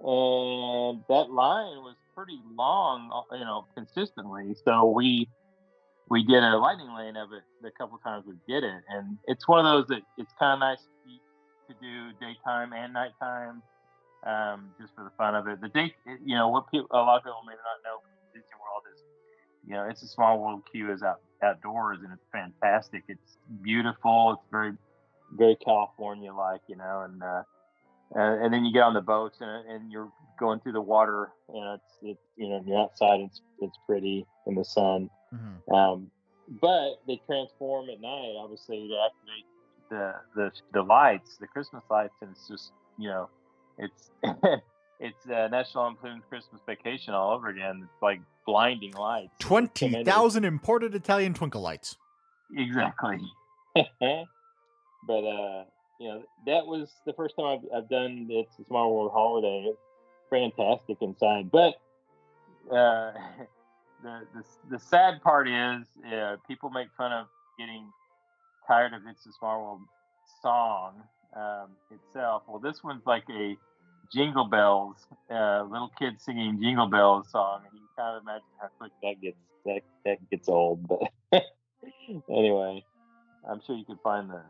And 0.00 1.02
that 1.08 1.30
line 1.30 1.78
was 1.82 1.96
pretty 2.14 2.40
long, 2.54 3.10
uh, 3.12 3.34
you 3.36 3.44
know, 3.44 3.66
consistently. 3.74 4.54
So 4.64 4.90
we 4.90 5.28
we 6.08 6.24
did 6.24 6.42
a 6.42 6.56
lightning 6.56 6.92
lane 6.94 7.16
of 7.16 7.32
it 7.32 7.42
the 7.62 7.70
couple 7.72 7.98
times 7.98 8.24
we 8.26 8.34
did 8.46 8.64
it, 8.64 8.82
and 8.88 9.18
it's 9.26 9.48
one 9.48 9.64
of 9.64 9.64
those 9.64 9.88
that 9.88 10.02
it's 10.16 10.32
kind 10.38 10.54
of 10.54 10.60
nice 10.60 10.86
to 11.68 11.74
do 11.80 12.12
daytime 12.20 12.72
and 12.72 12.92
nighttime, 12.92 13.62
um, 14.26 14.70
just 14.80 14.94
for 14.94 15.04
the 15.04 15.10
fun 15.16 15.34
of 15.34 15.46
it. 15.46 15.60
The 15.60 15.68
day, 15.68 15.94
you 16.24 16.34
know, 16.34 16.48
what 16.48 16.70
people, 16.70 16.88
a 16.90 16.98
lot 16.98 17.18
of 17.18 17.24
people 17.24 17.42
may 17.46 17.52
not 17.52 17.78
know 17.84 18.00
Disney 18.32 18.56
World 18.58 18.82
is, 18.94 19.02
you 19.66 19.74
know, 19.74 19.84
it's 19.88 20.02
a 20.02 20.08
small 20.08 20.40
world 20.40 20.62
queue 20.70 20.92
is 20.92 21.02
out 21.02 21.20
outdoors 21.42 21.98
and 22.02 22.12
it's 22.12 22.26
fantastic. 22.32 23.04
It's 23.08 23.38
beautiful. 23.62 24.32
It's 24.32 24.50
very, 24.50 24.72
very 25.36 25.56
California 25.56 26.32
like, 26.32 26.62
you 26.66 26.76
know, 26.76 27.02
and, 27.04 27.22
uh, 27.22 27.42
and, 28.14 28.44
and 28.44 28.54
then 28.54 28.64
you 28.64 28.72
get 28.72 28.82
on 28.82 28.94
the 28.94 29.00
boats 29.00 29.38
and, 29.40 29.70
and 29.70 29.92
you're 29.92 30.10
going 30.40 30.60
through 30.60 30.72
the 30.72 30.80
water 30.80 31.30
and 31.48 31.78
it's, 31.78 31.98
it's 32.02 32.20
you 32.36 32.48
know, 32.48 32.62
you're 32.66 32.80
outside. 32.80 33.20
It's, 33.20 33.40
it's 33.60 33.78
pretty 33.86 34.26
in 34.46 34.54
the 34.54 34.64
sun. 34.64 35.10
Mm-hmm. 35.32 35.72
Um, 35.72 36.10
but 36.60 37.02
they 37.06 37.20
transform 37.26 37.90
at 37.90 38.00
night, 38.00 38.34
obviously, 38.38 38.88
to 38.88 38.94
activate 39.04 39.44
the, 39.90 40.14
the 40.34 40.52
the 40.72 40.82
lights, 40.82 41.36
the 41.38 41.46
Christmas 41.46 41.84
lights, 41.90 42.14
and 42.20 42.30
it's 42.30 42.48
just 42.48 42.72
you 42.98 43.08
know, 43.08 43.28
it's 43.78 44.10
it's 45.00 45.26
uh, 45.26 45.48
National 45.48 45.84
Lampoon's 45.84 46.24
Christmas 46.28 46.60
Vacation 46.66 47.14
all 47.14 47.34
over 47.34 47.48
again. 47.48 47.82
It's 47.84 48.02
like 48.02 48.20
blinding 48.46 48.92
lights. 48.94 49.32
Twenty 49.38 50.04
thousand 50.04 50.44
imported 50.44 50.94
Italian 50.94 51.34
twinkle 51.34 51.60
lights. 51.60 51.96
Exactly. 52.56 53.20
but 53.74 53.84
uh, 55.12 55.64
you 56.00 56.08
know, 56.08 56.22
that 56.46 56.66
was 56.66 56.90
the 57.06 57.12
first 57.12 57.36
time 57.36 57.46
I've, 57.72 57.82
I've 57.82 57.88
done 57.88 58.26
it's 58.30 58.58
a 58.58 58.64
Small 58.64 58.94
World 58.94 59.12
holiday. 59.12 59.66
It's 59.68 59.78
fantastic 60.30 60.98
inside, 61.00 61.50
but 61.50 61.74
uh, 62.70 63.12
the, 64.02 64.20
the 64.34 64.44
the 64.70 64.78
sad 64.78 65.22
part 65.22 65.48
is 65.48 65.84
uh, 66.12 66.36
people 66.46 66.70
make 66.70 66.88
fun 66.96 67.12
of 67.12 67.26
getting 67.58 67.92
tired 68.68 68.92
of 68.92 69.00
It's 69.10 69.26
a 69.26 69.32
Small 69.32 69.62
World 69.62 69.80
song 70.42 71.02
um, 71.34 71.70
itself. 71.90 72.42
Well, 72.46 72.60
this 72.60 72.84
one's 72.84 73.06
like 73.06 73.24
a 73.30 73.56
Jingle 74.12 74.44
Bells, 74.44 74.96
uh, 75.30 75.64
little 75.64 75.90
kid 75.98 76.20
singing 76.20 76.60
Jingle 76.62 76.86
Bells 76.86 77.30
song, 77.30 77.62
and 77.64 77.72
you 77.72 77.86
can 77.96 78.04
kind 78.04 78.16
of 78.16 78.22
imagine 78.22 78.46
how 78.60 78.68
quick 78.78 78.92
that 79.02 79.20
gets 79.20 79.36
that 79.64 79.80
that 80.04 80.30
gets 80.30 80.48
old. 80.48 80.86
But 80.86 81.00
anyway, 82.30 82.84
I'm 83.50 83.60
sure 83.66 83.76
you 83.76 83.84
could 83.84 84.00
find 84.02 84.30
the 84.30 84.42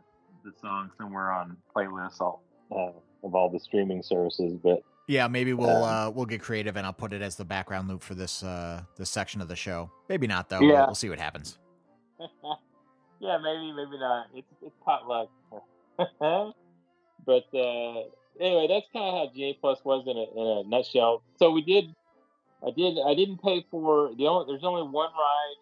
the 0.43 0.51
song 0.61 0.91
somewhere 0.97 1.31
on 1.31 1.57
playlists 1.75 2.21
all, 2.21 2.43
uh, 2.71 2.91
of 3.25 3.35
all 3.35 3.49
the 3.49 3.59
streaming 3.59 4.01
services. 4.01 4.57
But 4.63 4.81
Yeah, 5.07 5.27
maybe 5.27 5.53
we'll 5.53 5.83
Um, 5.83 6.07
uh, 6.07 6.09
we'll 6.11 6.25
get 6.25 6.41
creative 6.41 6.77
and 6.77 6.85
I'll 6.85 6.93
put 6.93 7.11
it 7.11 7.21
as 7.21 7.35
the 7.35 7.43
background 7.43 7.89
loop 7.89 8.01
for 8.01 8.15
this 8.15 8.41
uh 8.41 8.83
this 8.95 9.09
section 9.09 9.41
of 9.41 9.49
the 9.49 9.57
show. 9.57 9.91
Maybe 10.07 10.27
not 10.27 10.47
though. 10.47 10.61
Yeah. 10.61 10.67
We'll, 10.67 10.85
we'll 10.87 10.95
see 10.95 11.09
what 11.09 11.19
happens. 11.19 11.57
yeah, 13.19 13.37
maybe, 13.37 13.71
maybe 13.71 13.99
not. 13.99 14.27
It's 14.33 14.47
it's 14.61 14.75
potluck. 14.83 15.29
but 15.99 17.45
uh, 17.53 18.01
anyway, 18.39 18.67
that's 18.69 18.87
kind 18.93 19.05
of 19.05 19.13
how 19.13 19.29
Genie 19.33 19.57
Plus 19.59 19.79
was 19.83 20.05
in 20.07 20.17
a, 20.17 20.41
in 20.41 20.65
a 20.65 20.69
nutshell. 20.69 21.21
So 21.37 21.51
we 21.51 21.61
did, 21.61 21.93
I 22.65 22.71
did, 22.71 22.97
I 23.05 23.13
didn't 23.15 23.41
pay 23.41 23.65
for 23.69 24.11
the 24.17 24.27
only. 24.27 24.45
There's 24.47 24.63
only 24.63 24.83
one 24.83 25.11
ride 25.11 25.59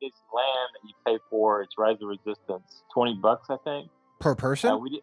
in 0.00 0.08
Disneyland 0.08 0.68
that 0.72 0.88
you 0.88 0.94
pay 1.06 1.18
for. 1.28 1.62
It's 1.62 1.76
Rise 1.76 1.96
of 2.00 2.08
Resistance, 2.08 2.82
twenty 2.92 3.14
bucks, 3.14 3.48
I 3.50 3.56
think. 3.64 3.90
Per 4.20 4.34
person? 4.34 4.70
Uh, 4.70 4.76
we 4.78 4.90
did, 4.90 5.02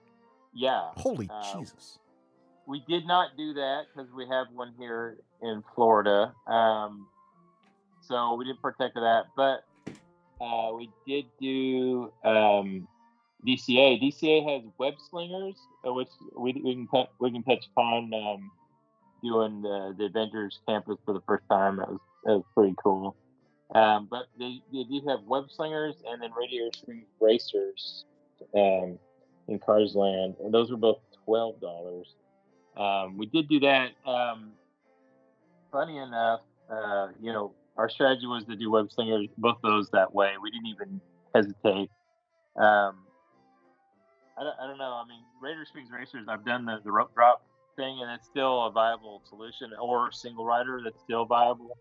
yeah. 0.54 0.92
Holy 0.96 1.30
uh, 1.30 1.60
Jesus. 1.60 2.00
we 2.66 2.84
did 2.88 3.06
not 3.06 3.32
do 3.38 3.54
that 3.54 3.84
because 3.94 4.10
we 4.14 4.26
have 4.28 4.48
one 4.54 4.74
here 4.80 5.18
in 5.42 5.64
Florida. 5.76 6.34
Um, 6.48 7.08
so 8.02 8.36
we 8.36 8.46
didn't 8.46 8.62
partake 8.62 8.94
of 8.96 9.04
that, 9.04 9.26
but 9.36 9.66
uh, 10.42 10.72
we 10.76 10.90
did 11.08 11.26
do 11.40 12.12
um, 12.24 12.88
DCA. 13.48 14.02
DCA 14.02 14.54
has 14.54 14.64
web 14.78 14.96
slingers, 15.10 15.56
uh, 15.88 15.94
which 15.94 16.10
we, 16.38 16.54
we 16.64 16.76
can 16.76 16.88
tou- 16.88 17.12
we 17.20 17.32
can 17.32 17.44
touch 17.44 17.66
upon 17.72 18.14
um, 18.14 18.52
doing 19.24 19.62
the, 19.62 19.96
the 19.98 20.06
Avengers 20.06 20.60
campus 20.68 20.98
for 21.06 21.14
the 21.14 21.22
first 21.28 21.44
time. 21.50 21.78
That 21.78 21.90
was 21.90 22.00
that 22.26 22.34
was 22.34 22.44
pretty 22.56 22.76
cool. 22.84 23.16
Um, 23.74 24.08
but 24.10 24.26
they, 24.38 24.62
they 24.74 24.84
do 24.84 25.02
have 25.08 25.20
web 25.28 25.46
slingers 25.56 25.96
and 26.08 26.22
then 26.22 26.32
radiator 26.36 26.72
springs 26.76 27.06
racers 27.22 28.06
um, 28.56 28.98
in 29.48 29.60
Cars 29.64 29.94
Land, 29.96 30.36
and 30.44 30.54
those 30.54 30.72
were 30.72 30.78
both 30.78 31.00
twelve 31.26 31.60
dollars. 31.62 32.08
Um, 32.78 33.18
we 33.18 33.26
did 33.26 33.48
do 33.50 33.60
that. 33.62 33.92
Um, 34.06 34.54
funny 35.72 35.98
enough, 35.98 36.42
uh, 36.70 37.10
you 37.22 37.32
know, 37.32 37.54
our 37.80 37.88
strategy 37.90 38.28
was 38.28 38.44
to 38.44 38.56
do 38.58 38.70
web 38.70 38.92
slingers, 38.92 39.28
both 39.38 39.58
those 39.64 39.90
that 39.92 40.14
way. 40.14 40.34
We 40.42 40.52
didn't 40.52 40.68
even 40.68 41.00
hesitate. 41.34 41.90
Um, 42.58 43.06
I, 44.38 44.44
don't, 44.44 44.56
I 44.62 44.68
don't 44.68 44.78
know. 44.78 45.02
I 45.02 45.06
mean, 45.08 45.22
Radiator 45.42 45.66
Springs 45.66 45.90
Racers, 45.90 46.28
I've 46.28 46.46
done 46.46 46.66
the, 46.66 46.80
the 46.84 46.92
rope 46.92 47.14
drop 47.16 47.46
thing, 47.78 48.00
and 48.02 48.12
it's 48.12 48.28
still 48.28 48.66
a 48.66 48.72
viable 48.72 49.22
solution, 49.30 49.72
or 49.82 50.12
single 50.12 50.46
rider 50.46 50.82
that's 50.84 51.00
still 51.02 51.24
viable. 51.26 51.78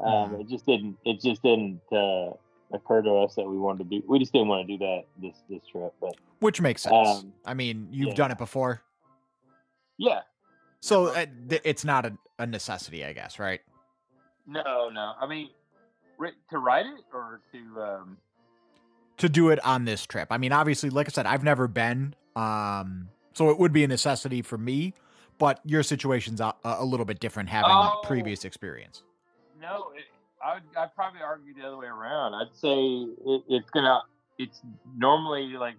Um, 0.00 0.30
Mhm. 0.30 0.40
It 0.40 0.48
just 0.48 0.64
didn't. 0.66 0.96
It 1.04 1.20
just 1.20 1.42
didn't 1.42 1.80
uh, 1.92 2.30
occur 2.72 3.02
to 3.02 3.16
us 3.18 3.34
that 3.34 3.46
we 3.46 3.58
wanted 3.58 3.90
to 3.90 4.00
do. 4.00 4.06
We 4.08 4.18
just 4.18 4.32
didn't 4.32 4.48
want 4.48 4.66
to 4.66 4.76
do 4.76 4.78
that 4.84 5.04
this 5.20 5.36
this 5.50 5.62
trip. 5.70 5.94
But 6.00 6.16
Which 6.40 6.60
makes 6.62 6.82
sense. 6.82 7.08
um, 7.08 7.32
I 7.44 7.52
mean, 7.54 7.88
you've 7.90 8.08
yeah. 8.08 8.14
done 8.14 8.30
it 8.30 8.38
before. 8.38 8.82
yeah, 9.98 10.20
So 10.80 11.06
uh, 11.08 11.26
th- 11.48 11.62
it's 11.64 11.84
not 11.84 12.04
a, 12.06 12.12
a 12.38 12.46
necessity, 12.46 13.04
I 13.06 13.12
guess, 13.14 13.38
right? 13.38 13.60
No, 14.46 14.88
no. 14.90 15.12
I 15.20 15.26
mean, 15.26 15.50
to 16.50 16.58
ride 16.58 16.86
it 16.86 17.04
or 17.12 17.40
to 17.52 17.80
um, 17.82 18.16
To 19.18 19.28
do 19.28 19.50
it 19.50 19.64
on 19.64 19.84
this 19.84 20.04
trip. 20.06 20.28
I 20.30 20.38
mean, 20.38 20.52
obviously, 20.52 20.90
like 20.90 21.08
I 21.08 21.10
said, 21.10 21.26
I've 21.26 21.44
never 21.44 21.68
been. 21.68 22.14
Um, 22.34 23.08
so 23.32 23.50
it 23.50 23.58
would 23.58 23.72
be 23.72 23.84
a 23.84 23.88
necessity 23.88 24.42
for 24.42 24.56
me, 24.58 24.94
but 25.38 25.60
your 25.64 25.82
situation's 25.82 26.40
a, 26.40 26.54
a 26.64 26.84
little 26.84 27.06
bit 27.06 27.20
different 27.20 27.48
having 27.48 27.70
Oh. 27.72 28.00
previous 28.04 28.44
experience. 28.44 29.02
No, 29.60 29.90
it, 29.96 30.04
I'd, 30.44 30.62
I'd 30.78 30.94
probably 30.94 31.20
argue 31.22 31.54
the 31.54 31.66
other 31.66 31.76
way 31.78 31.86
around. 31.86 32.34
I'd 32.34 32.54
say 32.54 32.76
it, 32.78 33.42
it's 33.48 33.70
gonna. 33.70 34.02
It's 34.38 34.60
normally 34.96 35.48
like 35.56 35.76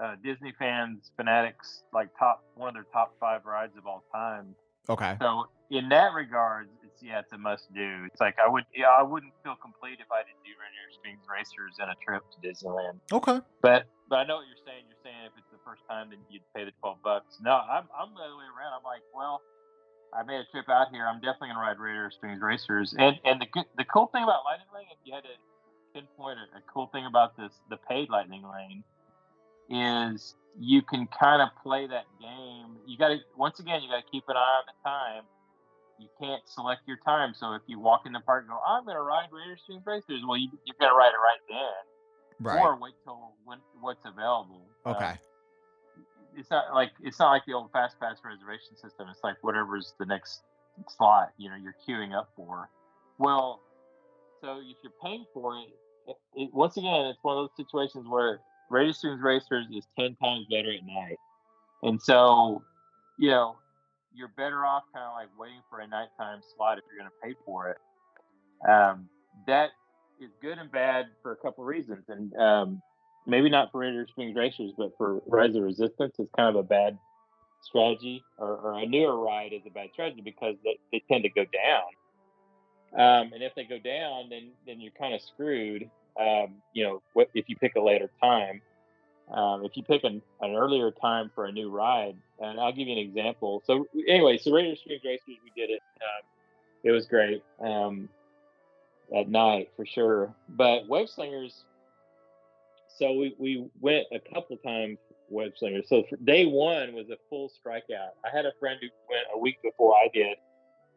uh, 0.00 0.16
Disney 0.22 0.52
fans, 0.58 1.12
fanatics, 1.16 1.84
like 1.92 2.08
top 2.18 2.42
one 2.56 2.68
of 2.68 2.74
their 2.74 2.86
top 2.92 3.14
five 3.20 3.44
rides 3.46 3.76
of 3.78 3.86
all 3.86 4.02
time. 4.12 4.54
Okay. 4.88 5.16
So 5.20 5.46
in 5.70 5.88
that 5.90 6.12
regard, 6.12 6.68
it's 6.90 7.02
yeah, 7.02 7.20
it's 7.20 7.32
a 7.32 7.38
must 7.38 7.72
do. 7.72 8.04
It's 8.06 8.20
like 8.20 8.36
I 8.42 8.48
would, 8.48 8.64
yeah, 8.74 8.90
I 8.90 9.02
wouldn't 9.02 9.32
feel 9.42 9.54
complete 9.56 10.02
if 10.02 10.10
I 10.10 10.26
didn't 10.26 10.42
do 10.42 10.50
Radiator 10.58 10.90
Springs 10.90 11.22
Racers 11.30 11.78
and 11.78 11.90
a 11.90 11.96
trip 12.02 12.26
to 12.34 12.38
Disneyland. 12.42 12.98
Okay. 13.12 13.38
But 13.62 13.86
but 14.08 14.16
I 14.18 14.24
know 14.26 14.42
what 14.42 14.50
you're 14.50 14.64
saying. 14.66 14.90
You're 14.90 15.02
saying 15.06 15.30
if 15.30 15.34
it's 15.38 15.50
the 15.54 15.62
first 15.62 15.86
time, 15.86 16.10
then 16.10 16.18
you'd 16.28 16.44
pay 16.54 16.66
the 16.66 16.74
twelve 16.82 16.98
bucks. 17.02 17.38
No, 17.38 17.54
I'm 17.54 17.86
I'm 17.94 18.10
the 18.14 18.22
other 18.26 18.36
way 18.36 18.48
around. 18.50 18.74
I'm 18.74 18.86
like, 18.86 19.06
well, 19.14 19.40
I 20.10 20.26
made 20.26 20.42
a 20.42 20.48
trip 20.50 20.66
out 20.66 20.90
here. 20.90 21.06
I'm 21.06 21.22
definitely 21.22 21.54
gonna 21.54 21.62
ride 21.62 21.78
Radiator 21.78 22.10
Springs 22.10 22.42
Racers. 22.42 22.94
And 22.98 23.16
and 23.22 23.38
the 23.38 23.48
the 23.78 23.86
cool 23.86 24.10
thing 24.10 24.26
about 24.26 24.42
Lightning 24.42 24.70
Lane, 24.74 24.90
if 24.90 24.98
you 25.06 25.14
had 25.14 25.24
to 25.24 25.36
pinpoint 25.94 26.38
a, 26.42 26.58
a 26.58 26.62
cool 26.66 26.90
thing 26.90 27.06
about 27.06 27.38
this, 27.38 27.54
the 27.70 27.78
paid 27.78 28.10
Lightning 28.10 28.42
Lane, 28.42 28.82
is 29.70 30.34
you 30.58 30.82
can 30.82 31.06
kind 31.06 31.40
of 31.42 31.48
play 31.62 31.86
that 31.86 32.06
game. 32.20 32.76
You 32.86 32.98
got 32.98 33.08
to 33.14 33.18
once 33.36 33.60
again, 33.60 33.82
you 33.82 33.88
got 33.88 34.02
to 34.04 34.10
keep 34.10 34.24
an 34.28 34.36
eye 34.36 34.60
on 34.60 34.66
the 34.66 34.76
time. 34.82 35.24
You 36.00 36.08
can't 36.18 36.42
select 36.46 36.82
your 36.88 36.98
time. 37.04 37.34
So 37.34 37.52
if 37.54 37.62
you 37.66 37.78
walk 37.78 38.02
in 38.06 38.12
the 38.12 38.20
park 38.20 38.44
and 38.44 38.50
go, 38.50 38.58
I'm 38.66 38.84
going 38.84 38.96
to 38.96 39.02
ride 39.02 39.28
Radiator 39.30 39.58
Springs 39.58 39.82
Racers, 39.86 40.22
well, 40.26 40.38
you, 40.38 40.48
you're 40.64 40.76
going 40.80 40.90
to 40.90 40.96
ride 40.96 41.12
it 41.12 41.20
right 41.20 41.40
then 41.48 41.74
Right. 42.40 42.62
or 42.62 42.76
wait 42.80 42.94
till 43.04 43.34
when 43.44 43.58
what's 43.80 44.04
available. 44.06 44.62
Uh, 44.86 44.90
okay. 44.90 45.14
it's 46.36 46.50
not 46.50 46.72
like 46.74 46.92
it's 47.02 47.18
not 47.18 47.30
like 47.30 47.42
the 47.46 47.52
old 47.52 47.70
fast 47.70 48.00
pass 48.00 48.16
reservation 48.24 48.76
system. 48.76 49.08
It's 49.10 49.20
like 49.22 49.36
whatever's 49.42 49.92
the 49.98 50.06
next 50.06 50.40
slot, 50.88 51.32
you 51.36 51.50
know, 51.50 51.56
you're 51.56 51.76
queuing 51.86 52.16
up 52.16 52.30
for. 52.34 52.70
Well, 53.18 53.60
so 54.40 54.60
if 54.62 54.76
you're 54.82 54.92
paying 55.02 55.26
for 55.34 55.58
it, 55.58 55.68
it, 56.06 56.16
it 56.34 56.54
once 56.54 56.78
again, 56.78 57.06
it's 57.06 57.18
one 57.20 57.36
of 57.36 57.42
those 57.44 57.56
situations 57.66 58.06
where 58.08 58.40
Radiator 58.70 58.94
Springs 58.94 59.20
Racers 59.22 59.66
is 59.76 59.86
ten 59.98 60.16
times 60.16 60.46
better 60.50 60.72
at 60.72 60.86
night, 60.86 61.18
and 61.82 62.00
so 62.00 62.62
you 63.18 63.28
know 63.28 63.56
you're 64.14 64.32
better 64.36 64.64
off 64.64 64.84
kind 64.92 65.06
of 65.06 65.14
like 65.14 65.28
waiting 65.38 65.62
for 65.68 65.80
a 65.80 65.86
nighttime 65.86 66.40
slot 66.56 66.78
if 66.78 66.84
you're 66.90 67.00
going 67.00 67.10
to 67.10 67.26
pay 67.26 67.34
for 67.44 67.68
it. 67.68 67.78
Um, 68.68 69.08
that 69.46 69.70
is 70.20 70.30
good 70.42 70.58
and 70.58 70.70
bad 70.70 71.06
for 71.22 71.32
a 71.32 71.36
couple 71.36 71.64
reasons, 71.64 72.04
and 72.08 72.34
um, 72.36 72.82
maybe 73.26 73.48
not 73.48 73.72
for 73.72 73.78
Radiator 73.78 74.06
Springs 74.08 74.36
Racers, 74.36 74.72
but 74.76 74.90
for 74.98 75.22
Rise 75.26 75.54
of 75.54 75.62
Resistance, 75.62 76.14
it's 76.18 76.30
kind 76.36 76.48
of 76.48 76.56
a 76.56 76.62
bad 76.62 76.98
strategy, 77.62 78.22
or, 78.38 78.56
or 78.56 78.78
a 78.78 78.86
newer 78.86 79.18
ride 79.18 79.52
is 79.52 79.62
a 79.66 79.70
bad 79.70 79.88
strategy 79.92 80.20
because 80.22 80.56
they, 80.64 80.78
they 80.92 81.02
tend 81.10 81.24
to 81.24 81.30
go 81.30 81.44
down. 81.44 81.90
Um, 82.92 83.32
and 83.32 83.42
if 83.42 83.54
they 83.54 83.64
go 83.64 83.78
down, 83.78 84.28
then 84.30 84.50
then 84.66 84.80
you're 84.80 84.92
kind 84.92 85.14
of 85.14 85.20
screwed. 85.22 85.88
Um, 86.20 86.56
you 86.72 86.84
know, 86.84 87.02
if 87.34 87.48
you 87.48 87.56
pick 87.56 87.76
a 87.76 87.80
later 87.80 88.10
time? 88.20 88.60
Um, 89.32 89.64
if 89.64 89.76
you 89.76 89.82
pick 89.82 90.04
an, 90.04 90.22
an 90.40 90.56
earlier 90.56 90.90
time 90.90 91.30
for 91.34 91.44
a 91.44 91.52
new 91.52 91.70
ride, 91.70 92.16
and 92.40 92.58
I'll 92.58 92.72
give 92.72 92.88
you 92.88 92.92
an 92.94 92.98
example. 92.98 93.62
So 93.64 93.86
anyway, 94.08 94.38
so 94.38 94.52
Radiator 94.52 94.76
Springs 94.76 95.02
Racers, 95.04 95.22
we 95.26 95.52
did 95.54 95.70
it. 95.70 95.80
Um, 95.96 96.26
it 96.82 96.90
was 96.90 97.06
great 97.06 97.42
um, 97.60 98.08
at 99.16 99.28
night 99.28 99.70
for 99.76 99.86
sure. 99.86 100.34
But 100.48 100.88
Web 100.88 101.08
Slingers, 101.08 101.64
so 102.98 103.12
we, 103.12 103.34
we 103.38 103.68
went 103.80 104.06
a 104.12 104.18
couple 104.18 104.56
times 104.56 104.98
web 105.30 105.52
slingers. 105.56 105.88
So 105.88 106.04
day 106.24 106.44
one 106.46 106.92
was 106.92 107.08
a 107.10 107.16
full 107.28 107.50
strikeout. 107.50 108.10
I 108.24 108.36
had 108.36 108.46
a 108.46 108.52
friend 108.58 108.78
who 108.80 108.88
went 109.08 109.24
a 109.34 109.38
week 109.38 109.62
before 109.62 109.94
I 109.94 110.08
did. 110.12 110.36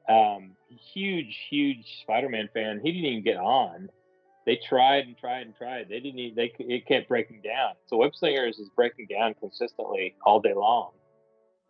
Um, 0.10 0.52
huge, 0.94 1.38
huge 1.50 2.02
Spider-Man 2.02 2.50
fan. 2.54 2.82
He 2.84 2.92
didn't 2.92 3.06
even 3.06 3.24
get 3.24 3.38
on. 3.38 3.90
They 4.46 4.60
tried 4.68 5.06
and 5.06 5.18
tried 5.18 5.46
and 5.46 5.56
tried. 5.56 5.88
They 5.90 6.00
didn't. 6.00 6.20
Even, 6.20 6.36
they 6.36 6.54
it 6.60 6.86
kept 6.86 7.08
breaking 7.08 7.42
down. 7.42 7.76
So 7.88 7.98
web 7.98 8.16
slingers 8.16 8.60
is 8.60 8.70
breaking 8.76 9.08
down 9.08 9.36
consistently 9.40 10.16
all 10.26 10.42
day 10.42 10.54
long. 10.54 10.92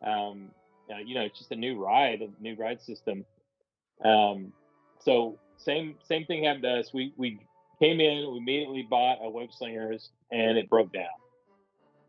Um, 0.03 0.49
uh, 0.91 0.97
you 0.97 1.15
know, 1.15 1.21
it's 1.21 1.38
just 1.38 1.51
a 1.51 1.55
new 1.55 1.84
ride, 1.84 2.21
a 2.21 2.30
new 2.41 2.55
ride 2.55 2.82
system. 2.82 3.26
Um, 4.03 4.53
so 4.99 5.38
same 5.57 5.95
same 6.07 6.26
thing 6.26 6.45
happened 6.45 6.63
to 6.63 6.80
us. 6.80 6.93
We 6.93 7.13
we 7.15 7.39
came 7.80 7.99
in, 7.99 8.32
we 8.32 8.38
immediately 8.38 8.88
bought 8.89 9.19
a 9.21 9.30
web 9.30 9.49
slingers, 9.51 10.09
and 10.32 10.57
it 10.57 10.69
broke 10.69 10.91
down. 10.91 11.05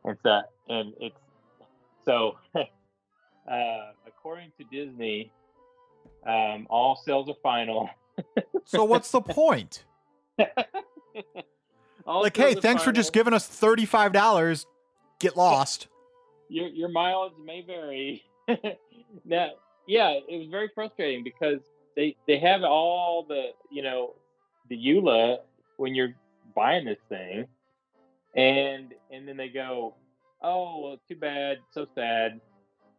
It's 0.06 0.22
that, 0.24 0.50
and 0.68 0.94
it's 1.00 1.16
so. 2.04 2.38
uh, 2.54 3.92
according 4.06 4.52
to 4.58 4.64
Disney, 4.72 5.30
um, 6.26 6.66
all 6.70 6.96
sales 6.96 7.28
are 7.28 7.36
final. 7.42 7.90
So 8.66 8.82
what's 8.84 9.10
the 9.10 9.20
point? 9.20 9.84
Like, 12.06 12.36
hey, 12.36 12.54
thanks 12.54 12.82
for 12.82 12.92
just 12.92 13.12
giving 13.12 13.32
us 13.32 13.46
thirty-five 13.46 14.12
dollars. 14.12 14.66
Get 15.20 15.36
lost. 15.36 15.88
your 16.48 16.68
your 16.68 16.88
mileage 16.88 17.32
may 17.42 17.62
vary. 17.62 18.22
now, 19.24 19.50
yeah, 19.86 20.10
it 20.28 20.38
was 20.38 20.48
very 20.50 20.70
frustrating 20.74 21.24
because 21.24 21.60
they 21.96 22.16
they 22.26 22.38
have 22.38 22.62
all 22.62 23.24
the 23.26 23.50
you 23.70 23.82
know 23.82 24.14
the 24.68 24.76
EULA 24.76 25.38
when 25.76 25.94
you're 25.94 26.14
buying 26.54 26.84
this 26.84 26.98
thing, 27.08 27.46
and 28.36 28.92
and 29.10 29.26
then 29.26 29.36
they 29.36 29.48
go, 29.48 29.94
oh 30.42 30.80
well, 30.82 31.00
too 31.08 31.16
bad, 31.16 31.58
so 31.72 31.86
sad. 31.94 32.40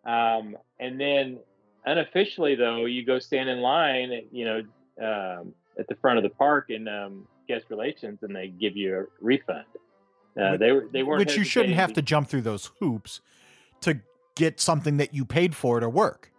Um, 0.06 0.58
and 0.80 1.00
then 1.00 1.40
unofficially 1.86 2.56
though, 2.56 2.86
you 2.86 3.06
go 3.06 3.20
stand 3.20 3.50
in 3.50 3.60
line, 3.62 4.28
you 4.32 4.46
know, 4.46 4.62
um, 5.02 5.54
at 5.80 5.88
the 5.88 5.96
front 5.96 6.18
of 6.18 6.24
the 6.24 6.30
park 6.30 6.70
in 6.70 6.88
um, 6.88 7.28
guest 7.48 7.66
relations, 7.70 8.20
and 8.22 8.36
they 8.36 8.48
give 8.48 8.76
you 8.76 9.00
a 9.00 9.06
refund. 9.20 9.66
Uh, 10.40 10.58
they 10.58 10.72
were 10.72 10.88
they 10.92 11.04
weren't. 11.04 11.20
Which 11.20 11.38
you 11.38 11.44
shouldn't 11.44 11.76
have 11.76 11.94
to 11.94 12.02
jump 12.02 12.28
through 12.28 12.42
those 12.42 12.72
hoops 12.80 13.22
to 13.82 14.00
get 14.36 14.60
something 14.60 14.98
that 14.98 15.14
you 15.14 15.26
paid 15.26 15.56
for 15.56 15.80
to 15.80 15.90
work. 15.90 16.32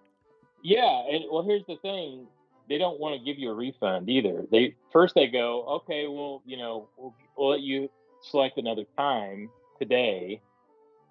Yeah, 0.62 1.03
and 1.11 1.24
well, 1.30 1.43
here's 1.43 1.64
the 1.66 1.76
thing: 1.76 2.26
they 2.68 2.78
don't 2.78 2.99
want 2.99 3.18
to 3.18 3.24
give 3.24 3.39
you 3.39 3.51
a 3.51 3.55
refund 3.55 4.09
either. 4.09 4.45
They 4.51 4.74
first 4.93 5.14
they 5.14 5.28
go, 5.28 5.64
okay, 5.66 6.07
well, 6.09 6.43
you 6.45 6.57
know, 6.57 6.89
we'll, 6.97 7.14
we'll 7.37 7.51
let 7.51 7.61
you 7.61 7.89
select 8.22 8.59
another 8.59 8.84
time 8.97 9.51
today, 9.78 10.41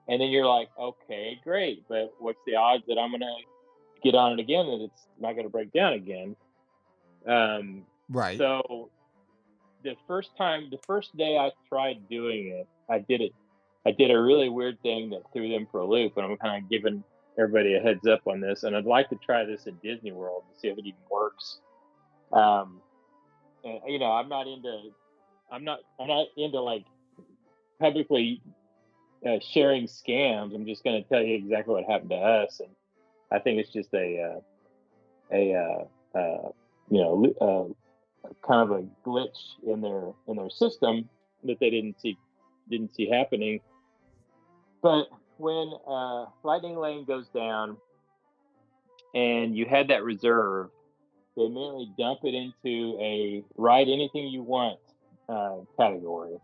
and 0.08 0.22
then 0.22 0.30
you're 0.30 0.46
like, 0.46 0.70
okay, 0.80 1.40
great, 1.44 1.88
but 1.88 2.14
what's 2.20 2.40
the 2.46 2.56
odds 2.56 2.84
that 2.88 2.98
I'm 2.98 3.12
gonna 3.12 3.34
get 4.04 4.16
on 4.16 4.34
it 4.34 4.40
again 4.40 4.66
and 4.68 4.84
it's 4.84 5.08
not 5.20 5.36
gonna 5.36 5.50
break 5.50 5.72
down 5.72 5.94
again? 5.94 6.36
Um, 7.28 7.84
Right. 8.10 8.38
so 8.38 8.90
the 9.84 9.96
first 10.08 10.36
time, 10.38 10.68
the 10.70 10.80
first 10.86 11.16
day 11.16 11.38
I 11.38 11.52
tried 11.70 12.10
doing 12.10 12.48
it, 12.48 12.68
I 12.90 13.00
did 13.00 13.22
it. 13.22 13.32
I 13.86 13.92
did 13.92 14.12
a 14.12 14.20
really 14.20 14.50
weird 14.50 14.82
thing 14.82 15.12
that 15.12 15.22
threw 15.32 15.48
them 15.48 15.68
for 15.72 15.80
a 15.80 15.86
loop, 15.86 16.18
and 16.18 16.26
I'm 16.26 16.38
kind 16.38 16.64
of 16.64 16.70
giving 16.70 17.04
everybody 17.38 17.76
a 17.76 17.80
heads 17.80 18.08
up 18.08 18.22
on 18.28 18.42
this. 18.42 18.64
And 18.64 18.76
I'd 18.76 18.86
like 18.86 19.10
to 19.10 19.16
try 19.16 19.46
this 19.46 19.68
at 19.68 19.82
Disney 19.82 20.12
World 20.12 20.44
to 20.52 20.60
see 20.60 20.68
if 20.70 20.78
it 20.78 20.86
even 20.86 21.00
works. 21.10 21.60
Um, 22.34 22.82
and, 23.64 23.80
you 23.88 24.00
know, 24.00 24.12
I'm 24.12 24.28
not 24.28 24.48
into, 24.48 24.90
I'm 25.52 25.64
not, 25.64 25.80
I'm 26.00 26.08
not 26.08 26.28
into 26.36 26.60
like 26.60 26.86
publicly 27.80 28.42
uh, 29.26 29.38
sharing 29.40 29.86
scams. 29.86 30.56
I'm 30.56 30.66
just 30.66 30.84
going 30.84 31.02
to 31.02 31.08
tell 31.08 31.22
you 31.22 31.36
exactly 31.36 31.76
what 31.76 31.84
happened 31.90 32.10
to 32.10 32.18
us, 32.18 32.60
and 32.60 32.70
I 33.32 33.40
think 33.40 33.60
it's 33.60 33.72
just 33.72 33.94
a, 33.94 34.34
uh, 34.34 35.36
a, 35.36 35.54
uh, 35.54 36.18
uh, 36.18 36.50
you 36.90 37.02
know, 37.02 37.34
uh, 37.42 37.74
kind 38.46 38.70
of 38.70 38.72
a 38.72 38.86
glitch 39.06 39.56
in 39.66 39.82
their 39.82 40.14
in 40.28 40.38
their 40.38 40.50
system 40.50 41.10
that 41.44 41.60
they 41.60 41.70
didn't 41.70 42.00
see 42.02 42.18
didn't 42.70 42.96
see 42.96 43.10
happening. 43.10 43.60
But 44.82 45.08
when 45.38 45.74
uh, 45.88 46.26
Lightning 46.44 46.78
Lane 46.78 47.06
goes 47.06 47.28
down, 47.30 47.78
and 49.14 49.56
you 49.56 49.66
had 49.66 49.88
that 49.90 50.04
reserve, 50.04 50.70
they 51.36 51.44
immediately 51.44 51.92
dump 51.98 52.20
it 52.24 52.34
into 52.34 52.98
a 53.02 53.44
ride 53.56 53.88
anything 53.88 54.28
you 54.28 54.44
want 54.44 54.80
uh, 55.28 55.58
category. 55.78 56.38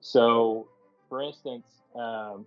So, 0.00 0.68
for 1.08 1.22
instance, 1.22 1.64
um, 1.94 2.46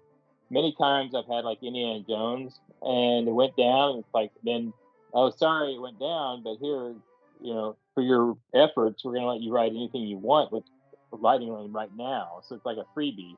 many 0.49 0.75
times 0.77 1.13
I've 1.15 1.27
had 1.27 1.43
like 1.43 1.61
Indiana 1.63 2.03
Jones, 2.07 2.59
and 2.81 3.27
it 3.27 3.31
went 3.31 3.57
down. 3.57 3.91
And 3.91 3.99
it's 3.99 4.13
like 4.13 4.31
then, 4.43 4.73
oh, 5.13 5.29
sorry, 5.31 5.75
it 5.75 5.81
went 5.81 5.99
down, 5.99 6.43
but 6.43 6.57
here, 6.61 6.93
you 7.41 7.53
know, 7.53 7.75
for 7.93 8.01
your 8.01 8.37
efforts, 8.53 9.03
we're 9.03 9.13
going 9.13 9.23
to 9.23 9.29
let 9.29 9.41
you 9.41 9.51
write 9.51 9.71
anything 9.71 10.01
you 10.01 10.17
want 10.17 10.51
with 10.51 10.63
Lightning 11.11 11.53
Lane 11.53 11.71
right 11.71 11.91
now. 11.95 12.41
So 12.43 12.55
it's 12.55 12.65
like 12.65 12.77
a 12.77 12.85
freebie. 12.97 13.35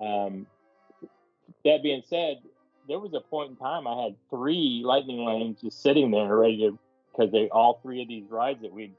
Um, 0.00 0.46
that 1.64 1.82
being 1.82 2.02
said, 2.08 2.38
there 2.88 2.98
was 2.98 3.12
a 3.14 3.20
point 3.20 3.50
in 3.50 3.56
time 3.56 3.86
I 3.86 4.02
had 4.02 4.16
three 4.30 4.82
Lightning 4.84 5.24
Lanes 5.24 5.60
just 5.60 5.82
sitting 5.82 6.10
there 6.10 6.36
ready 6.36 6.58
to, 6.58 6.78
because 7.12 7.32
they 7.32 7.48
all 7.48 7.80
three 7.82 8.02
of 8.02 8.08
these 8.08 8.24
rides 8.30 8.62
that 8.62 8.72
we 8.72 8.92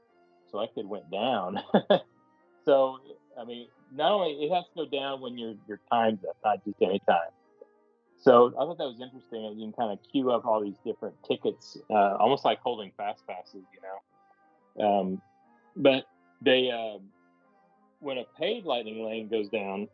selected 0.50 0.86
went 0.86 1.10
down. 1.10 1.60
so 2.64 2.98
I 3.38 3.44
mean, 3.44 3.66
not 3.94 4.12
only 4.12 4.32
it 4.44 4.54
has 4.54 4.64
to 4.64 4.84
go 4.84 4.86
down 4.86 5.20
when 5.20 5.36
your 5.36 5.54
your 5.66 5.80
time's 5.90 6.20
up, 6.24 6.36
not 6.44 6.64
just 6.64 6.76
any 6.80 7.00
time. 7.08 7.30
So 8.18 8.52
I 8.56 8.64
thought 8.64 8.78
that 8.78 8.84
was 8.84 9.00
interesting. 9.02 9.42
that 9.42 9.54
You 9.56 9.66
can 9.66 9.72
kind 9.72 9.92
of 9.92 9.98
queue 10.10 10.30
up 10.30 10.46
all 10.46 10.62
these 10.62 10.78
different 10.84 11.16
tickets, 11.26 11.76
uh, 11.90 12.16
almost 12.20 12.44
like 12.44 12.60
holding 12.60 12.92
fast 12.96 13.26
passes, 13.26 13.64
you 13.74 13.80
know. 13.82 13.98
Um, 14.80 15.20
but 15.76 16.04
they, 16.40 16.70
uh, 16.70 16.98
when 18.00 18.18
a 18.18 18.24
paid 18.38 18.64
lightning 18.64 19.04
lane 19.04 19.28
goes 19.28 19.48
down, 19.48 19.88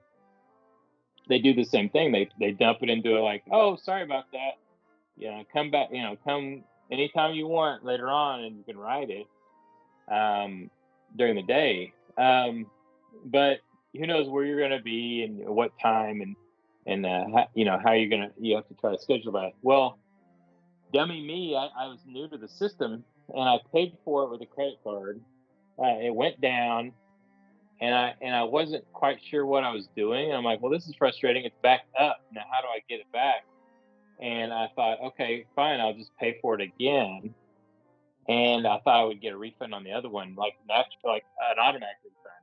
they 1.28 1.38
do 1.38 1.54
the 1.54 1.64
same 1.64 1.90
thing. 1.90 2.10
They 2.10 2.28
they 2.40 2.52
dump 2.52 2.78
it 2.82 2.88
into 2.88 3.18
a 3.18 3.20
like, 3.20 3.44
oh, 3.52 3.76
sorry 3.76 4.02
about 4.02 4.24
that. 4.32 4.52
You 5.16 5.30
know, 5.30 5.44
come 5.52 5.70
back. 5.70 5.88
You 5.92 6.02
know, 6.02 6.16
come 6.24 6.64
anytime 6.90 7.34
you 7.34 7.46
want 7.46 7.84
later 7.84 8.08
on, 8.08 8.44
and 8.44 8.56
you 8.56 8.64
can 8.64 8.78
ride 8.78 9.10
it 9.10 9.26
um, 10.10 10.70
during 11.16 11.36
the 11.36 11.42
day. 11.42 11.92
Um, 12.16 12.66
but 13.26 13.58
who 13.94 14.06
knows 14.06 14.28
where 14.28 14.44
you're 14.44 14.58
going 14.58 14.78
to 14.78 14.82
be 14.82 15.22
and 15.22 15.46
what 15.48 15.72
time 15.80 16.20
and 16.20 16.36
and 16.86 17.04
uh, 17.04 17.24
how, 17.34 17.48
you 17.54 17.64
know 17.64 17.78
how 17.82 17.92
you're 17.92 18.08
gonna 18.08 18.30
you 18.40 18.56
have 18.56 18.66
to 18.68 18.74
try 18.74 18.92
to 18.92 18.98
schedule 18.98 19.32
that. 19.32 19.52
Well, 19.62 19.98
dummy 20.92 21.20
me, 21.22 21.54
I, 21.54 21.84
I 21.84 21.88
was 21.88 21.98
new 22.06 22.28
to 22.28 22.38
the 22.38 22.48
system 22.48 23.04
and 23.34 23.48
I 23.48 23.58
paid 23.72 23.96
for 24.04 24.24
it 24.24 24.30
with 24.30 24.40
a 24.42 24.46
credit 24.46 24.78
card. 24.82 25.20
Uh, 25.78 25.98
it 26.00 26.14
went 26.14 26.40
down, 26.40 26.92
and 27.80 27.94
I 27.94 28.14
and 28.20 28.34
I 28.34 28.42
wasn't 28.44 28.84
quite 28.92 29.18
sure 29.22 29.46
what 29.46 29.64
I 29.64 29.72
was 29.72 29.88
doing. 29.96 30.32
I'm 30.32 30.44
like, 30.44 30.60
well, 30.60 30.72
this 30.72 30.86
is 30.86 30.94
frustrating. 30.96 31.44
It's 31.44 31.58
back 31.62 31.82
up 31.98 32.20
now. 32.32 32.42
How 32.50 32.60
do 32.60 32.68
I 32.68 32.80
get 32.88 33.00
it 33.00 33.10
back? 33.12 33.44
And 34.20 34.52
I 34.52 34.68
thought, 34.74 34.98
okay, 35.00 35.46
fine, 35.54 35.78
I'll 35.80 35.94
just 35.94 36.10
pay 36.18 36.38
for 36.42 36.54
it 36.54 36.60
again. 36.60 37.32
And 38.28 38.66
I 38.66 38.78
thought 38.80 39.00
I 39.00 39.04
would 39.04 39.22
get 39.22 39.32
a 39.32 39.38
refund 39.38 39.72
on 39.72 39.84
the 39.84 39.92
other 39.92 40.08
one, 40.08 40.34
like 40.34 40.54
like 40.68 41.24
an 41.52 41.58
automatic 41.58 41.96
refund. 42.04 42.34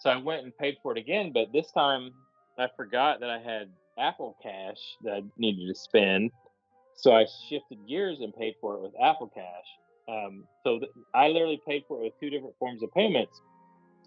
So 0.00 0.10
I 0.10 0.16
went 0.16 0.44
and 0.44 0.56
paid 0.56 0.76
for 0.82 0.92
it 0.92 0.98
again, 0.98 1.32
but 1.32 1.52
this 1.52 1.72
time 1.72 2.12
I 2.58 2.68
forgot 2.76 3.20
that 3.20 3.30
I 3.30 3.38
had 3.38 3.68
Apple 3.98 4.36
Cash 4.42 4.78
that 5.02 5.12
I 5.14 5.22
needed 5.38 5.66
to 5.66 5.74
spend. 5.74 6.30
So 6.94 7.12
I 7.14 7.26
shifted 7.48 7.78
gears 7.88 8.18
and 8.20 8.34
paid 8.34 8.54
for 8.60 8.74
it 8.74 8.80
with 8.80 8.92
Apple 9.02 9.28
Cash. 9.28 9.77
Um, 10.08 10.44
so 10.64 10.78
th- 10.78 10.90
I 11.14 11.28
literally 11.28 11.60
paid 11.66 11.84
for 11.86 11.98
it 11.98 12.04
with 12.04 12.20
two 12.20 12.30
different 12.30 12.54
forms 12.58 12.82
of 12.82 12.92
payments. 12.92 13.40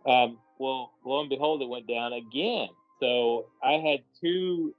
Um, 0.06 0.40
well, 0.58 0.92
lo 1.06 1.22
and 1.22 1.30
behold, 1.30 1.62
it 1.62 1.70
went 1.70 1.88
down 1.88 2.14
again. 2.14 2.70
So 3.00 3.48
I 3.64 3.74
had 3.74 4.00
two 4.20 4.74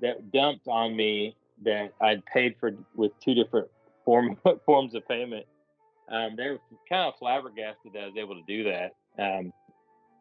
that 0.00 0.30
dumped 0.32 0.68
on 0.68 0.94
me 0.94 1.36
that 1.64 1.92
I'd 2.00 2.24
paid 2.26 2.56
for 2.60 2.72
with 2.94 3.12
two 3.24 3.34
different 3.34 3.68
form 4.04 4.36
forms 4.66 4.94
of 4.94 5.06
payment. 5.08 5.46
Um, 6.08 6.36
they 6.36 6.50
were 6.50 6.60
kind 6.88 7.08
of 7.08 7.14
flabbergasted 7.18 7.92
that 7.94 8.02
I 8.02 8.06
was 8.06 8.16
able 8.16 8.36
to 8.36 8.42
do 8.46 8.64
that. 8.64 8.94
Um, 9.18 9.52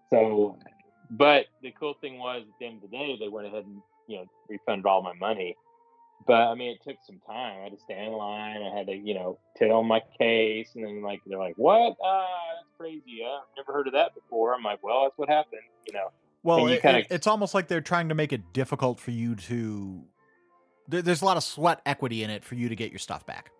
so, 0.09 0.57
but 1.11 1.45
the 1.61 1.71
cool 1.79 1.95
thing 2.01 2.17
was 2.17 2.41
at 2.41 2.59
the 2.59 2.65
end 2.65 2.83
of 2.83 2.89
the 2.89 2.97
day, 2.97 3.17
they 3.19 3.27
went 3.27 3.47
ahead 3.47 3.65
and 3.65 3.81
you 4.07 4.17
know 4.17 4.25
refunded 4.49 4.85
all 4.85 5.03
my 5.03 5.13
money. 5.13 5.55
But 6.27 6.33
I 6.47 6.55
mean, 6.55 6.71
it 6.71 6.81
took 6.83 6.97
some 7.05 7.19
time. 7.27 7.59
I 7.59 7.63
had 7.65 7.71
to 7.73 7.79
stand 7.79 8.07
in 8.07 8.13
line. 8.13 8.61
I 8.63 8.75
had 8.75 8.87
to, 8.87 8.95
you 8.95 9.13
know, 9.13 9.37
tell 9.57 9.83
my 9.83 10.01
case, 10.19 10.69
and 10.75 10.83
then 10.83 11.01
like 11.03 11.21
they're 11.25 11.37
like, 11.37 11.55
"What? 11.57 11.97
Ah, 12.03 12.27
that's 12.55 12.67
crazy. 12.77 13.21
I've 13.23 13.43
never 13.55 13.71
heard 13.73 13.87
of 13.87 13.93
that 13.93 14.15
before." 14.15 14.55
I'm 14.55 14.63
like, 14.63 14.81
"Well, 14.83 15.03
that's 15.03 15.17
what 15.17 15.29
happened," 15.29 15.61
you 15.85 15.93
know. 15.93 16.11
Well, 16.43 16.61
you 16.67 16.75
it- 16.75 16.81
kinda- 16.81 16.99
it- 17.01 17.07
it's 17.11 17.27
almost 17.27 17.53
like 17.53 17.67
they're 17.67 17.81
trying 17.81 18.09
to 18.09 18.15
make 18.15 18.33
it 18.33 18.53
difficult 18.53 18.99
for 18.99 19.11
you 19.11 19.35
to. 19.35 20.03
there- 20.87 21.01
There's 21.01 21.21
a 21.21 21.25
lot 21.25 21.37
of 21.37 21.43
sweat 21.43 21.81
equity 21.85 22.23
in 22.23 22.29
it 22.29 22.43
for 22.43 22.55
you 22.55 22.69
to 22.69 22.75
get 22.75 22.91
your 22.91 22.99
stuff 22.99 23.25
back. 23.25 23.51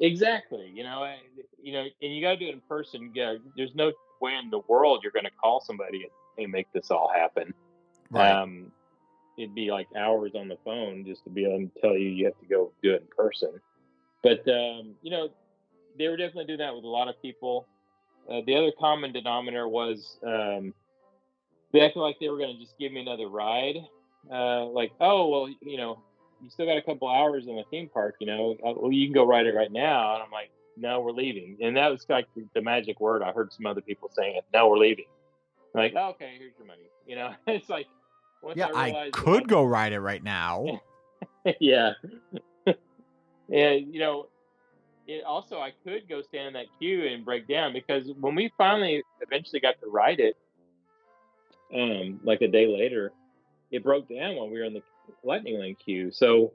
Exactly. 0.00 0.68
You 0.74 0.82
know, 0.84 1.04
I- 1.04 1.20
you 1.62 1.72
know, 1.72 1.80
and 2.02 2.14
you 2.14 2.20
got 2.20 2.30
to 2.32 2.36
do 2.36 2.46
it 2.46 2.52
in 2.54 2.60
person. 2.62 3.10
Yeah, 3.14 3.36
there's 3.56 3.74
no 3.74 3.92
way 4.20 4.34
in 4.34 4.50
the 4.50 4.58
world 4.68 5.00
you're 5.02 5.12
going 5.12 5.24
to 5.24 5.30
call 5.30 5.60
somebody 5.60 6.08
and 6.38 6.52
make 6.52 6.70
this 6.72 6.90
all 6.90 7.08
happen. 7.08 7.54
Um, 8.32 8.72
it'd 9.38 9.54
be 9.54 9.70
like 9.70 9.86
hours 9.96 10.32
on 10.34 10.48
the 10.48 10.56
phone 10.64 11.04
just 11.04 11.24
to 11.24 11.30
be 11.30 11.44
able 11.44 11.68
to 11.68 11.80
tell 11.80 11.96
you 11.96 12.08
you 12.08 12.24
have 12.26 12.38
to 12.40 12.46
go 12.46 12.72
do 12.82 12.94
it 12.94 13.02
in 13.02 13.08
person. 13.16 13.60
But 14.22 14.40
um, 14.48 14.94
you 15.02 15.10
know, 15.10 15.28
they 15.98 16.08
were 16.08 16.16
definitely 16.16 16.46
doing 16.46 16.58
that 16.58 16.74
with 16.74 16.84
a 16.84 16.88
lot 16.88 17.08
of 17.08 17.20
people. 17.22 17.66
Uh, 18.30 18.40
the 18.46 18.56
other 18.56 18.72
common 18.78 19.12
denominator 19.12 19.68
was 19.68 20.18
um, 20.26 20.74
they 21.72 21.80
acted 21.80 22.00
like 22.00 22.16
they 22.20 22.28
were 22.28 22.38
going 22.38 22.54
to 22.54 22.60
just 22.60 22.78
give 22.78 22.92
me 22.92 23.00
another 23.00 23.28
ride. 23.28 23.76
Uh, 24.30 24.64
like, 24.66 24.92
oh 25.00 25.28
well, 25.28 25.48
you 25.62 25.76
know, 25.76 26.02
you 26.42 26.50
still 26.50 26.66
got 26.66 26.76
a 26.76 26.82
couple 26.82 27.08
hours 27.08 27.46
in 27.46 27.56
the 27.56 27.64
theme 27.70 27.88
park. 27.88 28.16
You 28.20 28.26
know, 28.26 28.56
uh, 28.64 28.72
well, 28.76 28.92
you 28.92 29.06
can 29.06 29.14
go 29.14 29.26
ride 29.26 29.46
it 29.46 29.54
right 29.54 29.70
now. 29.70 30.14
And 30.14 30.22
I'm 30.22 30.30
like, 30.30 30.50
no, 30.76 31.00
we're 31.00 31.12
leaving. 31.12 31.56
And 31.60 31.76
that 31.76 31.90
was 31.90 32.04
like 32.08 32.26
the, 32.54 32.60
magic 32.60 33.00
word. 33.00 33.22
I 33.22 33.32
heard 33.32 33.52
some 33.52 33.66
other 33.66 33.80
people 33.80 34.10
saying 34.14 34.36
it. 34.36 34.44
No, 34.52 34.68
we're 34.68 34.78
leaving. 34.78 35.06
Like, 35.74 35.94
oh, 35.96 36.10
okay, 36.10 36.34
here's 36.38 36.52
your 36.58 36.66
money. 36.66 36.90
You 37.06 37.16
know, 37.16 37.34
it's 37.46 37.68
like, 37.68 37.86
once 38.42 38.56
yeah, 38.56 38.68
I, 38.74 38.90
that 38.90 39.12
could 39.12 39.48
go 39.48 39.64
ride 39.64 39.92
it 39.92 40.00
right 40.00 40.22
now. 40.22 40.80
yeah. 41.60 41.92
and 42.66 43.94
you 43.94 44.00
know, 44.00 44.28
it 45.06 45.24
also 45.24 45.58
I 45.58 45.72
could 45.84 46.08
go 46.08 46.22
stand 46.22 46.48
in 46.48 46.52
that 46.54 46.66
queue 46.78 47.06
and 47.06 47.24
break 47.24 47.48
down 47.48 47.72
because 47.72 48.10
when 48.18 48.34
we 48.34 48.52
finally 48.58 49.02
eventually 49.20 49.60
got 49.60 49.80
to 49.80 49.88
ride 49.88 50.20
it, 50.20 50.36
um, 51.74 52.20
like 52.24 52.42
a 52.42 52.48
day 52.48 52.66
later, 52.66 53.12
it 53.70 53.82
broke 53.82 54.08
down 54.08 54.36
while 54.36 54.48
we 54.48 54.58
were 54.58 54.64
in 54.64 54.74
the 54.74 54.82
lightning 55.24 55.58
lane 55.58 55.76
queue. 55.76 56.10
So 56.10 56.52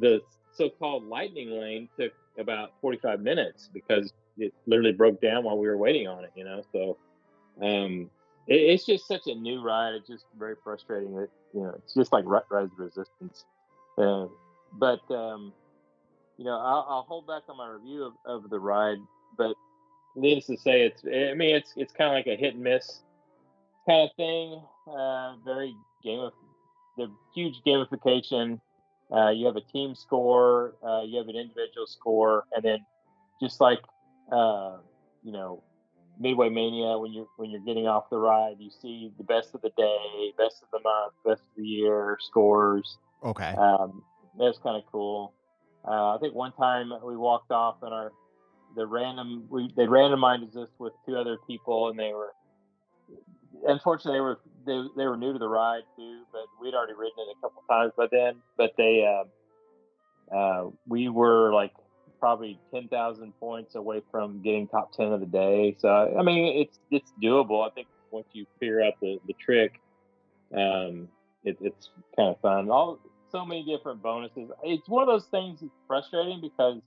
the 0.00 0.20
so-called 0.52 1.04
lightning 1.04 1.50
lane 1.50 1.88
took 1.98 2.12
about 2.38 2.72
45 2.80 3.20
minutes 3.20 3.68
because 3.72 4.12
it 4.38 4.52
literally 4.66 4.92
broke 4.92 5.20
down 5.20 5.44
while 5.44 5.58
we 5.58 5.66
were 5.66 5.76
waiting 5.76 6.06
on 6.06 6.24
it. 6.24 6.32
You 6.34 6.44
know, 6.44 6.62
so 6.72 6.96
um, 7.62 8.10
it's 8.48 8.86
just 8.86 9.06
such 9.06 9.26
a 9.26 9.34
new 9.34 9.62
ride. 9.62 9.94
It's 9.94 10.08
just 10.08 10.24
very 10.38 10.54
frustrating 10.62 11.14
that 11.16 11.28
you 11.52 11.60
know 11.60 11.74
it's 11.76 11.94
just 11.94 12.12
like 12.12 12.24
Rise 12.26 12.70
Resistance. 12.76 13.44
Uh, 13.96 14.26
but 14.72 15.00
um, 15.10 15.52
you 16.38 16.44
know, 16.44 16.58
I'll, 16.58 16.86
I'll, 16.88 17.06
hold 17.08 17.26
back 17.26 17.42
on 17.48 17.56
my 17.56 17.68
review 17.68 18.04
of, 18.04 18.12
of 18.24 18.50
the 18.50 18.58
ride. 18.58 18.98
But 19.36 19.54
needless 20.16 20.46
to 20.46 20.56
say, 20.56 20.82
it's 20.82 21.04
I 21.04 21.34
mean 21.34 21.54
it's 21.54 21.72
it's 21.76 21.92
kind 21.92 22.08
of 22.08 22.14
like 22.14 22.26
a 22.26 22.40
hit 22.40 22.54
and 22.54 22.62
miss 22.62 23.02
kind 23.86 24.08
of 24.08 24.16
thing. 24.16 24.60
Uh, 24.86 25.36
very 25.44 25.74
game 26.02 26.20
of 26.20 26.32
the 26.96 27.10
huge 27.34 27.54
gamification. 27.66 28.60
Uh, 29.10 29.30
you 29.30 29.46
have 29.46 29.56
a 29.56 29.62
team 29.72 29.94
score, 29.94 30.74
uh, 30.86 31.00
you 31.02 31.18
have 31.18 31.28
an 31.28 31.36
individual 31.36 31.86
score, 31.86 32.44
and 32.54 32.62
then 32.62 32.78
just 33.40 33.60
like 33.60 33.80
uh, 34.30 34.76
you 35.22 35.32
know 35.32 35.62
Midway 36.20 36.48
Mania, 36.48 36.98
when 36.98 37.12
you're 37.12 37.28
when 37.36 37.50
you're 37.50 37.60
getting 37.60 37.86
off 37.86 38.10
the 38.10 38.18
ride, 38.18 38.56
you 38.58 38.70
see 38.70 39.12
the 39.18 39.24
best 39.24 39.54
of 39.54 39.62
the 39.62 39.70
day, 39.76 40.32
best 40.36 40.62
of 40.62 40.68
the 40.72 40.80
month, 40.80 41.12
best 41.24 41.42
of 41.42 41.56
the 41.56 41.64
year 41.64 42.18
scores. 42.20 42.98
Okay. 43.24 43.54
Um, 43.58 44.02
that's 44.38 44.58
kind 44.58 44.76
of 44.76 44.82
cool. 44.90 45.32
Uh, 45.86 46.14
I 46.14 46.18
think 46.20 46.34
one 46.34 46.52
time 46.52 46.92
we 47.04 47.16
walked 47.16 47.50
off 47.50 47.76
and 47.82 47.92
our 47.92 48.12
the 48.76 48.86
random 48.86 49.46
we 49.48 49.70
they 49.76 49.86
randomized 49.86 50.56
us 50.56 50.68
with 50.78 50.92
two 51.06 51.16
other 51.16 51.38
people 51.46 51.88
and 51.88 51.98
they 51.98 52.12
were 52.12 52.32
unfortunately 53.66 54.18
they 54.18 54.20
were 54.20 54.40
they, 54.66 54.88
they 54.96 55.06
were 55.06 55.16
new 55.16 55.32
to 55.32 55.38
the 55.38 55.48
ride 55.48 55.82
too, 55.96 56.22
but 56.32 56.42
we'd 56.60 56.74
already 56.74 56.92
ridden 56.92 57.14
it 57.18 57.36
a 57.36 57.40
couple 57.40 57.62
times 57.70 57.92
by 57.96 58.06
then. 58.10 58.36
But 58.56 58.72
they 58.76 59.04
uh, 59.06 60.36
uh, 60.36 60.70
we 60.86 61.08
were 61.08 61.52
like 61.52 61.72
probably 62.20 62.58
ten 62.72 62.88
thousand 62.88 63.32
points 63.40 63.74
away 63.74 64.02
from 64.10 64.42
getting 64.42 64.68
top 64.68 64.92
ten 64.92 65.12
of 65.12 65.20
the 65.20 65.26
day. 65.26 65.76
So 65.78 65.88
I 66.18 66.22
mean 66.22 66.60
it's 66.60 66.78
it's 66.90 67.12
doable. 67.22 67.66
I 67.66 67.70
think 67.70 67.88
once 68.10 68.26
you 68.32 68.46
figure 68.60 68.82
out 68.82 68.94
the 69.00 69.18
the 69.26 69.34
trick, 69.34 69.80
um, 70.54 71.08
it, 71.44 71.56
it's 71.60 71.90
kind 72.16 72.30
of 72.30 72.40
fun. 72.40 72.70
All 72.70 72.98
so 73.30 73.44
many 73.44 73.64
different 73.64 74.02
bonuses. 74.02 74.50
It's 74.62 74.88
one 74.88 75.02
of 75.02 75.08
those 75.08 75.26
things 75.26 75.60
that's 75.60 75.72
frustrating 75.86 76.40
because 76.40 76.80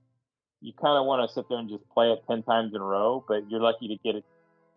you 0.62 0.74
kind 0.74 0.98
of 0.98 1.06
want 1.06 1.28
to 1.28 1.34
sit 1.34 1.46
there 1.50 1.58
and 1.58 1.70
just 1.70 1.88
play 1.90 2.12
it 2.12 2.24
10 2.28 2.44
times 2.44 2.74
in 2.74 2.82
a 2.82 2.84
row, 2.84 3.24
but 3.28 3.50
you're 3.50 3.62
lucky 3.62 3.88
to 3.88 3.98
get 4.04 4.16
it 4.16 4.26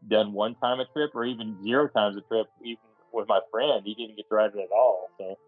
done 0.08 0.32
one 0.32 0.54
time 0.56 0.80
a 0.80 0.86
trip 0.86 1.10
or 1.14 1.24
even 1.24 1.62
zero 1.62 1.88
times 1.88 2.16
a 2.16 2.22
trip. 2.22 2.46
Even 2.62 2.78
with 3.12 3.28
my 3.28 3.40
friend, 3.50 3.82
he 3.84 3.94
didn't 3.94 4.16
get 4.16 4.28
to 4.28 4.34
ride 4.34 4.50
it 4.54 4.58
at 4.58 4.72
all. 4.72 5.08
So, 5.18 5.38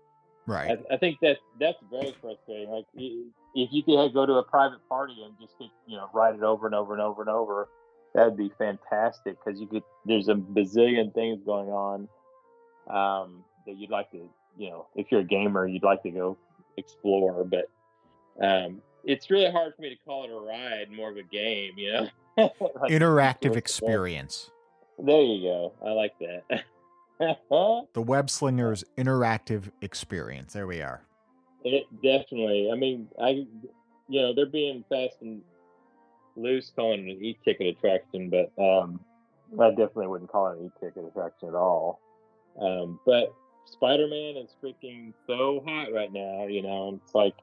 right. 0.47 0.79
I, 0.91 0.95
I 0.95 0.97
think 0.99 1.19
that 1.21 1.39
that's 1.61 1.79
very 1.91 2.15
frustrating. 2.21 2.71
Like 2.71 2.87
if 2.95 3.69
you 3.73 3.83
could 3.83 4.15
go 4.15 4.27
to 4.27 4.35
a 4.35 4.43
private 4.43 4.87
party 4.89 5.23
and 5.25 5.35
just 5.41 5.59
get, 5.59 5.69
you 5.87 5.97
know, 5.97 6.09
ride 6.13 6.35
it 6.35 6.43
over 6.43 6.67
and 6.67 6.75
over 6.75 6.93
and 6.93 7.03
over 7.03 7.23
and 7.23 7.31
over, 7.31 7.69
that'd 8.15 8.37
be 8.37 8.51
fantastic 8.59 9.37
because 9.45 9.61
you 9.61 9.67
could, 9.67 9.83
there's 10.05 10.29
a 10.29 10.35
bazillion 10.35 11.13
things 11.15 11.41
going 11.45 11.69
on 11.69 12.09
um, 12.89 13.45
that 13.67 13.77
you'd 13.77 13.91
like 13.91 14.11
to 14.13 14.29
you 14.59 14.71
know, 14.71 14.87
if 14.95 15.07
you're 15.11 15.21
a 15.21 15.25
gamer, 15.25 15.67
you'd 15.67 15.83
like 15.83 16.03
to 16.03 16.11
go 16.11 16.37
explore, 16.77 17.45
but 17.45 17.71
um, 18.43 18.81
it's 19.05 19.31
really 19.31 19.51
hard 19.51 19.75
for 19.75 19.83
me 19.83 19.91
to 19.91 19.97
call 20.05 20.25
it 20.25 20.31
a 20.31 20.35
ride, 20.35 20.91
more 20.91 21.11
of 21.11 21.17
a 21.17 21.23
game, 21.23 21.75
you 21.77 21.93
know. 21.93 22.09
like, 22.37 22.91
Interactive 22.91 23.57
experience. 23.57 24.51
There 24.99 25.23
you 25.23 25.43
go. 25.43 25.73
I 25.85 25.91
like 25.91 26.15
that. 26.21 26.65
the 27.51 28.03
Web 28.03 28.31
Slingers 28.31 28.85
interactive 28.97 29.71
experience. 29.81 30.53
There 30.53 30.67
we 30.67 30.83
are. 30.83 31.03
It 31.65 31.85
definitely. 32.03 32.71
I 32.73 32.77
mean, 32.77 33.09
I, 33.21 33.47
you 34.09 34.23
know, 34.23 34.35
they're 34.35 34.47
being 34.47 34.85
fast 34.89 35.17
and 35.21 35.41
loose 36.37 36.71
calling 36.75 37.09
it 37.09 37.17
an 37.17 37.25
e-ticket 37.25 37.67
attraction, 37.67 38.31
but 38.31 38.53
um, 38.63 39.01
I 39.61 39.71
definitely 39.71 40.09
wouldn't 40.09 40.31
call 40.31 40.49
it 40.49 40.59
an 40.59 40.67
e-ticket 40.67 41.05
attraction 41.05 41.49
at 41.49 41.55
all. 41.55 42.01
Um, 42.61 43.01
but 43.05 43.35
Spider 43.65 44.07
Man 44.07 44.37
is 44.37 44.55
freaking 44.63 45.13
so 45.27 45.63
hot 45.67 45.93
right 45.93 46.13
now, 46.13 46.47
you 46.47 46.63
know, 46.63 47.01
it's 47.03 47.15
like 47.15 47.35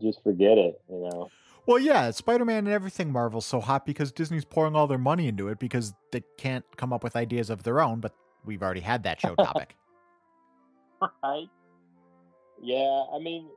just 0.00 0.22
forget 0.22 0.58
it, 0.58 0.80
you 0.88 1.00
know. 1.00 1.28
Well, 1.66 1.78
yeah, 1.78 2.10
Spider 2.12 2.44
Man 2.44 2.66
and 2.66 2.68
everything 2.68 3.12
Marvel's 3.12 3.46
so 3.46 3.60
hot 3.60 3.84
because 3.84 4.10
Disney's 4.10 4.44
pouring 4.44 4.74
all 4.74 4.86
their 4.86 4.98
money 4.98 5.28
into 5.28 5.48
it 5.48 5.58
because 5.58 5.92
they 6.12 6.22
can't 6.38 6.64
come 6.76 6.92
up 6.92 7.04
with 7.04 7.14
ideas 7.14 7.50
of 7.50 7.62
their 7.62 7.80
own, 7.80 8.00
but 8.00 8.14
we've 8.44 8.62
already 8.62 8.80
had 8.80 9.02
that 9.04 9.20
show 9.20 9.34
topic. 9.36 9.76
right. 11.22 11.48
Yeah, 12.60 13.04
I 13.14 13.18
mean, 13.20 13.48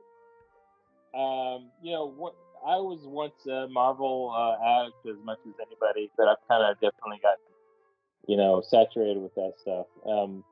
um, 1.14 1.70
you 1.82 1.92
know, 1.92 2.06
what 2.06 2.34
I 2.66 2.76
was 2.76 3.00
once 3.04 3.34
a 3.46 3.66
Marvel 3.68 4.32
uh, 4.34 4.82
addict 4.82 5.06
as 5.06 5.24
much 5.24 5.38
as 5.46 5.54
anybody, 5.60 6.10
but 6.16 6.28
I've 6.28 6.36
kind 6.48 6.64
of 6.64 6.76
definitely 6.76 7.18
got, 7.22 7.38
you 8.28 8.36
know, 8.36 8.62
saturated 8.66 9.18
with 9.18 9.34
that 9.34 9.54
stuff. 9.60 9.86
Um, 10.06 10.44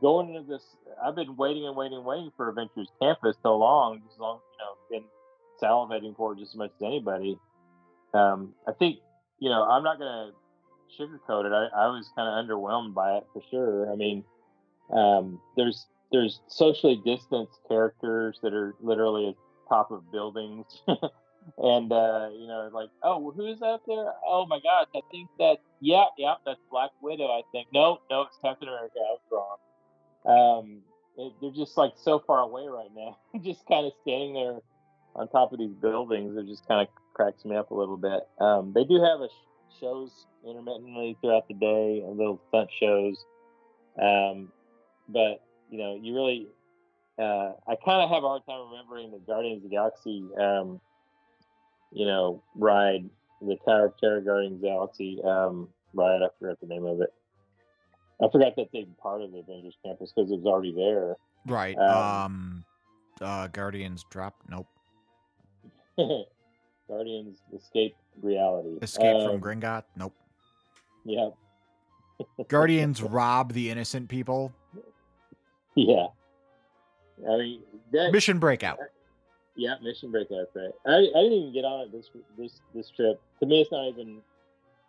going 0.00 0.34
into 0.34 0.46
this, 0.46 0.62
I've 1.02 1.14
been 1.14 1.36
waiting 1.36 1.66
and 1.66 1.74
waiting 1.74 1.96
and 1.96 2.06
waiting 2.06 2.30
for 2.36 2.50
Avengers 2.50 2.88
Campus 3.00 3.36
so 3.42 3.56
long, 3.56 4.02
as 4.12 4.18
long, 4.18 4.40
you 4.90 4.98
know, 4.98 5.00
been 5.00 5.08
salivating 5.62 6.14
for 6.16 6.34
it 6.34 6.38
just 6.38 6.52
as 6.52 6.58
much 6.58 6.70
as 6.76 6.82
anybody. 6.82 7.38
Um, 8.12 8.54
I 8.66 8.72
think, 8.72 8.98
you 9.38 9.48
know, 9.48 9.62
I'm 9.62 9.82
not 9.82 9.98
going 9.98 10.10
to 10.10 10.37
sugarcoat 10.98 11.46
it. 11.46 11.52
I, 11.52 11.84
I 11.84 11.86
was 11.88 12.10
kind 12.16 12.28
of 12.28 12.44
underwhelmed 12.44 12.94
by 12.94 13.16
it 13.16 13.26
for 13.32 13.42
sure. 13.50 13.92
I 13.92 13.96
mean, 13.96 14.24
um, 14.92 15.40
there's 15.56 15.86
there's 16.12 16.40
socially 16.48 17.00
distanced 17.04 17.58
characters 17.68 18.38
that 18.42 18.54
are 18.54 18.74
literally 18.80 19.28
at 19.28 19.34
top 19.68 19.90
of 19.90 20.10
buildings. 20.10 20.66
and 20.86 21.92
uh, 21.92 22.28
you 22.32 22.46
know, 22.46 22.70
like, 22.72 22.90
oh, 23.02 23.30
who's 23.32 23.60
up 23.62 23.82
there? 23.86 24.12
Oh 24.26 24.46
my 24.46 24.58
gosh, 24.60 24.86
I 24.94 25.00
think 25.10 25.28
that, 25.38 25.58
yeah, 25.80 26.04
yeah, 26.16 26.34
that's 26.46 26.60
Black 26.70 26.90
Widow. 27.02 27.26
I 27.26 27.42
think 27.52 27.68
no, 27.72 28.00
no, 28.10 28.22
it's 28.22 28.38
Captain 28.42 28.68
America. 28.68 28.96
I 28.98 29.12
was 29.12 29.20
wrong 29.30 29.56
um, 30.28 30.82
it, 31.16 31.32
they're 31.40 31.50
just 31.50 31.76
like 31.76 31.92
so 31.96 32.22
far 32.26 32.40
away 32.40 32.66
right 32.68 32.90
now. 32.94 33.18
just 33.42 33.66
kind 33.66 33.86
of 33.86 33.92
standing 34.02 34.34
there 34.34 34.58
on 35.16 35.28
top 35.28 35.52
of 35.52 35.58
these 35.58 35.74
buildings, 35.74 36.36
it 36.36 36.46
just 36.46 36.66
kind 36.68 36.86
of 36.86 36.88
cracks 37.14 37.44
me 37.44 37.56
up 37.56 37.70
a 37.70 37.74
little 37.74 37.96
bit. 37.96 38.20
Um, 38.40 38.72
they 38.74 38.84
do 38.84 39.02
have 39.02 39.20
a 39.20 39.28
shows 39.80 40.26
intermittently 40.46 41.16
throughout 41.20 41.48
the 41.48 41.54
day, 41.54 42.02
and 42.04 42.16
little 42.16 42.40
stunt 42.48 42.70
shows. 42.80 43.24
Um, 44.00 44.52
but 45.08 45.42
you 45.70 45.78
know, 45.78 45.98
you 46.00 46.14
really, 46.14 46.46
uh, 47.18 47.52
I 47.66 47.74
kind 47.84 48.02
of 48.02 48.10
have 48.10 48.24
a 48.24 48.28
hard 48.28 48.42
time 48.48 48.68
remembering 48.70 49.10
the 49.10 49.18
Guardians 49.18 49.64
of 49.64 49.70
the 49.70 49.76
Galaxy, 49.76 50.24
um, 50.40 50.80
you 51.92 52.06
know, 52.06 52.42
ride, 52.54 53.08
the 53.40 53.56
Tower 53.66 53.86
of 53.86 53.98
Terror 53.98 54.20
Guardians 54.20 54.56
of 54.56 54.60
the 54.60 54.68
Galaxy 54.68 55.20
um, 55.24 55.68
ride. 55.94 56.22
I 56.22 56.28
forgot 56.38 56.60
the 56.60 56.66
name 56.66 56.86
of 56.86 57.00
it. 57.00 57.12
I 58.22 58.28
forgot 58.30 58.56
that 58.56 58.68
they 58.72 58.86
part 59.00 59.22
of 59.22 59.32
the 59.32 59.38
Avengers 59.38 59.76
campus 59.84 60.12
because 60.14 60.30
it 60.30 60.36
was 60.36 60.46
already 60.46 60.72
there. 60.72 61.16
Right. 61.46 61.76
Um, 61.78 61.94
um 61.96 62.64
uh, 63.20 63.46
Guardians 63.48 64.04
drop. 64.10 64.34
Nope. 64.48 64.66
Guardians 66.88 67.42
escape 67.54 67.94
reality. 68.22 68.78
Escape 68.82 69.16
um, 69.16 69.26
from 69.26 69.40
Gringotts. 69.40 69.84
Nope. 69.96 70.14
Yeah. 71.04 71.30
Guardians 72.48 73.02
rob 73.02 73.52
the 73.52 73.70
innocent 73.70 74.08
people. 74.08 74.52
Yeah. 75.74 76.06
I 77.28 77.36
mean, 77.36 77.60
that, 77.92 78.12
mission 78.12 78.38
breakout. 78.38 78.78
Yeah, 79.56 79.74
mission 79.82 80.10
breakout. 80.10 80.48
Right. 80.54 80.70
I, 80.86 80.96
I 80.96 81.22
didn't 81.22 81.32
even 81.32 81.52
get 81.52 81.64
on 81.64 81.80
it 81.80 81.92
this 81.92 82.10
this 82.36 82.60
this 82.74 82.90
trip. 82.90 83.20
To 83.40 83.46
me, 83.46 83.60
it's 83.60 83.72
not 83.72 83.88
even. 83.88 84.20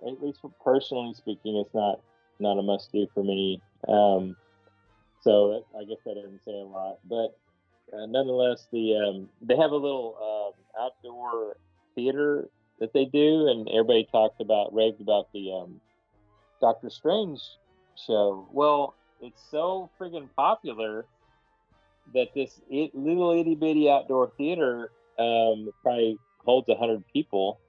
At 0.07 0.23
least 0.23 0.39
personally 0.63 1.13
speaking, 1.13 1.57
it's 1.57 1.73
not 1.73 1.99
not 2.39 2.57
a 2.57 2.61
must 2.61 2.91
do 2.93 3.05
for 3.13 3.23
me. 3.23 3.61
Um, 3.87 4.37
so 5.21 5.65
I 5.77 5.83
guess 5.83 5.97
that 6.05 6.15
doesn't 6.15 6.43
say 6.45 6.53
a 6.53 6.63
lot, 6.63 6.99
but 7.09 7.37
uh, 7.93 8.05
nonetheless, 8.05 8.67
the 8.71 8.95
um, 8.95 9.29
they 9.41 9.57
have 9.57 9.71
a 9.71 9.75
little 9.75 10.53
um, 10.77 10.81
outdoor 10.81 11.57
theater 11.99 12.49
that 12.79 12.93
they 12.93 13.05
do, 13.05 13.47
and 13.47 13.67
everybody 13.69 14.07
talked 14.11 14.41
about 14.41 14.73
raved 14.73 15.01
about 15.01 15.31
the 15.33 15.51
um, 15.51 15.81
Doctor 16.61 16.89
Strange 16.89 17.41
show. 18.07 18.47
Well, 18.51 18.95
it's 19.21 19.41
so 19.51 19.89
friggin' 19.99 20.29
popular 20.35 21.05
that 22.13 22.27
this 22.33 22.61
it, 22.69 22.95
little 22.95 23.31
itty 23.31 23.55
bitty 23.55 23.89
outdoor 23.89 24.31
theater 24.37 24.91
um, 25.19 25.69
probably 25.83 26.17
holds 26.45 26.69
a 26.69 26.75
hundred 26.75 27.03
people 27.11 27.59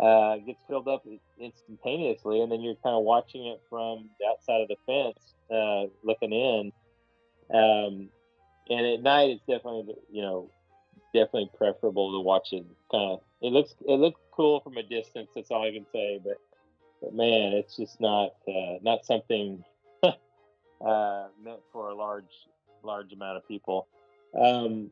uh, 0.00 0.36
gets 0.38 0.60
filled 0.68 0.88
up 0.88 1.04
instantaneously, 1.40 2.40
and 2.40 2.52
then 2.52 2.60
you're 2.60 2.74
kind 2.76 2.96
of 2.96 3.04
watching 3.04 3.46
it 3.46 3.60
from 3.70 4.10
the 4.20 4.26
outside 4.26 4.60
of 4.60 4.68
the 4.68 4.76
fence, 4.86 5.34
uh, 5.50 5.84
looking 6.02 6.32
in. 6.32 6.72
Um, 7.52 8.08
and 8.68 8.86
at 8.86 9.02
night, 9.02 9.30
it's 9.30 9.46
definitely 9.46 9.94
you 10.10 10.22
know 10.22 10.50
definitely 11.14 11.50
preferable 11.56 12.12
to 12.12 12.20
watch 12.20 12.52
it. 12.52 12.66
Kind 12.90 13.12
of 13.12 13.20
it 13.40 13.52
looks 13.52 13.74
it 13.86 13.98
looks 13.98 14.20
cool 14.32 14.60
from 14.60 14.76
a 14.76 14.82
distance. 14.82 15.30
That's 15.34 15.50
all 15.50 15.62
I 15.62 15.70
can 15.70 15.86
say. 15.92 16.20
But 16.22 16.38
but 17.00 17.14
man, 17.14 17.52
it's 17.54 17.76
just 17.76 18.00
not 18.00 18.34
uh, 18.46 18.78
not 18.82 19.06
something 19.06 19.64
uh, 20.02 21.26
meant 21.42 21.60
for 21.72 21.88
a 21.88 21.94
large 21.94 22.24
large 22.82 23.12
amount 23.12 23.38
of 23.38 23.48
people. 23.48 23.86
Um, 24.38 24.90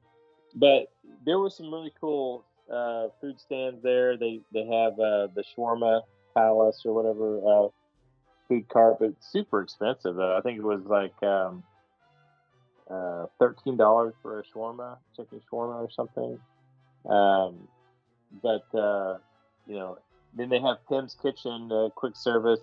but 0.54 0.92
there 1.26 1.38
was 1.38 1.56
some 1.56 1.72
really 1.72 1.92
cool 2.00 2.44
uh, 2.72 3.08
food 3.20 3.38
stands 3.40 3.82
there. 3.82 4.16
They 4.16 4.40
they 4.52 4.64
have 4.64 4.92
uh, 4.94 5.28
the 5.34 5.44
shawarma 5.56 6.02
palace 6.34 6.82
or 6.84 6.94
whatever 6.94 7.38
uh, 7.46 7.68
food 8.48 8.68
cart, 8.68 8.98
but 9.00 9.12
super 9.20 9.60
expensive. 9.60 10.16
Though. 10.16 10.36
I 10.36 10.40
think 10.40 10.58
it 10.58 10.64
was 10.64 10.82
like 10.84 11.20
um, 11.22 11.64
uh, 12.92 13.26
thirteen 13.38 13.76
dollars 13.76 14.14
for 14.22 14.40
a 14.40 14.44
shawarma, 14.44 14.98
chicken 15.16 15.40
shawarma 15.52 15.76
or 15.76 15.90
something. 15.90 16.38
Um, 17.08 17.68
but 18.42 18.66
uh, 18.78 19.18
you 19.66 19.76
know, 19.76 19.98
then 20.34 20.48
they 20.50 20.60
have 20.60 20.78
Pym's 20.88 21.16
Kitchen, 21.22 21.70
uh, 21.72 21.88
quick 21.96 22.16
service. 22.16 22.60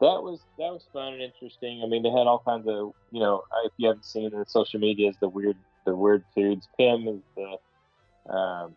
That 0.00 0.22
was 0.22 0.40
that 0.58 0.72
was 0.72 0.84
fun 0.92 1.14
and 1.14 1.22
interesting. 1.22 1.82
I 1.84 1.88
mean, 1.88 2.02
they 2.02 2.10
had 2.10 2.26
all 2.26 2.42
kinds 2.44 2.66
of 2.68 2.92
you 3.10 3.20
know, 3.20 3.42
if 3.64 3.72
you 3.78 3.88
haven't 3.88 4.04
seen 4.04 4.30
the 4.30 4.44
social 4.48 4.80
media, 4.80 5.08
is 5.10 5.16
the 5.20 5.28
weird 5.28 5.56
the 5.86 5.94
weird 5.94 6.24
foods. 6.34 6.68
Pim 6.78 7.08
is 7.08 7.22
the 7.36 8.32
um, 8.32 8.74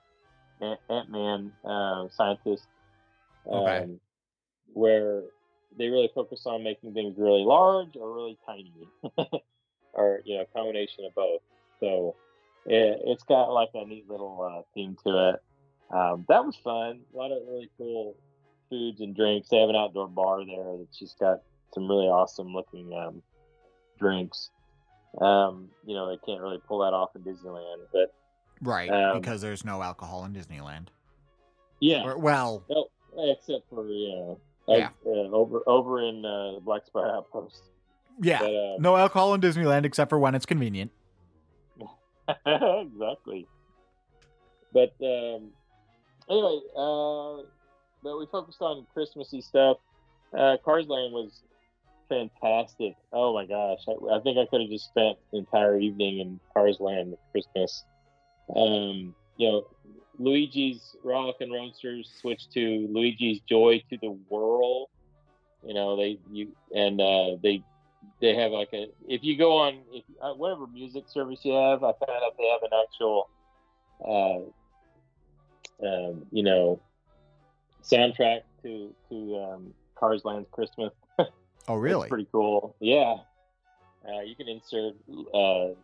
Ant 0.90 1.10
Man 1.10 1.52
uh, 1.66 2.08
scientist, 2.12 2.68
um, 3.52 3.60
Okay. 3.60 3.86
where 4.74 5.24
they 5.78 5.88
really 5.88 6.10
focus 6.14 6.44
on 6.46 6.64
making 6.64 6.94
things 6.94 7.16
really 7.18 7.44
large 7.44 7.96
or 7.96 8.14
really 8.14 8.38
tiny, 8.46 8.74
or 9.98 10.22
you 10.26 10.36
know, 10.38 10.44
a 10.44 10.46
combination 10.58 11.06
of 11.06 11.14
both. 11.16 11.42
So 11.80 12.16
it, 12.66 13.02
it's 13.06 13.24
got 13.24 13.52
like 13.52 13.70
a 13.74 13.86
neat 13.86 14.10
little 14.10 14.42
uh, 14.42 14.62
theme 14.74 14.96
to 15.06 15.30
it. 15.30 15.44
Um, 15.94 16.26
that 16.30 16.46
was 16.46 16.56
fun. 16.64 17.02
A 17.14 17.18
lot 17.18 17.32
of 17.32 17.40
really 17.48 17.70
cool 17.78 18.16
foods 18.70 19.02
and 19.02 19.16
drinks. 19.16 19.50
They 19.50 19.58
have 19.58 19.70
an 19.70 19.76
outdoor 19.76 20.08
bar 20.08 20.46
there 20.46 20.78
that's 20.78 20.98
just 20.98 21.18
got 21.20 21.40
some 21.74 21.88
really 21.88 22.08
awesome 22.08 22.54
looking 22.54 22.94
um, 22.94 23.22
drinks. 24.00 24.50
Um, 25.22 25.70
you 25.86 25.96
know, 25.96 26.10
they 26.10 26.18
can't 26.26 26.42
really 26.42 26.60
pull 26.68 26.80
that 26.80 26.94
off 26.94 27.16
in 27.16 27.24
Disneyland, 27.24 27.88
but 27.92 28.14
Right, 28.62 28.90
Um, 28.90 29.20
because 29.22 29.42
there's 29.42 29.64
no 29.64 29.84
alcohol 29.84 30.26
in 30.26 30.34
Disneyland. 30.34 30.88
yeah, 31.80 32.04
Or, 32.04 32.18
well, 32.18 32.64
well, 32.68 32.90
except 33.18 33.70
for 33.70 33.88
you 33.88 34.10
know, 34.10 34.40
like, 34.68 34.80
Yeah. 34.80 34.90
uh, 35.06 35.30
over 35.32 35.62
over 35.68 36.02
in 36.02 36.26
uh, 36.26 36.54
the 36.56 36.62
Black 36.62 36.86
Spire 36.86 37.08
Outpost. 37.08 37.62
Yeah, 38.22 38.40
But, 38.40 38.54
uh, 38.54 38.76
no 38.80 38.96
alcohol 38.96 39.34
in 39.34 39.42
Disneyland 39.42 39.86
except 39.86 40.10
for 40.10 40.20
when 40.20 40.36
it's 40.36 40.46
convenient. 40.46 40.92
exactly. 42.46 43.48
But 44.74 44.94
um, 45.02 45.52
anyway, 46.30 46.60
uh, 46.76 47.44
but 48.04 48.18
we 48.20 48.26
focused 48.32 48.62
on 48.62 48.86
Christmassy 48.94 49.42
stuff. 49.42 49.78
Uh, 50.38 50.58
Cars 50.64 50.88
Land 50.88 51.14
was 51.14 51.42
fantastic. 52.10 52.96
Oh 53.14 53.34
my 53.34 53.46
gosh, 53.46 53.80
I, 53.88 54.16
I 54.16 54.20
think 54.22 54.38
I 54.38 54.46
could 54.46 54.62
have 54.62 54.70
just 54.70 54.86
spent 54.86 55.18
the 55.32 55.40
entire 55.40 55.80
evening 55.80 56.20
in 56.20 56.40
Cars 56.54 56.78
Land 56.80 57.14
at 57.14 57.20
Christmas. 57.32 57.86
Um, 58.56 59.16
you 59.38 59.50
know, 59.50 59.68
Luigi's 60.20 60.96
Rock 61.04 61.36
and 61.42 61.52
Roadsters 61.52 62.10
switched 62.20 62.52
to 62.54 62.88
Luigi's 62.92 63.40
Joy 63.48 63.84
to 63.90 63.98
the 64.02 64.18
World. 64.30 64.90
You 65.64 65.74
know, 65.74 65.96
they 65.96 66.20
you 66.32 66.52
and 66.74 67.00
uh, 67.00 67.38
they 67.42 67.64
they 68.20 68.36
have 68.36 68.52
like 68.52 68.70
a 68.74 68.88
if 69.08 69.24
you 69.24 69.38
go 69.38 69.58
on 69.58 69.80
if 69.92 70.04
uh, 70.22 70.34
whatever 70.34 70.68
music 70.68 71.06
service 71.08 71.40
you 71.44 71.54
have, 71.54 71.84
I 71.84 71.92
found 71.94 72.24
out 72.24 72.38
they 72.38 72.48
have 72.48 72.64
an 72.64 72.72
actual 72.84 73.30
uh, 74.06 74.42
um, 75.88 76.26
you 76.32 76.44
know 76.44 76.82
soundtrack 77.84 78.42
to 78.64 78.94
to 79.10 79.38
um, 79.38 79.74
Cars 79.96 80.24
Land's 80.26 80.50
Christmas. 80.52 80.94
Oh, 81.70 81.76
really? 81.76 82.08
pretty 82.08 82.30
cool. 82.32 82.78
Yeah, 82.80 83.18
uh, 84.08 84.22
you 84.22 84.38
can 84.38 84.48
insert 84.48 84.94
uh, 85.34 85.76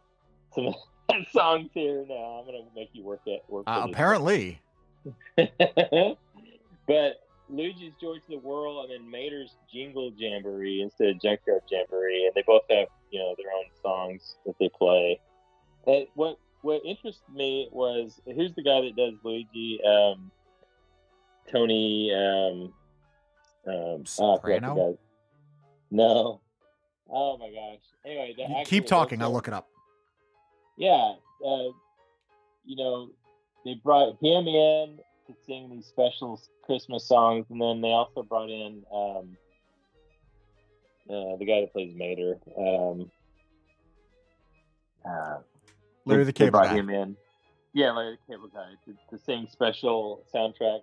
some 0.55 0.73
songs 1.33 1.71
here. 1.73 2.05
Now 2.07 2.39
I'm 2.39 2.45
gonna 2.45 2.63
make 2.73 2.91
you 2.93 3.03
work 3.03 3.19
it. 3.25 3.43
Work 3.49 3.65
Uh, 3.67 3.87
apparently. 3.89 4.61
but 5.35 7.22
Luigi's 7.49 7.93
Joy 7.99 8.15
to 8.15 8.21
the 8.29 8.37
World 8.37 8.89
and 8.89 9.03
then 9.03 9.09
Mater's 9.11 9.55
Jingle 9.71 10.11
Jamboree 10.15 10.81
instead 10.81 11.09
of 11.09 11.21
Junkyard 11.21 11.61
Jamboree, 11.71 12.25
and 12.25 12.33
they 12.35 12.43
both 12.47 12.63
have 12.69 12.87
you 13.11 13.19
know 13.19 13.35
their 13.37 13.51
own 13.55 13.65
songs 13.81 14.35
that 14.45 14.55
they 14.59 14.69
play. 14.69 15.19
And 15.85 16.07
what 16.15 16.37
what 16.61 16.81
interested 16.85 17.33
me 17.33 17.67
was 17.71 18.19
who's 18.25 18.53
the 18.55 18.63
guy 18.63 18.81
that 18.81 18.95
does 18.95 19.13
Luigi? 19.23 19.79
Um, 19.85 20.31
Tony. 21.51 22.13
Um, 22.13 22.73
um, 23.65 23.73
oh, 23.75 24.03
forgot 24.05 24.35
Soprano? 24.37 24.75
guy's- 24.75 24.97
No. 25.91 26.41
Oh 27.09 27.37
my 27.37 27.49
gosh. 27.49 27.79
Anyway, 28.05 28.63
Keep 28.65 28.85
talking. 28.87 29.21
I'll 29.21 29.31
look 29.31 29.47
it 29.47 29.53
up. 29.53 29.67
yeah, 30.77 31.13
uh, 31.45 31.69
you 32.65 32.75
know, 32.77 33.09
they 33.65 33.75
brought 33.75 34.17
him 34.21 34.47
in 34.47 34.99
to 35.27 35.33
sing 35.45 35.69
these 35.69 35.85
special 35.85 36.41
Christmas 36.63 37.07
songs, 37.07 37.45
and 37.49 37.61
then 37.61 37.81
they 37.81 37.91
also 37.91 38.23
brought 38.23 38.49
in 38.49 38.83
um, 38.93 39.37
uh, 41.09 41.35
the 41.37 41.45
guy 41.45 41.61
that 41.61 41.73
plays 41.73 41.93
Mater. 41.95 42.37
Um, 42.57 43.11
uh, 45.05 45.37
Larry 46.05 46.23
the 46.23 46.33
Cable 46.33 46.51
brought 46.51 46.67
Guy. 46.67 46.75
him 46.75 46.89
in. 46.89 47.15
Yeah, 47.73 47.91
Larry 47.91 48.17
the 48.27 48.33
Cable 48.33 48.49
Guy 48.49 48.71
to, 48.85 49.17
to 49.17 49.23
sing 49.23 49.47
special 49.51 50.23
soundtrack 50.33 50.81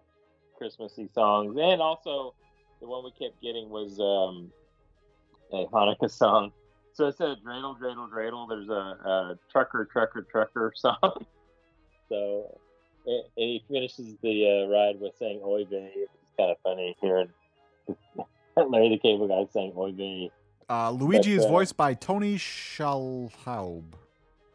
Christmassy 0.58 1.08
songs, 1.14 1.56
and 1.60 1.80
also 1.80 2.34
the 2.80 2.86
one 2.86 3.04
we 3.04 3.12
kept 3.12 3.40
getting 3.42 3.68
was 3.68 3.98
um, 4.00 4.50
a 5.52 5.66
Hanukkah 5.66 6.10
song. 6.10 6.52
So 6.92 7.06
instead 7.06 7.30
of 7.30 7.38
dreidel, 7.38 7.78
dreidel, 7.78 8.10
dreidel, 8.10 8.48
there's 8.48 8.68
a, 8.68 8.72
a 9.08 9.38
trucker, 9.50 9.88
trucker, 9.90 10.26
trucker 10.30 10.72
song. 10.76 11.24
so 12.08 12.58
and 13.06 13.24
he 13.36 13.64
finishes 13.68 14.16
the 14.22 14.66
uh, 14.66 14.72
ride 14.72 15.00
with 15.00 15.14
saying 15.18 15.40
"Oy 15.44 15.64
vey." 15.64 15.92
It's 15.94 16.12
kind 16.38 16.50
of 16.50 16.56
funny 16.62 16.96
hearing 17.00 17.28
Larry 18.56 18.90
the 18.90 18.98
Cable 18.98 19.28
Guy 19.28 19.46
saying 19.52 19.72
"Oy 19.76 19.92
vey." 19.92 20.30
Uh, 20.68 20.90
Luigi 20.90 21.32
is 21.32 21.44
uh, 21.44 21.48
voiced 21.48 21.76
by 21.76 21.94
Tony 21.94 22.36
Shalhoub. 22.36 23.82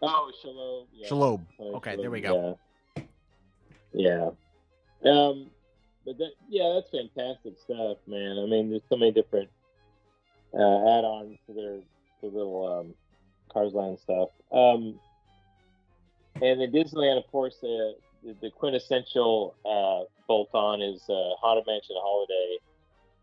Oh, 0.02 0.32
shalom. 0.42 0.86
Yeah. 0.94 1.10
Shalob. 1.10 1.42
Okay, 1.60 1.92
Shalhoub, 1.92 2.02
there 2.02 2.12
we 2.12 2.22
go. 2.22 2.60
Yeah. 2.96 3.04
Yeah. 3.94 4.30
Um, 5.10 5.48
but 6.06 6.18
that, 6.18 6.32
yeah, 6.50 6.74
that's 6.76 6.90
fantastic 6.90 7.54
stuff, 7.60 7.98
man. 8.08 8.38
I 8.38 8.46
mean, 8.46 8.70
there's 8.70 8.82
so 8.90 8.98
many 8.98 9.12
different 9.12 9.50
uh, 10.54 10.98
add-ons 10.98 11.38
to 11.48 11.54
their, 11.54 11.80
little 12.22 12.80
um, 12.80 12.94
Cars 13.54 13.74
Land 13.74 14.00
stuff. 14.00 14.30
Um, 14.52 15.00
and 16.42 16.60
then 16.60 16.72
Disneyland, 16.72 17.18
of 17.20 17.32
course, 17.32 17.58
the 17.62 17.96
the, 18.42 18.50
quintessential 18.52 19.56
uh, 19.66 20.06
bolt-on 20.28 20.82
is 20.82 21.02
uh, 21.10 21.36
Haunted 21.42 21.66
Mansion 21.68 21.96
Holiday. 22.00 22.58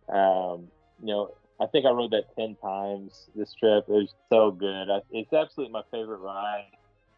Um, 0.09 0.69
you 1.01 1.09
know, 1.09 1.35
I 1.61 1.67
think 1.67 1.87
I 1.87 1.91
rode 1.91 2.13
that 2.13 2.35
ten 2.37 2.57
times 2.57 3.29
this 3.35 3.55
trip. 3.55 3.85
It 3.89 3.93
was 3.93 4.15
so 4.31 4.51
good. 4.51 4.91
I, 4.91 5.01
it's 5.11 5.33
absolutely 5.33 5.73
my 5.73 5.83
favorite 5.91 6.19
ride. 6.19 6.67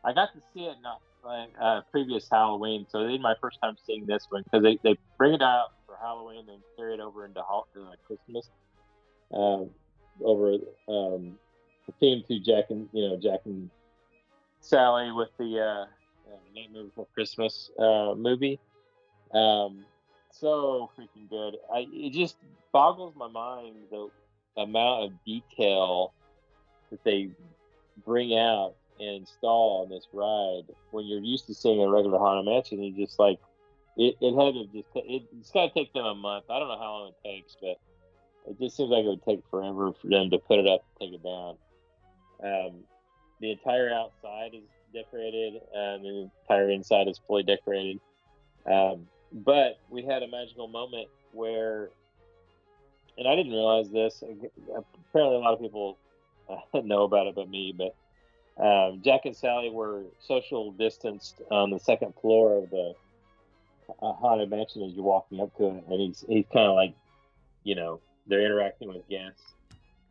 I 0.05 0.12
got 0.12 0.32
to 0.35 0.41
see 0.53 0.64
it 0.64 0.76
not 0.82 1.01
like 1.24 1.51
uh, 1.61 1.80
previous 1.91 2.28
Halloween, 2.30 2.87
so 2.89 3.05
this 3.05 3.14
is 3.14 3.20
my 3.20 3.35
first 3.41 3.59
time 3.62 3.76
seeing 3.87 4.07
this 4.07 4.26
one 4.28 4.43
because 4.43 4.62
they, 4.62 4.78
they 4.82 4.99
bring 5.16 5.32
it 5.32 5.43
out 5.43 5.68
for 5.87 5.97
Halloween 6.01 6.47
and 6.51 6.62
carry 6.76 6.95
it 6.95 7.01
over 7.01 7.24
into 7.24 7.41
uh, 7.41 7.64
Christmas. 8.07 8.51
Um, 9.32 9.70
over 10.22 10.53
um, 10.89 11.39
the 11.87 11.93
theme 11.99 12.22
to 12.28 12.39
Jack 12.41 12.66
and 12.70 12.89
you 12.93 13.09
know 13.09 13.16
Jack 13.16 13.41
and 13.47 13.70
Sally 14.61 15.11
with 15.12 15.30
the 15.39 15.61
uh, 15.61 15.87
uh, 16.27 16.37
Nightmare 16.55 16.85
Before 16.85 17.07
Christmas 17.14 17.70
uh, 17.79 18.14
movie. 18.16 18.59
Um, 19.33 19.85
so 20.31 20.91
freaking 20.99 21.29
good. 21.29 21.57
I 21.72 21.87
it 21.93 22.12
just 22.12 22.37
boggles 22.72 23.14
my 23.16 23.29
mind 23.29 23.77
the 23.91 24.09
amount 24.57 25.05
of 25.05 25.25
detail 25.25 26.12
that 26.91 27.03
they 27.05 27.31
bring 28.05 28.37
out 28.37 28.75
and 29.01 29.16
install 29.16 29.83
on 29.83 29.91
this 29.91 30.07
ride 30.12 30.75
when 30.91 31.05
you're 31.07 31.20
used 31.20 31.47
to 31.47 31.55
seeing 31.55 31.83
a 31.83 31.89
regular 31.89 32.18
Haunted 32.18 32.47
Mansion. 32.47 32.83
You 32.83 32.93
just 32.93 33.18
like 33.18 33.39
it. 33.97 34.16
It 34.20 34.35
had 34.35 34.55
to 34.55 34.66
just. 34.66 34.89
It, 34.95 35.22
it's 35.39 35.51
got 35.51 35.72
to 35.72 35.75
take 35.75 35.93
them 35.93 36.05
a 36.05 36.14
month. 36.14 36.45
I 36.51 36.59
don't 36.59 36.68
know 36.68 36.79
how 36.79 36.93
long 36.93 37.12
it 37.12 37.29
takes, 37.29 37.57
but 37.61 37.77
it 38.51 38.59
just 38.61 38.77
seems 38.77 38.91
like 38.91 39.05
it 39.05 39.09
would 39.09 39.25
take 39.25 39.43
forever 39.51 39.93
for 40.01 40.09
them 40.09 40.31
to 40.31 40.39
put 40.39 40.59
it 40.59 40.66
up, 40.66 40.85
and 41.01 41.12
take 41.12 41.20
it 41.20 41.25
down. 41.25 41.57
Um, 42.43 42.85
the 43.41 43.53
entire 43.53 43.91
outside 43.91 44.55
is 44.55 44.62
decorated, 44.95 45.61
and 45.74 46.05
the 46.05 46.30
entire 46.42 46.70
inside 46.70 47.09
is 47.09 47.20
fully 47.26 47.42
decorated. 47.42 48.01
Um, 48.70 49.07
but 49.32 49.78
we 49.90 50.03
had 50.03 50.22
a 50.22 50.28
magical 50.28 50.68
moment 50.68 51.09
where, 51.32 51.90
and 53.18 53.28
I 53.28 53.34
didn't 53.34 53.53
realize 53.53 53.90
this. 53.90 54.22
Apparently, 54.22 55.36
a 55.36 55.40
lot 55.40 55.55
of 55.55 55.61
people 55.61 55.99
uh, 56.49 56.80
know 56.84 57.03
about 57.03 57.26
it, 57.26 57.34
but 57.34 57.49
me. 57.51 57.74
But 57.76 57.95
um, 58.62 59.03
Jack 59.05 59.22
and 59.24 59.36
Sally 59.36 59.70
were 59.70 60.05
social 60.20 60.70
distanced 60.72 61.42
on 61.51 61.70
the 61.70 61.78
second 61.78 62.14
floor 62.20 62.62
of 62.62 62.70
the 62.70 62.95
uh, 64.01 64.12
haunted 64.12 64.49
mansion 64.49 64.82
as 64.82 64.92
you're 64.92 65.05
walking 65.05 65.40
up 65.40 65.55
to 65.57 65.66
it, 65.66 65.84
and 65.90 66.01
he's 66.01 66.24
he's 66.28 66.47
kind 66.53 66.68
of 66.68 66.74
like, 66.74 66.95
you 67.64 67.74
know, 67.74 68.01
they're 68.26 68.45
interacting 68.45 68.88
with 68.88 69.07
guests. 69.09 69.42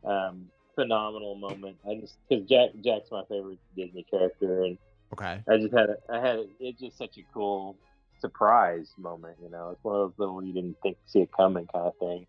Um, 0.03 0.49
phenomenal 0.75 1.35
moment. 1.35 1.77
I 1.87 1.95
just 1.95 2.17
because 2.27 2.47
Jack 2.47 2.69
Jack's 2.83 3.11
my 3.11 3.23
favorite 3.29 3.59
Disney 3.75 4.05
character, 4.09 4.63
and 4.63 4.77
Okay. 5.13 5.41
I 5.49 5.57
just 5.57 5.73
had 5.73 5.89
a, 5.89 5.95
I 6.09 6.19
had 6.19 6.39
a, 6.39 6.45
it's 6.59 6.79
just 6.79 6.97
such 6.97 7.17
a 7.17 7.23
cool 7.33 7.77
surprise 8.19 8.91
moment. 8.97 9.37
You 9.41 9.49
know, 9.49 9.69
it's 9.71 9.83
one 9.83 9.95
of 9.95 10.01
those 10.01 10.13
little 10.17 10.43
you 10.43 10.53
didn't 10.53 10.77
think 10.81 10.97
see 11.05 11.19
it 11.19 11.29
coming 11.35 11.67
kind 11.73 11.87
of 11.87 11.97
thing. 11.97 12.25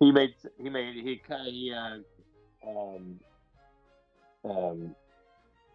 He 0.00 0.12
made 0.12 0.34
he 0.58 0.70
made 0.70 0.94
he 0.94 1.16
kind 1.16 1.46
of 1.46 1.52
he 1.52 1.72
uh, 1.72 1.98
um, 2.68 3.20
um, 4.44 4.94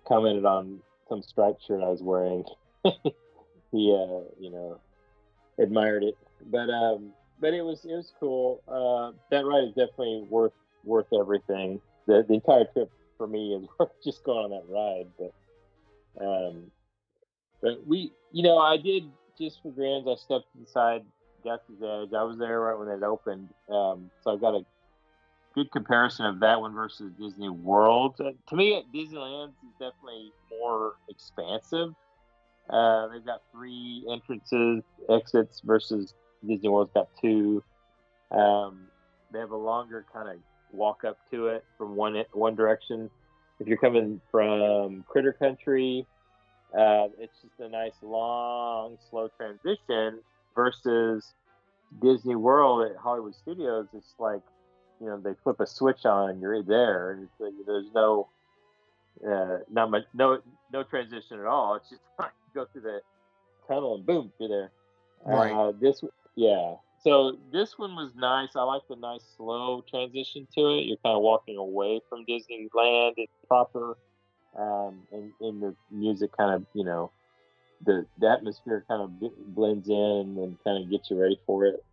commented 0.07 0.45
on 0.45 0.79
some 1.07 1.21
striped 1.21 1.65
shirt 1.65 1.81
I 1.81 1.89
was 1.89 2.01
wearing. 2.01 2.43
he 2.83 3.93
uh, 3.93 4.23
you 4.39 4.49
know 4.49 4.79
admired 5.59 6.03
it, 6.03 6.17
but 6.51 6.69
um, 6.69 7.11
but 7.39 7.53
it 7.53 7.61
was 7.61 7.85
it 7.85 7.93
was 7.93 8.11
cool. 8.19 8.61
Uh, 8.67 9.17
that 9.29 9.45
ride 9.45 9.65
is 9.65 9.69
definitely 9.69 10.25
worth 10.29 10.53
worth 10.87 11.07
everything. 11.13 11.81
The 12.07 12.25
the 12.27 12.35
entire 12.35 12.65
trip 12.65 12.91
for 13.17 13.27
me 13.27 13.53
is 13.53 13.67
worth 13.79 13.91
just 14.03 14.23
going 14.23 14.45
on 14.45 14.51
that 14.51 14.65
ride, 14.67 15.07
but. 15.17 15.33
Um, 16.19 16.71
but 17.61 17.85
we, 17.87 18.11
you 18.31 18.43
know, 18.43 18.57
I 18.57 18.77
did 18.77 19.03
just 19.37 19.61
for 19.61 19.71
grins. 19.71 20.07
I 20.07 20.15
stepped 20.15 20.47
inside 20.57 21.03
Galaxy's 21.43 21.81
Edge. 21.81 22.13
I 22.13 22.23
was 22.23 22.37
there 22.37 22.59
right 22.59 22.77
when 22.77 22.87
it 22.87 23.03
opened, 23.03 23.49
um, 23.69 24.09
so 24.23 24.33
I've 24.33 24.41
got 24.41 24.55
a 24.55 24.65
good 25.55 25.71
comparison 25.71 26.25
of 26.25 26.39
that 26.41 26.59
one 26.61 26.73
versus 26.73 27.11
Disney 27.19 27.49
World. 27.49 28.15
Uh, 28.19 28.31
to 28.49 28.55
me, 28.55 28.83
Disneyland 28.93 29.49
is 29.49 29.73
definitely 29.79 30.31
more 30.51 30.95
expansive. 31.09 31.93
Uh, 32.69 33.07
they've 33.07 33.25
got 33.25 33.41
three 33.51 34.05
entrances, 34.11 34.83
exits 35.09 35.61
versus 35.63 36.13
Disney 36.45 36.69
World's 36.69 36.91
got 36.93 37.07
two. 37.19 37.63
Um, 38.29 38.87
they 39.31 39.39
have 39.39 39.51
a 39.51 39.57
longer 39.57 40.05
kind 40.13 40.29
of 40.29 40.37
walk 40.71 41.03
up 41.03 41.17
to 41.31 41.47
it 41.47 41.63
from 41.77 41.95
one 41.95 42.23
one 42.33 42.55
direction 42.55 43.09
if 43.59 43.67
you're 43.67 43.77
coming 43.77 44.21
from 44.31 45.03
Critter 45.07 45.33
Country, 45.33 46.05
uh, 46.77 47.07
it's 47.19 47.41
just 47.41 47.59
a 47.59 47.69
nice 47.69 47.93
long, 48.01 48.97
slow 49.09 49.29
transition 49.35 50.19
versus 50.55 51.33
Disney 52.01 52.35
World 52.35 52.89
at 52.89 52.97
Hollywood 52.97 53.35
Studios. 53.35 53.87
It's 53.93 54.13
like, 54.19 54.41
you 54.99 55.07
know, 55.07 55.19
they 55.19 55.33
flip 55.43 55.59
a 55.59 55.65
switch 55.65 56.05
on 56.05 56.39
you're 56.39 56.61
there, 56.63 57.11
and 57.11 57.27
like, 57.39 57.53
there's 57.65 57.87
no, 57.95 58.27
uh, 59.27 59.59
not 59.71 59.89
much, 59.89 60.03
no, 60.13 60.39
no 60.71 60.83
transition 60.83 61.39
at 61.39 61.45
all. 61.45 61.75
It's 61.75 61.89
just 61.89 62.01
like 62.19 62.31
you 62.55 62.61
go 62.61 62.67
through 62.71 62.81
the 62.81 63.01
tunnel 63.67 63.95
and 63.95 64.05
boom, 64.05 64.31
you're 64.39 64.49
there. 64.49 64.71
Right. 65.25 65.51
Uh, 65.51 65.73
this, 65.79 66.03
yeah. 66.35 66.75
So 67.03 67.37
this 67.51 67.77
one 67.77 67.95
was 67.95 68.13
nice. 68.15 68.49
I 68.55 68.63
like 68.63 68.81
the 68.89 68.95
nice 68.95 69.23
slow 69.37 69.83
transition 69.89 70.47
to 70.55 70.61
it. 70.77 70.85
You're 70.85 70.97
kind 71.03 71.15
of 71.15 71.21
walking 71.21 71.57
away 71.57 72.01
from 72.09 72.25
Disneyland. 72.25 73.13
It's 73.17 73.31
proper, 73.47 73.97
um, 74.57 75.03
and, 75.11 75.31
and 75.39 75.61
the 75.61 75.75
music 75.91 76.35
kind 76.35 76.53
of, 76.55 76.65
you 76.73 76.83
know, 76.83 77.11
the, 77.85 78.05
the 78.19 78.27
atmosphere 78.29 78.83
kind 78.87 79.03
of 79.03 79.19
b- 79.19 79.31
blends 79.49 79.87
in 79.87 80.37
and 80.39 80.57
kind 80.63 80.83
of 80.83 80.89
gets 80.89 81.11
you 81.11 81.21
ready 81.21 81.39
for 81.45 81.65
it. 81.67 81.83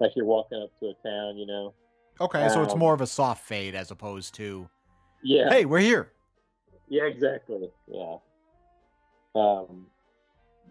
Like 0.00 0.12
you're 0.16 0.24
walking 0.24 0.62
up 0.62 0.70
to 0.80 0.86
a 0.86 0.94
town, 1.06 1.36
you 1.36 1.46
know. 1.46 1.74
Okay, 2.20 2.48
so 2.48 2.62
it's 2.62 2.72
Um, 2.72 2.78
more 2.78 2.94
of 2.94 3.02
a 3.02 3.06
soft 3.06 3.44
fade 3.44 3.74
as 3.74 3.90
opposed 3.90 4.34
to, 4.36 4.68
Yeah. 5.22 5.50
hey, 5.50 5.66
we're 5.66 5.80
here. 5.80 6.12
Yeah, 6.88 7.04
exactly. 7.04 7.70
Yeah. 7.86 8.16
Um, 9.34 9.86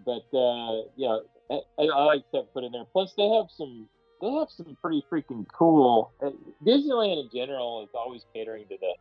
but 0.04 0.26
uh, 0.36 0.82
yeah, 0.96 1.20
I, 1.52 1.60
I 1.80 2.04
like 2.06 2.24
that 2.34 2.54
put 2.54 2.64
in 2.64 2.72
there. 2.72 2.86
Plus, 2.92 3.14
they 3.16 3.28
have 3.30 3.48
some 3.56 3.88
they 4.22 4.32
have 4.32 4.50
some 4.50 4.78
pretty 4.82 5.06
freaking 5.12 5.46
cool. 5.54 6.12
Uh, 6.22 6.32
Disneyland 6.66 7.24
in 7.24 7.30
general 7.34 7.84
is 7.84 7.90
always 7.94 8.26
catering 8.34 8.68
to 8.70 8.78
the 8.80 8.94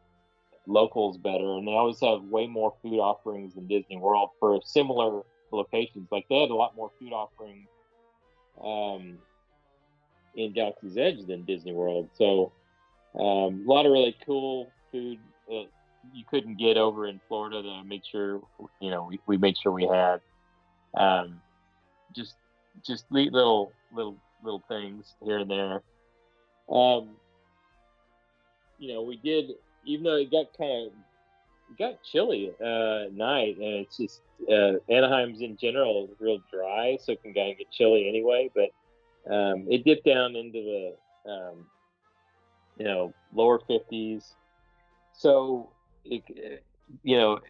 locals 0.67 1.17
better, 1.19 1.55
and 1.55 1.67
they 1.67 1.73
always 1.73 2.01
have 2.01 2.23
way 2.23 2.47
more 2.47 2.75
food 2.83 2.99
offerings 2.99 3.55
than 3.55 3.67
Disney 3.67 3.97
World 3.97 4.31
for 4.41 4.61
similar 4.65 5.23
locations. 5.53 6.09
Like 6.11 6.27
they 6.29 6.41
had 6.41 6.51
a 6.51 6.55
lot 6.55 6.77
more 6.77 6.91
food 6.99 7.13
offerings 7.13 7.69
um, 8.63 9.19
in 10.35 10.53
Galaxy's 10.53 10.97
Edge 10.97 11.27
than 11.27 11.45
Disney 11.45 11.73
World. 11.73 12.11
So 12.15 12.53
um, 13.19 13.65
a 13.67 13.71
lot 13.73 13.87
of 13.87 13.93
really 13.93 14.17
cool 14.27 14.71
food 14.91 15.19
you 16.13 16.25
couldn't 16.29 16.59
get 16.59 16.77
over 16.77 17.07
in 17.07 17.21
Florida 17.29 17.63
to 17.63 17.85
make 17.85 18.03
sure 18.05 18.43
you 18.81 18.91
know 18.91 19.05
we, 19.05 19.21
we 19.27 19.37
made 19.37 19.57
sure 19.57 19.73
we 19.73 19.87
had 19.87 20.21
um, 20.97 21.41
just 22.15 22.35
just 22.85 23.05
neat 23.11 23.33
little 23.33 23.73
little 23.95 24.17
little 24.43 24.63
things 24.69 25.15
here 25.23 25.39
and 25.39 25.51
there. 25.51 25.83
Um, 26.69 27.11
you 28.79 28.93
know, 28.93 29.03
we 29.03 29.17
did 29.17 29.53
even 29.85 30.05
though 30.05 30.17
it 30.17 30.31
got 30.31 30.47
kind 30.57 30.87
of 30.87 30.93
got 31.79 32.03
chilly 32.03 32.53
uh, 32.61 33.07
at 33.07 33.15
night, 33.15 33.57
and 33.57 33.87
it's 33.87 33.97
just 33.97 34.21
uh, 34.51 34.75
Anaheim's 34.91 35.41
in 35.41 35.57
general 35.57 36.09
real 36.19 36.39
dry, 36.53 36.99
so 37.01 37.13
it 37.13 37.23
can 37.23 37.35
kind 37.35 37.53
of 37.53 37.59
get 37.59 37.71
chilly 37.71 38.09
anyway. 38.09 38.51
But 38.55 39.33
um, 39.33 39.67
it 39.69 39.85
dipped 39.85 40.05
down 40.05 40.37
into 40.37 40.95
the 41.25 41.31
um, 41.31 41.67
you 42.79 42.85
know 42.85 43.15
lower 43.33 43.61
fifties, 43.67 44.35
so 45.13 45.71
it, 46.05 46.23
you 47.03 47.17
know 47.17 47.41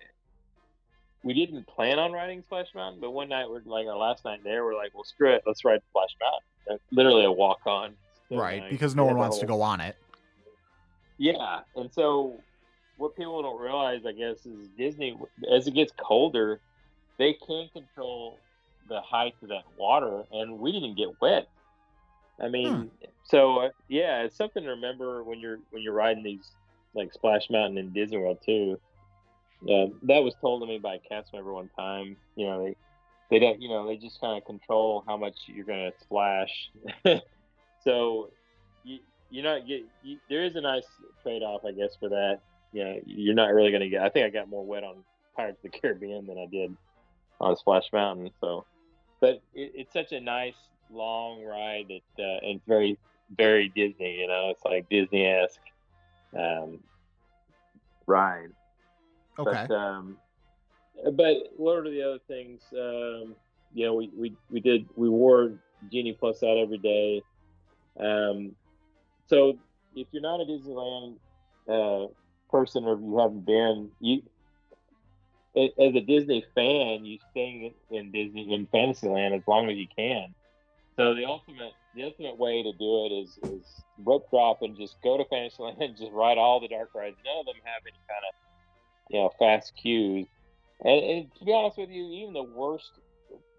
we 1.24 1.32
didn't 1.32 1.66
plan 1.66 1.98
on 1.98 2.12
riding 2.12 2.42
Splash 2.42 2.68
Mountain, 2.74 3.00
but 3.00 3.10
one 3.10 3.30
night 3.30 3.48
we're 3.48 3.62
like 3.64 3.86
our 3.86 3.96
last 3.96 4.24
night 4.24 4.40
there, 4.44 4.64
we're 4.64 4.76
like, 4.76 4.94
well, 4.94 5.04
screw 5.04 5.32
it, 5.32 5.42
let's 5.46 5.64
ride 5.64 5.80
Splash 5.90 6.14
Mountain. 6.20 6.40
That's 6.68 6.82
literally 6.92 7.24
a 7.24 7.32
walk 7.32 7.60
on. 7.66 7.94
Right, 8.30 8.68
because 8.70 8.94
no 8.94 9.04
one 9.04 9.16
wants 9.16 9.38
to 9.38 9.46
go 9.46 9.62
on 9.62 9.80
it. 9.80 9.96
Yeah, 11.16 11.60
and 11.76 11.90
so 11.92 12.38
what 12.98 13.16
people 13.16 13.40
don't 13.42 13.60
realize, 13.60 14.02
I 14.06 14.12
guess, 14.12 14.44
is 14.44 14.68
Disney 14.76 15.16
as 15.50 15.66
it 15.66 15.74
gets 15.74 15.92
colder, 15.96 16.60
they 17.18 17.34
can't 17.46 17.72
control 17.72 18.38
the 18.88 19.00
height 19.00 19.34
of 19.42 19.48
that 19.48 19.64
water, 19.78 20.24
and 20.30 20.58
we 20.58 20.72
didn't 20.72 20.96
get 20.96 21.08
wet. 21.20 21.48
I 22.40 22.48
mean, 22.48 22.90
so 23.24 23.58
uh, 23.58 23.68
yeah, 23.88 24.22
it's 24.22 24.36
something 24.36 24.62
to 24.64 24.70
remember 24.70 25.22
when 25.22 25.38
you're 25.38 25.58
when 25.70 25.82
you're 25.82 25.94
riding 25.94 26.22
these 26.22 26.50
like 26.94 27.12
Splash 27.14 27.48
Mountain 27.48 27.78
in 27.78 27.92
Disney 27.92 28.18
World 28.18 28.38
too. 28.44 28.78
Uh, 29.64 29.86
that 30.02 30.22
was 30.22 30.34
told 30.40 30.62
to 30.62 30.66
me 30.66 30.78
by 30.78 30.96
a 30.96 30.98
cast 30.98 31.32
member 31.32 31.52
one 31.52 31.70
time. 31.76 32.16
You 32.36 32.46
know, 32.46 32.64
they 32.64 32.76
they 33.30 33.38
don't, 33.38 33.60
you 33.60 33.68
know, 33.68 33.86
they 33.86 33.96
just 33.96 34.20
kind 34.20 34.36
of 34.36 34.44
control 34.44 35.02
how 35.06 35.16
much 35.16 35.34
you're 35.46 35.64
going 35.64 35.90
to 35.90 35.98
splash. 36.00 36.70
so 37.84 38.30
you 38.84 38.98
you're 39.30 39.44
not 39.44 39.66
get 39.66 39.84
you, 40.02 40.18
there 40.28 40.44
is 40.44 40.56
a 40.56 40.60
nice 40.60 40.86
trade 41.22 41.42
off, 41.42 41.64
I 41.64 41.72
guess, 41.72 41.96
for 41.98 42.08
that. 42.10 42.40
You 42.72 42.84
know, 42.84 43.00
you're 43.06 43.34
not 43.34 43.52
really 43.52 43.70
going 43.70 43.82
to 43.82 43.88
get. 43.88 44.02
I 44.02 44.08
think 44.08 44.26
I 44.26 44.30
got 44.30 44.48
more 44.48 44.64
wet 44.64 44.84
on 44.84 44.96
Pirates 45.36 45.58
of 45.64 45.72
the 45.72 45.78
Caribbean 45.78 46.26
than 46.26 46.38
I 46.38 46.46
did 46.46 46.76
on 47.40 47.56
Splash 47.56 47.84
Mountain. 47.92 48.30
So, 48.40 48.66
but 49.20 49.40
it, 49.54 49.72
it's 49.74 49.92
such 49.92 50.12
a 50.12 50.20
nice 50.20 50.54
long 50.92 51.42
ride 51.42 51.86
that 51.88 52.22
uh, 52.22 52.46
and 52.46 52.56
it's 52.56 52.66
very 52.66 52.98
very 53.36 53.68
Disney. 53.68 54.20
You 54.20 54.28
know, 54.28 54.50
it's 54.50 54.64
like 54.64 54.88
Disney 54.90 55.26
esque 55.26 55.60
um, 56.36 56.80
ride. 58.06 58.50
Okay. 59.38 59.66
But, 59.68 59.74
um, 59.74 60.16
but 61.12 61.36
what 61.56 61.78
are 61.78 61.90
the 61.90 62.02
other 62.02 62.20
things? 62.28 62.62
Um, 62.72 63.34
you 63.72 63.86
know, 63.86 63.94
we, 63.94 64.10
we, 64.16 64.36
we 64.50 64.60
did, 64.60 64.86
we 64.96 65.08
wore 65.08 65.52
Genie 65.90 66.12
Plus 66.12 66.42
out 66.42 66.56
every 66.56 66.78
day. 66.78 67.22
Um, 67.98 68.54
so 69.26 69.58
if 69.96 70.06
you're 70.12 70.22
not 70.22 70.40
a 70.40 70.44
Disneyland 70.44 71.16
uh, 71.68 72.08
person 72.50 72.84
or 72.84 72.94
if 72.94 73.00
you 73.00 73.18
haven't 73.18 73.44
been, 73.46 73.90
you, 74.00 74.22
as 75.56 75.94
a 75.94 76.00
Disney 76.00 76.44
fan, 76.54 77.04
you 77.04 77.18
stay 77.30 77.72
in 77.90 78.10
Disney 78.10 78.52
in 78.52 78.66
Fantasyland 78.66 79.34
as 79.34 79.42
long 79.46 79.70
as 79.70 79.76
you 79.76 79.86
can. 79.96 80.34
So 80.96 81.14
the 81.14 81.24
ultimate 81.24 81.72
the 81.94 82.02
ultimate 82.02 82.36
way 82.38 82.62
to 82.62 82.72
do 82.72 83.06
it 83.06 83.12
is 83.12 83.38
is 83.50 83.84
rope 83.98 84.28
drop 84.30 84.62
and 84.62 84.76
just 84.76 85.00
go 85.02 85.16
to 85.16 85.24
Fantasyland 85.24 85.80
and 85.80 85.96
just 85.96 86.12
ride 86.12 86.38
all 86.38 86.60
the 86.60 86.68
dark 86.68 86.90
rides. 86.94 87.16
None 87.24 87.38
of 87.38 87.46
them 87.46 87.54
have 87.64 87.82
any 87.86 87.98
kind 88.08 88.24
of 88.28 88.34
you 89.08 89.18
know 89.18 89.30
fast 89.38 89.72
queues. 89.80 90.26
And, 90.80 91.04
and 91.04 91.34
to 91.38 91.44
be 91.44 91.52
honest 91.52 91.78
with 91.78 91.90
you, 91.90 92.04
even 92.04 92.34
the 92.34 92.42
worst, 92.42 92.90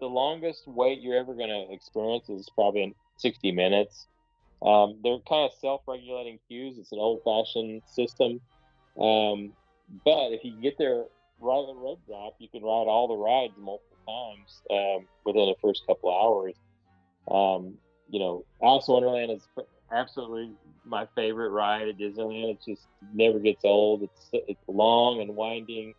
the 0.00 0.06
longest 0.06 0.62
wait 0.66 1.00
you're 1.00 1.16
ever 1.16 1.34
going 1.34 1.48
to 1.48 1.72
experience 1.72 2.28
is 2.28 2.48
probably 2.54 2.82
in 2.82 2.94
60 3.18 3.52
minutes. 3.52 4.06
Um, 4.62 4.98
they're 5.02 5.18
kind 5.28 5.44
of 5.44 5.52
self-regulating 5.60 6.38
queues. 6.48 6.78
It's 6.78 6.92
an 6.92 6.98
old-fashioned 6.98 7.82
system. 7.86 8.40
Um, 8.98 9.52
but 10.04 10.32
if 10.32 10.44
you 10.44 10.52
get 10.60 10.78
there 10.78 11.04
right 11.40 11.60
at 11.60 11.74
the 11.74 11.96
drop, 12.06 12.34
you 12.38 12.48
can 12.48 12.62
ride 12.62 12.88
all 12.88 13.08
the 13.08 13.16
rides 13.16 13.54
multiple 13.58 13.96
times 14.06 14.62
um, 14.70 15.06
within 15.24 15.46
the 15.46 15.54
first 15.60 15.86
couple 15.86 16.10
hours. 16.10 16.54
Um, 17.30 17.74
you 18.08 18.18
know, 18.18 18.44
Alice 18.62 18.86
Wonderland 18.88 19.32
is 19.32 19.46
absolutely 19.92 20.52
my 20.84 21.06
favorite 21.14 21.50
ride 21.50 21.88
at 21.88 21.98
Disneyland. 21.98 22.52
It 22.52 22.58
just 22.66 22.86
never 23.12 23.38
gets 23.38 23.64
old. 23.64 24.02
It's 24.02 24.30
it's 24.32 24.60
long 24.68 25.20
and 25.20 25.34
winding. 25.34 25.94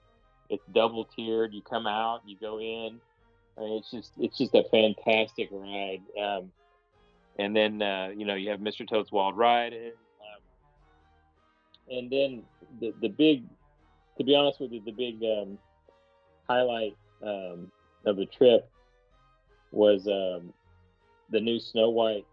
It's 0.49 0.63
double 0.73 1.05
tiered. 1.05 1.53
You 1.53 1.61
come 1.61 1.87
out, 1.87 2.21
you 2.25 2.37
go 2.39 2.59
in. 2.59 2.99
I 3.57 3.61
mean, 3.61 3.77
it's 3.77 3.91
just 3.91 4.11
it's 4.17 4.37
just 4.37 4.55
a 4.55 4.63
fantastic 4.71 5.49
ride. 5.51 6.01
Um, 6.21 6.51
and 7.39 7.55
then 7.55 7.81
uh, 7.81 8.09
you 8.15 8.25
know 8.25 8.35
you 8.35 8.49
have 8.49 8.59
Mr. 8.59 8.87
Toad's 8.87 9.11
Wild 9.11 9.37
Ride. 9.37 9.73
And, 9.73 9.93
um, 10.21 11.97
and 11.97 12.11
then 12.11 12.43
the 12.79 12.93
the 13.01 13.09
big, 13.09 13.43
to 14.17 14.23
be 14.23 14.35
honest 14.35 14.59
with 14.59 14.71
you, 14.71 14.81
the 14.83 14.91
big 14.91 15.21
um, 15.23 15.57
highlight 16.47 16.95
um, 17.21 17.71
of 18.05 18.17
the 18.17 18.25
trip 18.25 18.69
was 19.71 20.07
um, 20.07 20.53
the 21.29 21.39
new 21.39 21.59
Snow 21.59 21.89
White 21.89 22.25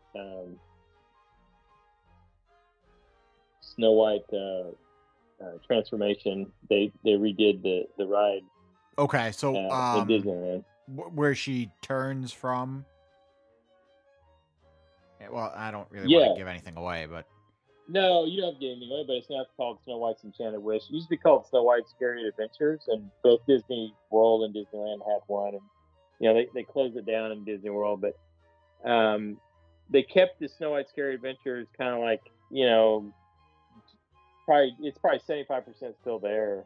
Snow 3.74 3.92
White 3.92 4.24
uh, 4.32 5.44
uh, 5.44 5.58
transformation. 5.66 6.46
They 6.68 6.92
they 7.04 7.12
redid 7.12 7.62
the 7.62 7.84
the 7.98 8.06
ride 8.06 8.42
Okay, 8.98 9.32
so 9.32 9.56
uh, 9.56 9.98
um, 10.00 10.08
Disneyland. 10.08 10.64
wh- 10.86 11.16
where 11.16 11.34
she 11.34 11.70
turns 11.82 12.32
from. 12.32 12.84
Well, 15.30 15.52
I 15.56 15.70
don't 15.70 15.90
really 15.90 16.14
want 16.14 16.34
to 16.36 16.38
give 16.40 16.48
anything 16.48 16.76
away, 16.76 17.06
but 17.10 17.26
No, 17.88 18.26
you 18.26 18.42
don't 18.42 18.52
have 18.52 18.60
to 18.60 18.66
get 18.66 18.76
anyway, 18.76 19.04
but 19.06 19.14
it's 19.14 19.30
not 19.30 19.46
called 19.56 19.78
Snow 19.84 19.96
White's 19.96 20.22
Enchanted 20.22 20.62
Wish. 20.62 20.82
It 20.82 20.92
used 20.92 21.06
to 21.06 21.10
be 21.10 21.16
called 21.16 21.46
Snow 21.46 21.62
White's 21.62 21.90
Scary 21.90 22.28
Adventures, 22.28 22.82
and 22.88 23.10
both 23.22 23.40
Disney 23.48 23.94
World 24.10 24.44
and 24.44 24.54
Disneyland 24.54 24.98
had 25.10 25.20
one. 25.26 25.54
And 25.54 25.62
you 26.20 26.28
know, 26.28 26.34
they, 26.34 26.48
they 26.54 26.62
closed 26.62 26.96
it 26.96 27.06
down 27.06 27.32
in 27.32 27.44
Disney 27.44 27.70
World, 27.70 28.02
but 28.02 28.88
um, 28.88 29.38
they 29.90 30.02
kept 30.02 30.40
the 30.40 30.48
Snow 30.48 30.72
White 30.72 30.88
Scary 30.90 31.14
Adventures 31.14 31.66
kind 31.76 31.94
of 31.94 32.00
like 32.00 32.20
you 32.50 32.66
know, 32.66 33.12
probably 34.44 34.74
it's 34.80 34.98
probably 34.98 35.20
seventy 35.26 35.44
five 35.46 35.64
percent 35.66 35.94
still 36.00 36.18
there, 36.18 36.64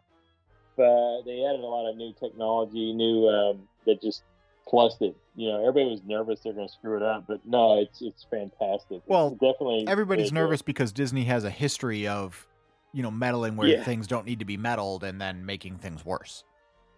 but 0.76 1.22
they 1.22 1.45
added 1.45 1.61
a 1.61 1.66
lot 1.66 1.91
of 1.91 1.97
new 1.97 2.12
technology, 2.18 2.93
new 2.93 3.29
um, 3.29 3.68
that 3.87 4.01
just 4.03 4.22
plus 4.66 4.97
it. 5.01 5.16
You 5.35 5.49
know, 5.51 5.61
everybody 5.61 5.91
was 5.91 6.03
nervous 6.05 6.41
they're 6.45 6.53
going 6.53 6.68
to 6.68 6.72
screw 6.72 6.97
it 6.97 7.03
up, 7.03 7.24
but 7.26 7.41
no, 7.47 7.81
it's 7.81 8.03
it's 8.03 8.26
fantastic. 8.31 9.03
Well, 9.07 9.29
It's 9.29 9.41
definitely 9.41 9.85
everybody's 9.89 10.33
nervous 10.33 10.62
because 10.62 10.93
Disney 10.93 11.24
has 11.24 11.45
a 11.45 11.51
history 11.51 12.07
of, 12.07 12.47
you 12.93 13.03
know, 13.03 13.11
meddling 13.11 13.57
where 13.57 13.68
Yeah. 13.68 13.85
things 13.85 14.07
don't 14.07 14.26
need 14.26 14.41
to 14.41 14.45
be 14.45 14.57
meddled 14.57 15.05
and 15.05 15.20
then 15.20 15.47
making 15.47 15.79
things 15.79 16.05
worse. 16.05 16.45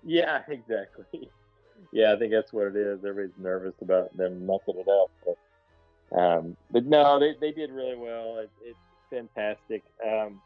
Yeah, 0.02 0.42
exactly. 0.48 1.30
Yeah, 1.92 2.12
I 2.12 2.18
think 2.18 2.32
that's 2.32 2.52
what 2.52 2.68
it 2.68 2.76
is. 2.76 3.04
Everybody's 3.04 3.38
nervous 3.38 3.74
about 3.80 4.16
them 4.16 4.46
mucking 4.46 4.76
it 4.78 4.88
up. 4.88 5.10
But, 5.24 6.18
um, 6.18 6.56
but 6.70 6.84
no, 6.86 7.18
they, 7.18 7.34
they 7.40 7.52
did 7.52 7.70
really 7.70 7.96
well. 7.96 8.38
It, 8.38 8.50
it's 8.62 8.78
fantastic. 9.10 9.82
Um, 10.06 10.40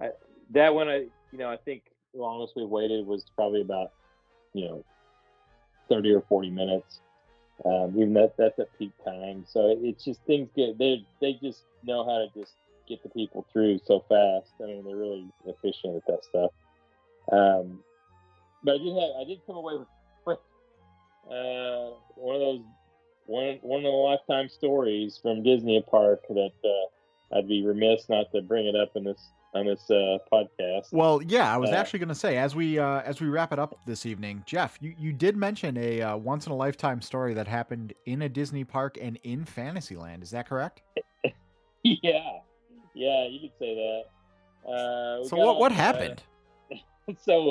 I, 0.00 0.10
that 0.50 0.74
one, 0.74 0.88
I 0.88 1.06
you 1.32 1.38
know, 1.38 1.50
I 1.50 1.56
think 1.56 1.82
the 2.14 2.20
longest 2.20 2.54
we 2.56 2.64
waited 2.64 3.06
was 3.06 3.24
probably 3.34 3.60
about 3.60 3.92
you 4.52 4.66
know 4.66 4.84
thirty 5.88 6.12
or 6.12 6.22
forty 6.22 6.50
minutes. 6.50 7.00
Um, 7.64 7.94
even 7.96 8.12
that 8.14 8.34
that's 8.36 8.58
at 8.58 8.78
peak 8.78 8.92
time. 9.04 9.44
So 9.48 9.70
it, 9.70 9.78
it's 9.82 10.04
just 10.04 10.20
things 10.26 10.48
get 10.54 10.78
they 10.78 11.06
they 11.20 11.38
just 11.42 11.64
know 11.82 12.04
how 12.04 12.18
to 12.18 12.28
just 12.38 12.54
get 12.88 13.02
the 13.02 13.08
people 13.08 13.46
through 13.52 13.80
so 13.84 14.04
fast. 14.08 14.52
I 14.62 14.66
mean, 14.66 14.84
they're 14.84 14.96
really 14.96 15.28
efficient 15.46 15.96
at 15.96 16.06
that 16.06 16.24
stuff. 16.24 16.50
Um, 17.32 17.80
but 18.62 18.76
I 18.76 18.78
did 18.78 18.94
have 18.94 19.10
I 19.20 19.24
did 19.24 19.40
come 19.46 19.56
away 19.56 19.74
with, 19.78 19.88
with 20.26 20.38
uh, 21.30 21.96
one 22.14 22.34
of 22.34 22.40
those 22.40 22.60
one 23.26 23.58
one 23.62 23.78
of 23.80 23.84
the 23.84 23.88
lifetime 23.88 24.48
stories 24.48 25.18
from 25.20 25.42
Disney 25.42 25.82
Park 25.90 26.22
that 26.28 26.52
uh, 26.64 27.36
I'd 27.36 27.48
be 27.48 27.64
remiss 27.64 28.08
not 28.08 28.30
to 28.32 28.42
bring 28.42 28.66
it 28.66 28.76
up 28.76 28.92
in 28.94 29.04
this 29.04 29.30
on 29.56 29.66
this 29.66 29.90
uh, 29.90 30.18
podcast. 30.32 30.92
Well, 30.92 31.22
yeah, 31.22 31.52
I 31.52 31.56
was 31.56 31.70
Uh, 31.70 31.74
actually 31.74 31.98
going 32.00 32.08
to 32.10 32.14
say 32.14 32.36
as 32.36 32.54
we 32.54 32.78
uh, 32.78 33.00
as 33.00 33.20
we 33.20 33.28
wrap 33.28 33.52
it 33.52 33.58
up 33.58 33.78
this 33.86 34.06
evening, 34.06 34.42
Jeff, 34.46 34.78
you, 34.80 34.94
you 34.98 35.12
did 35.12 35.36
mention 35.36 35.76
a 35.76 36.02
uh, 36.02 36.16
once 36.16 36.46
in 36.46 36.52
a 36.52 36.56
lifetime 36.56 37.00
story 37.02 37.34
that 37.34 37.48
happened 37.48 37.94
in 38.04 38.22
a 38.22 38.28
Disney 38.28 38.64
park 38.64 38.98
and 39.00 39.18
in 39.24 39.44
Fantasyland. 39.44 40.22
Is 40.22 40.30
that 40.30 40.48
correct? 40.48 40.82
yeah, 41.82 42.38
yeah, 42.94 43.26
you 43.28 43.40
could 43.40 43.52
say 43.58 43.74
that. 43.74 44.70
Uh, 44.70 45.24
So 45.24 45.36
what 45.36 45.58
what 45.58 45.72
off, 45.72 45.78
uh, 45.78 45.82
happened? 45.82 46.22
so 47.22 47.50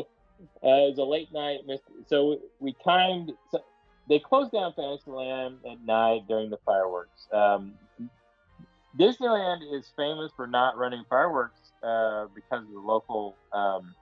uh, 0.64 0.68
it 0.68 0.90
was 0.90 0.98
a 0.98 1.04
late 1.04 1.32
night. 1.34 1.60
So 2.08 2.40
we 2.60 2.76
timed. 2.84 3.32
So 3.52 3.60
they 4.08 4.20
closed 4.20 4.52
down 4.52 4.74
Fantasyland 4.76 5.58
at 5.70 5.82
night 5.86 6.28
during 6.28 6.50
the 6.50 6.60
fireworks. 6.66 7.28
Um, 7.34 7.74
Disneyland 8.98 9.60
is 9.78 9.92
famous 9.98 10.32
for 10.36 10.48
not 10.48 10.78
running 10.78 11.04
fireworks 11.10 11.65
uh, 11.86 12.28
because 12.34 12.64
of 12.64 12.72
the 12.72 12.80
local. 12.80 13.36
Um, 13.54 13.94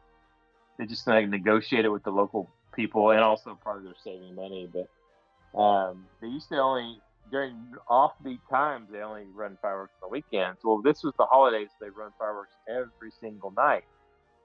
they 0.78 0.86
just 0.86 1.06
like 1.06 1.28
negotiated 1.28 1.92
with 1.92 2.04
the 2.04 2.12
local 2.12 2.50
people, 2.76 3.12
and 3.12 3.20
also 3.20 3.58
part 3.64 3.78
of 3.78 3.84
their 3.84 3.96
saving 4.04 4.36
money. 4.36 4.70
But 4.72 5.60
um, 5.60 6.06
they 6.22 6.28
used 6.28 6.50
to 6.50 6.58
only 6.58 7.00
during 7.32 7.56
offbeat 7.90 8.40
times 8.50 8.90
they 8.92 9.00
only 9.00 9.26
run 9.34 9.58
fireworks 9.62 9.94
on 10.02 10.10
the 10.10 10.12
weekends. 10.12 10.60
Well, 10.64 10.82
this 10.82 11.04
was 11.04 11.14
the 11.18 11.26
holidays; 11.26 11.70
they 11.80 11.90
run 11.90 12.12
fireworks 12.18 12.54
every 12.68 13.12
single 13.20 13.52
night. 13.52 13.84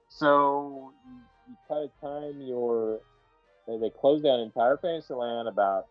So 0.09 0.91
you, 1.05 1.15
you 1.49 1.55
try 1.67 1.85
to 1.85 1.91
time 2.01 2.41
your. 2.41 2.99
They, 3.67 3.77
they 3.77 3.89
close 3.89 4.21
down 4.23 4.39
entire 4.39 4.77
Fantasyland 4.77 5.47
about, 5.47 5.85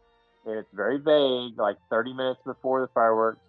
and 0.45 0.59
it's 0.59 0.73
very 0.73 0.99
vague, 0.99 1.57
like 1.57 1.77
30 1.91 2.13
minutes 2.13 2.41
before 2.45 2.81
the 2.81 2.89
fireworks, 2.89 3.41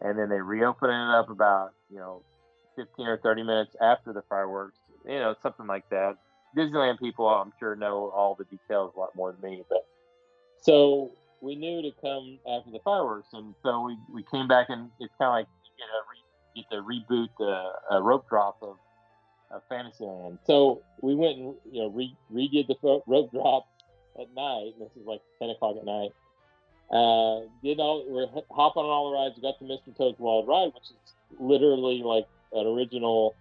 and 0.00 0.18
then 0.18 0.28
they 0.28 0.40
reopen 0.40 0.90
it 0.90 1.14
up 1.14 1.30
about 1.30 1.70
you 1.88 1.98
know 1.98 2.22
15 2.76 3.06
or 3.06 3.18
30 3.18 3.42
minutes 3.42 3.76
after 3.80 4.12
the 4.12 4.22
fireworks. 4.28 4.78
You 5.06 5.18
know, 5.18 5.34
something 5.42 5.66
like 5.66 5.88
that. 5.90 6.16
Disneyland 6.56 6.98
people, 6.98 7.26
I'm 7.26 7.52
sure, 7.58 7.74
know 7.74 8.12
all 8.14 8.34
the 8.34 8.44
details 8.44 8.92
a 8.96 9.00
lot 9.00 9.16
more 9.16 9.32
than 9.32 9.50
me, 9.50 9.62
but 9.68 9.86
so 10.60 11.10
we 11.40 11.56
knew 11.56 11.82
to 11.82 11.90
come 12.00 12.38
after 12.48 12.70
the 12.70 12.78
fireworks, 12.84 13.28
and 13.32 13.54
so 13.62 13.82
we, 13.82 13.96
we 14.12 14.24
came 14.30 14.46
back, 14.46 14.66
and 14.68 14.90
it's 15.00 15.12
kind 15.18 15.28
of 15.28 15.34
like 15.34 15.46
you 15.64 15.72
get 15.76 15.88
a 15.90 16.02
re, 16.08 16.20
get 16.54 16.70
to 16.70 16.82
reboot 16.82 17.28
the 17.38 17.96
a 17.96 18.00
rope 18.00 18.28
drop 18.28 18.58
of, 18.62 18.76
of 19.50 19.62
Fantasyland. 19.68 20.38
So 20.46 20.82
we 21.00 21.14
went 21.14 21.38
and 21.38 21.54
you 21.70 21.82
know 21.82 21.88
re, 21.88 22.14
redid 22.32 22.68
the 22.68 23.00
rope 23.06 23.32
drop 23.32 23.66
at 24.20 24.32
night. 24.34 24.74
This 24.78 24.90
is 25.00 25.06
like 25.06 25.20
ten 25.40 25.50
o'clock 25.50 25.76
at 25.78 25.84
night. 25.84 26.10
Uh, 26.90 27.48
did 27.62 27.80
all 27.80 28.04
we're 28.08 28.26
hopping 28.50 28.82
on 28.82 28.90
all 28.90 29.10
the 29.10 29.16
rides. 29.16 29.34
We 29.36 29.42
got 29.42 29.58
to 29.58 29.64
Mr. 29.64 29.96
Toad's 29.96 30.18
Wild 30.20 30.46
Ride, 30.46 30.72
which 30.74 30.90
is 30.90 31.14
literally 31.40 32.02
like 32.04 32.28
an 32.52 32.66
original 32.66 33.34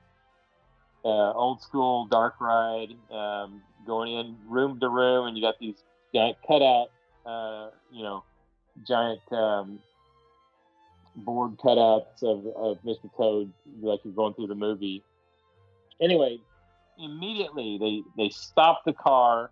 uh, 1.04 1.34
old 1.34 1.62
school 1.62 2.06
dark 2.06 2.36
ride, 2.40 2.94
um, 3.12 3.62
going 3.86 4.14
in 4.14 4.38
room 4.48 4.80
to 4.80 4.90
room, 4.90 5.28
and 5.28 5.38
you 5.38 5.44
got 5.44 5.56
these 5.60 5.76
giant 6.14 6.38
cutout, 6.48 6.88
uh, 7.26 7.70
you 7.92 8.04
know, 8.04 8.24
giant 8.88 9.22
um, 9.32 9.80
board 11.16 11.58
cutouts 11.58 12.24
of, 12.24 12.46
of 12.56 12.78
Mr. 12.84 13.10
Toad, 13.18 13.52
like 13.82 14.00
you're 14.04 14.14
going 14.14 14.34
through 14.34 14.48
the 14.48 14.56
movie. 14.56 15.04
Anyway, 16.00 16.40
immediately 16.98 17.78
they 17.80 18.24
they 18.24 18.30
stop 18.30 18.84
the 18.86 18.94
car, 18.94 19.52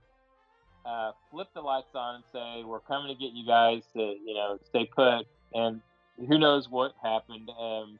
uh, 0.86 1.12
flip 1.32 1.48
the 1.54 1.62
lights 1.62 1.94
on, 1.96 2.16
and 2.16 2.24
say, 2.32 2.64
"We're 2.64 2.80
coming 2.82 3.16
to 3.16 3.20
get 3.20 3.34
you 3.34 3.46
guys 3.46 3.84
to, 3.94 4.00
you 4.00 4.34
know, 4.34 4.60
stay 4.70 4.86
put." 4.96 5.26
And 5.54 5.82
who 6.28 6.38
knows 6.38 6.70
what 6.70 6.94
happened? 7.02 7.50
Um, 7.60 8.00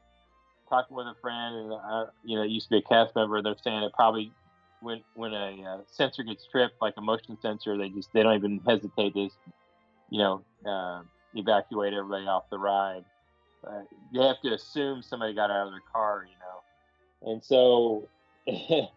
talking 0.70 0.96
with 0.96 1.06
a 1.06 1.14
friend, 1.20 1.54
and 1.54 1.72
uh, 1.72 2.06
you 2.24 2.36
know, 2.36 2.42
it 2.42 2.50
used 2.50 2.68
to 2.68 2.70
be 2.70 2.78
a 2.78 2.82
cast 2.82 3.14
member. 3.14 3.42
They're 3.42 3.56
saying 3.62 3.82
it 3.82 3.92
probably 3.92 4.32
when 4.80 5.02
when 5.14 5.34
a 5.34 5.62
uh, 5.62 5.82
sensor 5.90 6.22
gets 6.22 6.46
tripped, 6.46 6.80
like 6.80 6.94
a 6.96 7.02
motion 7.02 7.36
sensor, 7.42 7.76
they 7.76 7.90
just 7.90 8.08
they 8.14 8.22
don't 8.22 8.36
even 8.36 8.60
hesitate 8.66 9.12
to, 9.14 9.28
you 10.08 10.18
know, 10.18 10.42
uh, 10.66 11.02
evacuate 11.34 11.92
everybody 11.92 12.26
off 12.26 12.44
the 12.50 12.58
ride. 12.58 13.04
Uh, 13.66 13.82
you 14.10 14.22
have 14.22 14.40
to 14.42 14.54
assume 14.54 15.02
somebody 15.02 15.34
got 15.34 15.50
out 15.50 15.66
of 15.66 15.72
their 15.72 15.82
car, 15.92 16.26
you 16.26 16.36
know, 16.38 16.62
and 17.32 17.44
so 17.44 18.08
it 18.46 18.88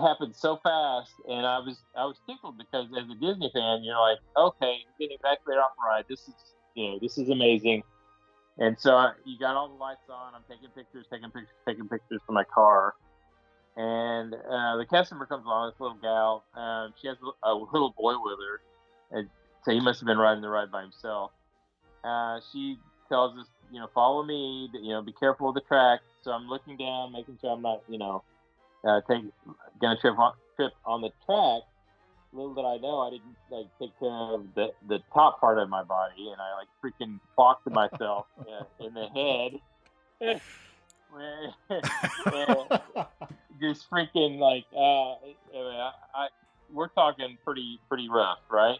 happened 0.00 0.34
so 0.34 0.58
fast, 0.62 1.12
and 1.28 1.46
I 1.46 1.58
was 1.58 1.82
I 1.96 2.04
was 2.04 2.18
tickled 2.26 2.58
because 2.58 2.86
as 2.98 3.08
a 3.10 3.14
Disney 3.14 3.50
fan, 3.52 3.84
you're 3.84 4.00
like, 4.00 4.18
okay, 4.36 4.78
getting 4.98 5.16
evacuated 5.20 5.60
off 5.60 5.72
the 5.76 5.82
ride. 5.86 6.04
This 6.08 6.20
is 6.20 6.34
you 6.74 6.90
know 6.90 6.98
this 7.00 7.18
is 7.18 7.28
amazing. 7.28 7.82
And 8.58 8.78
so 8.78 9.10
you 9.24 9.38
got 9.38 9.56
all 9.56 9.68
the 9.68 9.74
lights 9.74 10.08
on. 10.10 10.34
I'm 10.34 10.42
taking 10.48 10.68
pictures, 10.70 11.06
taking 11.10 11.30
pictures, 11.30 11.56
taking 11.66 11.88
pictures 11.88 12.20
for 12.26 12.32
my 12.32 12.44
car. 12.44 12.94
And 13.76 14.34
uh, 14.34 14.76
the 14.76 14.86
customer 14.88 15.24
comes 15.24 15.46
along, 15.46 15.70
this 15.70 15.80
little 15.80 15.96
gal. 15.96 16.44
Um, 16.54 16.92
she 17.00 17.08
has 17.08 17.16
a, 17.44 17.48
a 17.48 17.54
little 17.54 17.94
boy 17.96 18.14
with 18.22 18.38
her. 18.38 19.18
And 19.18 19.28
so 19.64 19.72
he 19.72 19.80
must 19.80 20.00
have 20.00 20.06
been 20.06 20.18
riding 20.18 20.42
the 20.42 20.48
ride 20.48 20.70
by 20.70 20.82
himself. 20.82 21.30
Uh, 22.04 22.40
she 22.52 22.78
tells 23.08 23.38
us, 23.38 23.46
you 23.72 23.80
know, 23.80 23.88
follow 23.94 24.22
me. 24.22 24.68
You 24.74 24.90
know, 24.90 25.02
be 25.02 25.12
careful 25.12 25.48
of 25.48 25.54
the 25.54 25.62
track. 25.62 26.00
So 26.22 26.30
I'm 26.30 26.48
looking 26.48 26.76
down, 26.76 27.12
making 27.12 27.38
sure 27.40 27.52
I'm 27.52 27.62
not, 27.62 27.82
you 27.88 27.98
know, 27.98 28.22
uh, 28.86 29.00
take 29.08 29.22
gonna 29.80 29.98
trip 29.98 30.18
on, 30.18 30.34
trip 30.56 30.72
on 30.84 31.00
the 31.00 31.10
track. 31.24 31.62
Little 32.32 32.54
did 32.54 32.64
I 32.64 32.78
know, 32.78 33.00
I 33.00 33.10
didn't 33.10 33.36
like 33.50 33.66
take 33.78 33.98
care 33.98 34.08
of 34.08 34.46
the 34.54 34.72
the 34.88 35.00
top 35.12 35.38
part 35.40 35.58
of 35.58 35.68
my 35.68 35.82
body, 35.82 36.30
and 36.30 36.40
I 36.40 36.54
like 36.56 36.68
freaking 36.82 37.20
clocked 37.34 37.70
myself 37.70 38.24
uh, 38.40 38.64
in 38.84 38.94
the 38.94 39.08
head. 39.08 39.60
Just 43.60 43.90
freaking 43.90 44.38
like 44.38 44.64
uh, 44.74 45.16
anyway, 45.52 45.76
I, 45.76 45.92
I 46.14 46.28
we're 46.72 46.88
talking 46.88 47.36
pretty 47.44 47.78
pretty 47.88 48.08
rough, 48.08 48.38
right? 48.50 48.78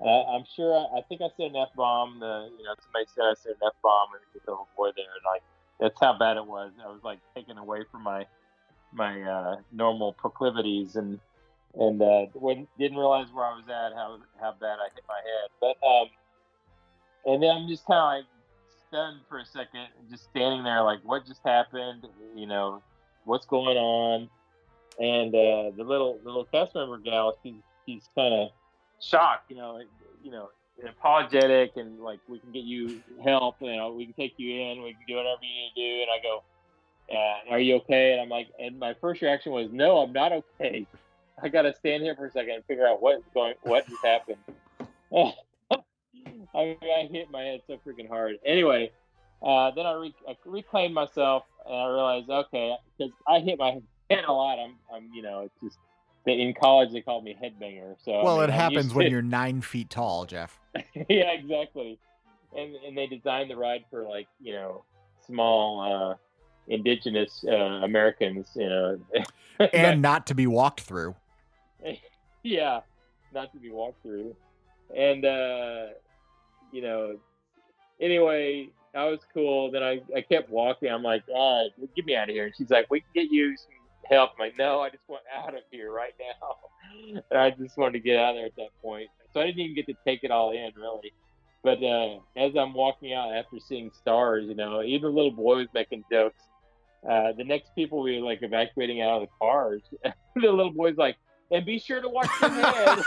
Uh, 0.00 0.22
I'm 0.22 0.44
sure. 0.54 0.72
I, 0.74 0.98
I 0.98 1.02
think 1.08 1.22
I 1.22 1.28
said 1.36 1.50
an 1.50 1.56
f 1.56 1.70
bomb. 1.76 2.20
The 2.20 2.50
you 2.56 2.62
know 2.64 2.74
somebody 2.82 3.06
said 3.14 3.24
I 3.24 3.34
said 3.34 3.56
an 3.60 3.66
f 3.66 3.72
bomb, 3.82 4.10
and 4.14 4.22
the 4.32 4.38
little 4.50 4.68
boy 4.76 4.90
there, 4.96 5.06
and 5.06 5.24
like 5.26 5.42
that's 5.80 5.98
how 6.00 6.16
bad 6.16 6.36
it 6.36 6.46
was. 6.46 6.70
I 6.82 6.86
was 6.88 7.02
like 7.02 7.18
taken 7.34 7.58
away 7.58 7.84
from 7.90 8.02
my 8.02 8.26
my 8.92 9.20
uh, 9.22 9.56
normal 9.72 10.12
proclivities 10.12 10.94
and 10.96 11.18
and 11.74 12.00
uh, 12.02 12.26
didn't 12.78 12.98
realize 12.98 13.26
where 13.32 13.46
I 13.46 13.54
was 13.54 13.64
at, 13.68 13.96
how 13.96 14.18
how 14.40 14.54
bad 14.60 14.78
I 14.78 14.88
hit 14.94 15.04
my 15.08 15.20
head. 15.24 15.50
But 15.60 15.86
um, 15.86 16.08
and 17.24 17.42
then 17.42 17.50
I'm 17.50 17.68
just 17.68 17.86
kind 17.86 17.98
of 17.98 18.06
like 18.06 18.24
stunned 18.88 19.20
for 19.28 19.38
a 19.38 19.46
second, 19.46 19.88
just 20.10 20.24
standing 20.24 20.64
there, 20.64 20.82
like, 20.82 21.00
what 21.02 21.26
just 21.26 21.40
happened? 21.44 22.06
You 22.34 22.46
know, 22.46 22.82
what's 23.24 23.46
going 23.46 23.76
on? 23.76 24.28
And 24.98 25.34
uh, 25.34 25.74
the 25.76 25.84
little 25.84 26.20
little 26.24 26.44
cast 26.44 26.74
member 26.74 26.98
gal, 26.98 27.38
she's 27.42 27.62
she's 27.86 28.08
kind 28.14 28.34
of 28.34 28.48
shocked. 29.00 29.50
You 29.50 29.56
know, 29.56 29.80
you 30.22 30.30
know, 30.30 30.50
apologetic 30.86 31.72
and 31.76 32.00
like 32.00 32.20
we 32.28 32.38
can 32.38 32.52
get 32.52 32.64
you 32.64 33.00
help. 33.24 33.56
You 33.60 33.76
know, 33.76 33.92
we 33.92 34.04
can 34.04 34.14
take 34.14 34.34
you 34.36 34.52
in. 34.52 34.82
We 34.82 34.92
can 34.92 35.02
do 35.08 35.16
whatever 35.16 35.40
you 35.42 35.48
need 35.48 35.72
to 35.74 35.80
do. 35.80 36.02
And 36.02 36.10
I 36.10 36.22
go, 36.22 36.42
uh, 37.10 37.54
"Are 37.54 37.60
you 37.60 37.76
okay?" 37.76 38.12
And 38.12 38.20
I'm 38.20 38.28
like, 38.28 38.48
and 38.58 38.78
my 38.78 38.94
first 39.00 39.22
reaction 39.22 39.52
was, 39.52 39.70
"No, 39.72 39.98
I'm 39.98 40.12
not 40.12 40.32
okay." 40.32 40.86
I 41.40 41.48
gotta 41.48 41.74
stand 41.74 42.02
here 42.02 42.14
for 42.14 42.26
a 42.26 42.30
second 42.30 42.54
and 42.54 42.64
figure 42.64 42.86
out 42.86 43.02
what's 43.02 43.24
going, 43.34 43.54
what 43.62 43.86
just 43.88 44.04
happened. 44.04 44.38
I, 46.54 46.76
I 46.82 47.08
hit 47.10 47.30
my 47.30 47.42
head 47.42 47.60
so 47.66 47.78
freaking 47.86 48.08
hard. 48.08 48.36
Anyway, 48.44 48.90
uh, 49.42 49.70
then 49.72 49.86
I, 49.86 49.92
re- 49.94 50.14
I, 50.28 50.36
reclaimed 50.44 50.94
myself 50.94 51.44
and 51.66 51.74
I 51.74 51.86
realized, 51.86 52.30
okay, 52.30 52.76
because 52.96 53.12
I 53.26 53.40
hit 53.40 53.58
my 53.58 53.80
head 54.10 54.24
a 54.26 54.32
lot. 54.32 54.58
I'm, 54.58 54.74
I'm, 54.92 55.10
you 55.12 55.22
know, 55.22 55.40
it's 55.40 55.60
just 55.62 55.78
in 56.26 56.54
college 56.54 56.92
they 56.92 57.00
called 57.00 57.24
me 57.24 57.36
headbanger. 57.40 57.96
So 58.04 58.22
well, 58.22 58.38
I 58.38 58.40
mean, 58.40 58.50
it 58.50 58.52
happens 58.52 58.94
when 58.94 59.10
you're 59.10 59.22
nine 59.22 59.60
feet 59.62 59.90
tall, 59.90 60.24
Jeff. 60.26 60.60
yeah, 61.08 61.32
exactly. 61.32 61.98
And 62.56 62.74
and 62.86 62.96
they 62.96 63.06
designed 63.06 63.50
the 63.50 63.56
ride 63.56 63.84
for 63.90 64.02
like 64.02 64.28
you 64.40 64.52
know 64.52 64.84
small 65.26 65.80
uh, 65.80 66.14
indigenous 66.68 67.44
uh, 67.48 67.54
Americans, 67.54 68.48
you 68.54 68.68
know, 68.68 69.00
and 69.72 70.02
not 70.02 70.26
to 70.26 70.34
be 70.34 70.46
walked 70.46 70.82
through. 70.82 71.14
yeah, 72.42 72.80
not 73.32 73.52
to 73.52 73.58
be 73.58 73.70
walked 73.70 74.02
through. 74.02 74.34
And 74.96 75.24
uh, 75.24 75.86
you 76.72 76.82
know, 76.82 77.16
anyway, 78.00 78.68
that 78.94 79.04
was 79.04 79.20
cool. 79.32 79.70
Then 79.70 79.82
I, 79.82 80.00
I 80.14 80.20
kept 80.20 80.50
walking. 80.50 80.90
I'm 80.90 81.02
like, 81.02 81.26
God, 81.26 81.66
get 81.96 82.04
me 82.04 82.16
out 82.16 82.28
of 82.28 82.34
here. 82.34 82.46
And 82.46 82.54
she's 82.56 82.70
like, 82.70 82.90
we 82.90 83.00
can 83.00 83.08
get 83.14 83.30
you 83.30 83.56
some 83.56 83.72
help. 84.10 84.32
I'm 84.34 84.46
like, 84.46 84.58
no, 84.58 84.80
I 84.80 84.90
just 84.90 85.08
want 85.08 85.22
out 85.34 85.54
of 85.54 85.62
here 85.70 85.92
right 85.92 86.14
now. 86.18 87.22
and 87.30 87.38
I 87.38 87.50
just 87.50 87.76
wanted 87.78 87.94
to 87.94 88.00
get 88.00 88.18
out 88.18 88.30
of 88.30 88.36
there 88.36 88.46
at 88.46 88.56
that 88.56 88.70
point. 88.82 89.08
So 89.32 89.40
I 89.40 89.46
didn't 89.46 89.60
even 89.60 89.74
get 89.74 89.86
to 89.86 89.94
take 90.04 90.24
it 90.24 90.30
all 90.30 90.52
in, 90.52 90.70
really. 90.76 91.12
But 91.62 91.82
uh, 91.82 92.18
as 92.36 92.56
I'm 92.56 92.74
walking 92.74 93.14
out 93.14 93.32
after 93.32 93.58
seeing 93.60 93.90
stars, 93.94 94.46
you 94.48 94.54
know, 94.54 94.82
even 94.82 95.14
little 95.14 95.30
boy 95.30 95.58
was 95.58 95.68
making 95.72 96.04
jokes. 96.10 96.42
Uh, 97.08 97.32
the 97.36 97.44
next 97.44 97.74
people 97.74 98.02
we 98.02 98.20
were 98.20 98.26
like 98.26 98.40
evacuating 98.42 99.00
out 99.00 99.22
of 99.22 99.28
the 99.28 99.28
cars, 99.40 99.82
the 100.02 100.12
little 100.40 100.72
boy's 100.72 100.96
like, 100.96 101.16
and 101.52 101.66
be 101.66 101.78
sure 101.78 102.00
to 102.00 102.08
watch 102.08 102.30
your 102.40 102.50
head. 102.50 102.98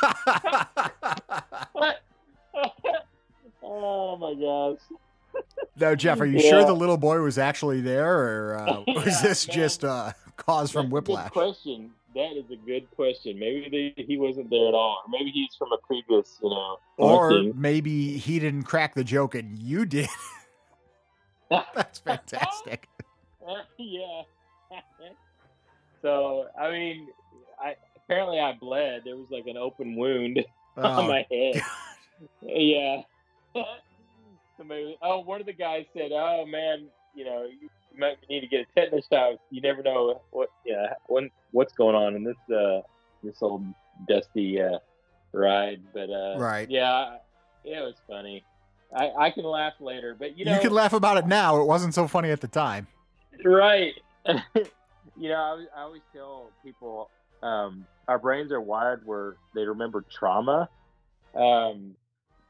oh 3.63 4.17
my 4.17 4.33
gosh. 4.35 4.79
No, 5.77 5.95
Jeff, 5.95 6.21
are 6.21 6.25
you 6.25 6.39
yeah. 6.39 6.49
sure 6.49 6.65
the 6.65 6.73
little 6.73 6.97
boy 6.97 7.19
was 7.19 7.37
actually 7.37 7.81
there, 7.81 8.17
or 8.17 8.57
uh, 8.57 8.83
was 8.87 9.07
yeah, 9.07 9.21
this 9.21 9.47
man. 9.47 9.55
just 9.55 9.83
uh, 9.83 10.13
cause 10.37 10.71
from 10.71 10.89
whiplash? 10.89 11.25
Good 11.25 11.33
question. 11.33 11.91
That 12.13 12.37
is 12.37 12.49
a 12.49 12.55
good 12.55 12.89
question. 12.95 13.37
Maybe 13.37 13.93
they, 13.97 14.03
he 14.03 14.17
wasn't 14.17 14.49
there 14.49 14.69
at 14.69 14.73
all, 14.73 15.03
or 15.05 15.09
maybe 15.09 15.31
he's 15.31 15.53
from 15.55 15.73
a 15.73 15.77
previous, 15.85 16.39
you 16.41 16.49
know. 16.49 16.79
Or 16.97 17.43
maybe 17.53 18.17
he 18.17 18.39
didn't 18.39 18.63
crack 18.63 18.95
the 18.95 19.03
joke 19.03 19.35
and 19.35 19.59
you 19.59 19.85
did. 19.85 20.07
That's 21.49 21.99
fantastic. 21.99 22.87
yeah. 23.77 24.21
so 26.01 26.47
I 26.57 26.71
mean, 26.71 27.09
I 27.59 27.75
apparently 28.05 28.39
I 28.39 28.53
bled. 28.53 29.01
There 29.05 29.15
was 29.15 29.29
like 29.29 29.47
an 29.47 29.57
open 29.57 29.95
wound 29.95 30.43
oh. 30.77 30.87
on 30.87 31.07
my 31.07 31.25
head. 31.31 31.61
yeah. 32.41 33.01
Somebody, 34.57 34.97
oh, 35.01 35.19
one 35.19 35.41
of 35.41 35.47
the 35.47 35.53
guys 35.53 35.85
said, 35.93 36.11
"Oh 36.13 36.45
man, 36.45 36.87
you 37.13 37.25
know, 37.25 37.43
you 37.43 37.69
might 37.97 38.17
need 38.29 38.39
to 38.39 38.47
get 38.47 38.61
a 38.61 38.65
tetanus 38.79 39.05
shot. 39.11 39.33
You 39.49 39.59
never 39.59 39.83
know 39.83 40.21
what, 40.31 40.49
yeah, 40.65 40.93
when 41.07 41.29
what's 41.51 41.73
going 41.73 41.95
on 41.95 42.15
in 42.15 42.23
this 42.23 42.55
uh 42.55 42.81
this 43.21 43.35
old 43.41 43.65
dusty 44.07 44.61
uh 44.61 44.79
ride." 45.33 45.81
But 45.93 46.09
uh, 46.09 46.37
right, 46.37 46.69
yeah, 46.69 47.17
yeah, 47.65 47.81
it 47.81 47.85
was 47.85 47.95
funny. 48.07 48.45
I 48.95 49.11
I 49.17 49.29
can 49.29 49.43
laugh 49.43 49.73
later, 49.81 50.15
but 50.17 50.37
you 50.37 50.45
know, 50.45 50.53
you 50.53 50.61
can 50.61 50.71
laugh 50.71 50.93
about 50.93 51.17
it 51.17 51.27
now. 51.27 51.59
It 51.59 51.65
wasn't 51.65 51.93
so 51.93 52.07
funny 52.07 52.31
at 52.31 52.39
the 52.39 52.47
time. 52.47 52.87
Right. 53.43 53.93
you 54.25 55.29
know, 55.29 55.35
I, 55.35 55.65
I 55.77 55.81
always 55.81 56.01
tell 56.13 56.49
people 56.63 57.09
um, 57.43 57.85
our 58.07 58.19
brains 58.19 58.51
are 58.51 58.61
wired 58.61 59.05
where 59.05 59.37
they 59.53 59.65
remember 59.65 60.03
trauma. 60.09 60.69
Um, 61.35 61.95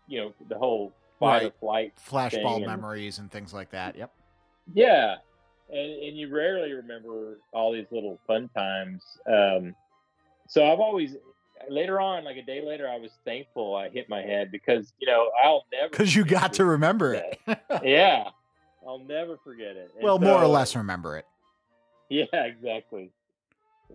you 0.07 0.21
know, 0.21 0.33
the 0.49 0.57
whole 0.57 0.93
fight 1.19 1.27
right. 1.27 1.43
or 1.45 1.51
flight, 1.59 1.93
flashbulb 2.09 2.57
and, 2.57 2.65
memories, 2.67 3.17
and 3.19 3.31
things 3.31 3.53
like 3.53 3.71
that. 3.71 3.95
Yep. 3.95 4.11
Yeah, 4.73 5.15
and 5.69 6.03
and 6.03 6.17
you 6.17 6.33
rarely 6.33 6.73
remember 6.73 7.39
all 7.51 7.73
these 7.73 7.87
little 7.91 8.19
fun 8.27 8.49
times. 8.55 9.03
Um, 9.27 9.75
so 10.47 10.71
I've 10.71 10.79
always 10.79 11.15
later 11.69 11.99
on, 11.99 12.23
like 12.23 12.37
a 12.37 12.43
day 12.43 12.65
later, 12.65 12.87
I 12.87 12.97
was 12.97 13.11
thankful 13.23 13.75
I 13.75 13.89
hit 13.89 14.09
my 14.09 14.21
head 14.21 14.51
because 14.51 14.93
you 14.99 15.07
know 15.07 15.31
I'll 15.43 15.65
never 15.71 15.89
because 15.91 16.15
you 16.15 16.25
got 16.25 16.53
to 16.53 16.65
remember 16.65 17.13
it. 17.13 17.39
yeah, 17.83 18.29
I'll 18.87 18.99
never 18.99 19.37
forget 19.43 19.75
it. 19.75 19.91
And 19.95 20.03
well, 20.03 20.17
so, 20.17 20.25
more 20.25 20.41
or 20.41 20.47
less 20.47 20.75
remember 20.75 21.17
it. 21.17 21.25
Yeah, 22.09 22.25
exactly. 22.31 23.11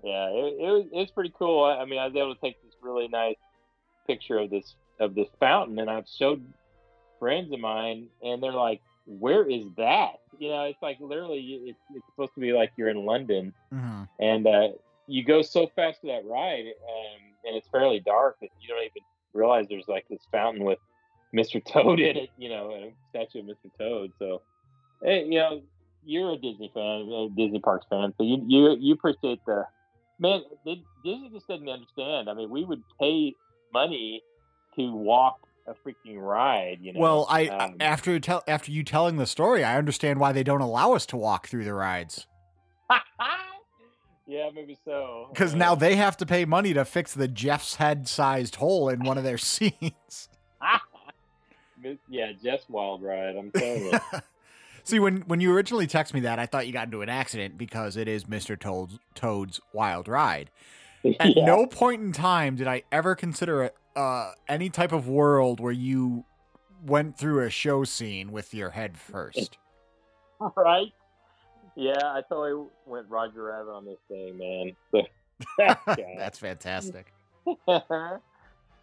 Yeah, 0.02 0.28
it, 0.28 0.54
it 0.58 0.70
was 0.70 0.86
it 0.92 0.96
was 0.96 1.10
pretty 1.10 1.32
cool. 1.38 1.64
I, 1.64 1.82
I 1.82 1.84
mean, 1.84 1.98
I 1.98 2.06
was 2.06 2.16
able 2.16 2.34
to 2.34 2.40
take 2.40 2.62
this 2.62 2.74
really 2.82 3.08
nice 3.08 3.36
picture 4.06 4.38
of 4.38 4.50
this 4.50 4.74
of 4.98 5.14
this 5.14 5.28
fountain, 5.38 5.78
and 5.78 5.90
I've 5.90 6.08
showed 6.08 6.44
friends 7.18 7.52
of 7.52 7.60
mine, 7.60 8.08
and 8.22 8.42
they're 8.42 8.52
like, 8.52 8.80
"Where 9.06 9.48
is 9.48 9.64
that?" 9.76 10.20
You 10.38 10.48
know, 10.48 10.64
it's 10.64 10.80
like 10.82 10.98
literally, 11.00 11.40
it's, 11.66 11.78
it's 11.94 12.06
supposed 12.06 12.34
to 12.34 12.40
be 12.40 12.52
like 12.52 12.72
you're 12.76 12.88
in 12.88 13.04
London, 13.04 13.52
mm-hmm. 13.72 14.02
and 14.18 14.46
uh, 14.46 14.68
you 15.06 15.24
go 15.24 15.42
so 15.42 15.70
fast 15.76 16.00
to 16.02 16.08
that 16.08 16.24
ride, 16.24 16.66
um, 16.66 17.20
and 17.44 17.56
it's 17.56 17.68
fairly 17.68 18.00
dark 18.00 18.38
that 18.40 18.50
you 18.60 18.68
don't 18.68 18.82
even 18.82 19.02
realize 19.32 19.66
there's 19.68 19.88
like 19.88 20.06
this 20.08 20.22
fountain 20.32 20.64
with 20.64 20.78
Mr. 21.34 21.62
Toad 21.72 22.00
in 22.00 22.16
it. 22.16 22.30
You 22.38 22.48
know, 22.48 22.70
a 22.70 22.92
statue 23.10 23.40
of 23.40 23.46
Mr. 23.46 23.70
Toad. 23.78 24.12
So, 24.18 24.42
hey, 25.02 25.24
you 25.24 25.38
know, 25.38 25.62
you're 26.04 26.32
a 26.32 26.36
Disney 26.36 26.70
fan, 26.72 27.10
a 27.12 27.28
Disney 27.36 27.60
Parks 27.60 27.86
fan, 27.90 28.14
so 28.16 28.24
you 28.24 28.42
you 28.46 28.76
you 28.80 28.94
appreciate 28.94 29.40
the 29.46 29.66
man. 30.20 30.42
Disney 30.64 31.30
just 31.32 31.48
didn't 31.48 31.68
understand. 31.68 32.28
I 32.28 32.34
mean, 32.34 32.50
we 32.50 32.64
would 32.64 32.82
pay 33.00 33.34
money 33.72 34.22
to 34.76 34.92
walk 34.92 35.40
a 35.66 35.72
freaking 35.72 36.20
ride. 36.20 36.78
You 36.80 36.92
know. 36.92 37.00
Well, 37.00 37.26
I 37.28 37.46
um, 37.48 37.76
after 37.80 38.18
tell 38.20 38.44
after 38.46 38.70
you 38.70 38.82
telling 38.82 39.16
the 39.16 39.26
story, 39.26 39.64
I 39.64 39.76
understand 39.76 40.20
why 40.20 40.32
they 40.32 40.42
don't 40.42 40.60
allow 40.60 40.92
us 40.92 41.06
to 41.06 41.16
walk 41.16 41.48
through 41.48 41.64
the 41.64 41.74
rides. 41.74 42.26
yeah, 44.26 44.50
maybe 44.54 44.76
so. 44.84 45.28
Because 45.32 45.54
now 45.54 45.74
they 45.74 45.96
have 45.96 46.16
to 46.18 46.26
pay 46.26 46.44
money 46.44 46.74
to 46.74 46.84
fix 46.84 47.14
the 47.14 47.28
Jeff's 47.28 47.76
head 47.76 48.08
sized 48.08 48.56
hole 48.56 48.88
in 48.88 49.04
one 49.04 49.18
of 49.18 49.24
their 49.24 49.38
scenes. 49.38 50.28
yeah, 52.08 52.32
Jeff's 52.42 52.68
wild 52.68 53.02
ride. 53.02 53.36
I'm 53.36 53.50
telling 53.50 53.84
you. 53.84 54.00
See, 54.84 54.98
when 54.98 55.22
when 55.22 55.40
you 55.40 55.52
originally 55.52 55.86
texted 55.86 56.14
me 56.14 56.20
that, 56.20 56.38
I 56.38 56.46
thought 56.46 56.66
you 56.66 56.72
got 56.72 56.86
into 56.86 57.02
an 57.02 57.08
accident 57.08 57.58
because 57.58 57.96
it 57.96 58.08
is 58.08 58.24
Mr. 58.24 58.58
Toad's, 58.58 58.98
Toad's 59.14 59.60
Wild 59.72 60.08
Ride. 60.08 60.50
At 61.20 61.36
yeah. 61.36 61.44
no 61.46 61.66
point 61.66 62.02
in 62.02 62.12
time 62.12 62.56
did 62.56 62.66
I 62.66 62.82
ever 62.92 63.14
consider 63.14 63.70
uh, 63.96 64.32
any 64.48 64.68
type 64.70 64.92
of 64.92 65.08
world 65.08 65.60
where 65.60 65.72
you 65.72 66.24
went 66.84 67.16
through 67.18 67.44
a 67.44 67.50
show 67.50 67.84
scene 67.84 68.32
with 68.32 68.54
your 68.54 68.70
head 68.70 68.98
first. 68.98 69.58
right? 70.56 70.92
Yeah, 71.76 71.98
I 72.02 72.22
totally 72.28 72.66
went 72.86 73.08
Roger 73.08 73.44
Rabbit 73.44 73.70
on 73.70 73.84
this 73.84 73.98
thing, 74.08 74.38
man. 74.38 75.04
That's 76.18 76.38
fantastic. 76.38 77.12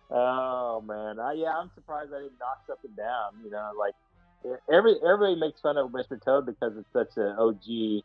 oh 0.10 0.82
man, 0.82 1.20
I, 1.20 1.34
yeah, 1.34 1.54
I'm 1.56 1.70
surprised 1.76 2.12
I 2.14 2.20
didn't 2.20 2.40
knock 2.40 2.64
something 2.66 2.92
down. 2.96 3.34
You 3.44 3.52
know, 3.52 3.72
like 3.78 3.94
every 4.72 4.96
everybody 5.04 5.36
makes 5.40 5.62
fun 5.62 5.78
of 5.78 5.90
Mr. 5.92 6.22
Toad 6.24 6.46
because 6.46 6.74
it's 6.78 6.92
such 6.94 7.18
an 7.18 7.36
OG 7.38 8.04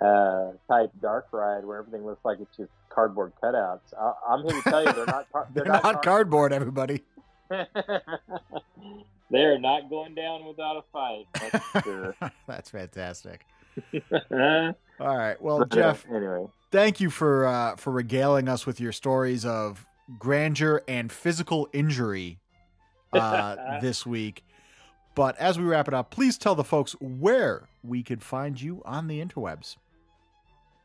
uh, 0.00 0.52
type 0.68 0.90
dark 1.00 1.28
ride 1.32 1.64
where 1.64 1.78
everything 1.78 2.04
looks 2.04 2.24
like 2.24 2.38
it's 2.40 2.56
just 2.56 2.70
cardboard 2.88 3.32
cutouts. 3.42 3.80
I, 3.98 4.34
am 4.34 4.42
here 4.44 4.60
to 4.62 4.70
tell 4.70 4.84
you 4.84 4.92
they're 4.92 5.06
not. 5.06 5.30
Car- 5.32 5.48
they're, 5.54 5.64
they're, 5.64 5.72
not, 5.72 5.82
not 5.82 6.02
cardboard, 6.02 6.52
everybody. 6.52 7.02
they 7.50 9.42
are 9.42 9.58
not 9.58 9.90
going 9.90 10.14
down 10.14 10.44
without 10.46 10.76
a 10.76 10.82
fight. 10.92 11.26
That's 11.34 11.84
sure. 11.84 12.16
that's 12.46 12.70
fantastic. 12.70 13.46
All 15.00 15.16
right, 15.16 15.40
well, 15.40 15.64
Jeff. 15.64 16.04
Anyway, 16.12 16.46
thank 16.70 17.00
you 17.00 17.10
for 17.10 17.46
uh, 17.46 17.76
for 17.76 17.90
regaling 17.90 18.48
us 18.48 18.66
with 18.66 18.80
your 18.80 18.92
stories 18.92 19.44
of 19.44 19.86
grandeur 20.18 20.82
and 20.88 21.12
physical 21.12 21.68
injury 21.72 22.38
uh, 23.12 23.80
this 23.80 24.04
week. 24.04 24.44
But 25.14 25.36
as 25.38 25.58
we 25.58 25.64
wrap 25.64 25.88
it 25.88 25.94
up, 25.94 26.10
please 26.10 26.38
tell 26.38 26.54
the 26.54 26.64
folks 26.64 26.92
where 27.00 27.68
we 27.82 28.02
could 28.02 28.22
find 28.22 28.60
you 28.60 28.82
on 28.84 29.08
the 29.08 29.24
interwebs. 29.24 29.76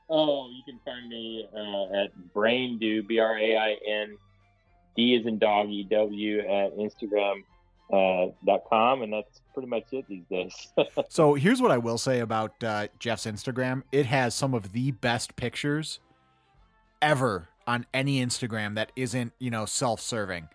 Oh, 0.10 0.50
you 0.50 0.62
can 0.66 0.80
find 0.86 1.10
me 1.10 1.48
uh, 1.54 2.04
at 2.04 2.12
Braindew, 2.34 3.08
B 3.08 3.20
R 3.20 3.38
A 3.38 3.58
I 3.58 3.78
N 3.88 4.18
D 4.96 5.16
is 5.16 5.26
in 5.26 5.40
dog, 5.40 5.70
E 5.70 5.84
W, 5.90 6.40
at 6.40 6.78
Instagram 6.78 7.44
uh, 7.92 8.32
dot 8.46 8.64
com, 8.70 9.02
and 9.02 9.14
that's 9.14 9.42
pretty 9.54 9.68
much 9.68 9.86
it 9.92 10.06
these 10.08 10.24
days. 10.30 10.68
so 11.10 11.34
here's 11.34 11.62
what 11.62 11.72
I 11.72 11.78
will 11.78 11.98
say 11.98 12.20
about 12.20 12.64
uh, 12.64 12.88
Jeff's 13.00 13.26
Instagram: 13.26 13.84
it 13.92 14.06
has 14.06 14.36
some 14.36 14.54
of 14.54 14.72
the 14.74 14.92
best 14.92 15.36
pictures 15.36 16.00
ever 17.02 17.50
on 17.68 17.86
any 17.94 18.24
Instagram 18.24 18.76
that 18.76 18.92
isn't 18.96 19.34
you 19.40 19.52
know 19.52 19.66
self-serving. 19.66 20.50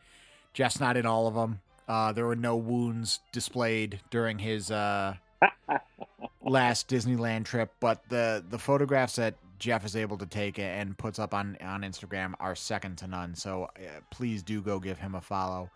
Jeff's 0.53 0.81
not 0.81 0.97
in 0.97 1.07
all 1.07 1.27
of 1.27 1.35
them. 1.35 1.61
Uh, 1.91 2.13
there 2.13 2.25
were 2.25 2.37
no 2.37 2.55
wounds 2.55 3.19
displayed 3.33 3.99
during 4.11 4.39
his 4.39 4.71
uh, 4.71 5.13
last 6.41 6.89
Disneyland 6.89 7.47
trip, 7.47 7.73
but 7.81 8.09
the 8.09 8.45
the 8.49 8.61
photographs 8.61 9.17
that 9.17 9.35
Jeff 9.59 9.85
is 9.85 9.97
able 9.97 10.17
to 10.19 10.27
take 10.27 10.61
and 10.61 10.97
puts 10.97 11.19
up 11.19 11.35
on 11.35 11.59
on 11.61 11.81
Instagram 11.81 12.35
are 12.39 12.55
second 12.55 12.97
to 12.99 13.09
none. 13.09 13.35
So 13.35 13.65
uh, 13.77 14.03
please 14.11 14.45
do 14.45 14.63
go 14.63 14.79
give 14.79 14.99
him 14.99 15.17
a 15.17 15.21
follow. 15.21 15.69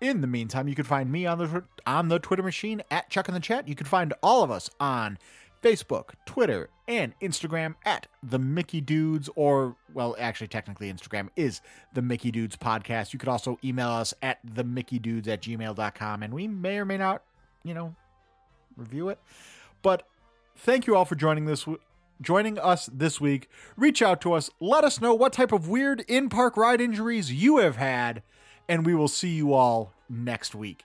In 0.00 0.20
the 0.20 0.26
meantime, 0.26 0.66
you 0.66 0.74
can 0.74 0.84
find 0.84 1.12
me 1.12 1.26
on 1.26 1.38
the 1.38 1.62
on 1.86 2.08
the 2.08 2.18
Twitter 2.18 2.42
machine 2.42 2.82
at 2.90 3.08
Chuck 3.08 3.28
in 3.28 3.34
the 3.34 3.38
Chat. 3.38 3.68
You 3.68 3.76
can 3.76 3.86
find 3.86 4.12
all 4.24 4.42
of 4.42 4.50
us 4.50 4.68
on 4.80 5.16
Facebook, 5.62 6.10
Twitter, 6.26 6.70
and 6.88 7.12
Instagram 7.20 7.74
at 7.84 8.06
the 8.22 8.38
Mickey 8.38 8.80
Dudes, 8.80 9.28
or 9.36 9.76
well, 9.92 10.16
actually, 10.18 10.48
technically, 10.48 10.92
Instagram 10.92 11.28
is 11.36 11.60
the 11.92 12.02
Mickey 12.02 12.30
Dudes 12.30 12.56
Podcast. 12.56 13.12
You 13.12 13.18
could 13.18 13.28
also 13.28 13.58
email 13.62 13.90
us 13.90 14.14
at 14.22 14.38
the 14.44 14.64
Mickey 14.64 14.98
Dudes 14.98 15.28
at 15.28 15.42
gmail.com, 15.42 16.22
and 16.22 16.34
we 16.34 16.48
may 16.48 16.78
or 16.78 16.84
may 16.84 16.98
not, 16.98 17.22
you 17.62 17.74
know, 17.74 17.94
review 18.76 19.08
it. 19.08 19.18
But 19.82 20.06
thank 20.56 20.86
you 20.86 20.96
all 20.96 21.04
for 21.04 21.14
joining 21.14 21.44
this 21.44 21.66
joining 22.20 22.58
us 22.58 22.86
this 22.92 23.20
week. 23.20 23.48
Reach 23.76 24.02
out 24.02 24.20
to 24.22 24.34
us. 24.34 24.50
Let 24.60 24.84
us 24.84 25.00
know 25.00 25.14
what 25.14 25.32
type 25.32 25.52
of 25.52 25.68
weird 25.68 26.00
in 26.06 26.28
park 26.28 26.56
ride 26.56 26.80
injuries 26.80 27.32
you 27.32 27.58
have 27.58 27.76
had 27.76 28.22
and 28.70 28.86
we 28.86 28.94
will 28.94 29.08
see 29.08 29.30
you 29.30 29.52
all 29.52 29.92
next 30.08 30.54
week. 30.54 30.84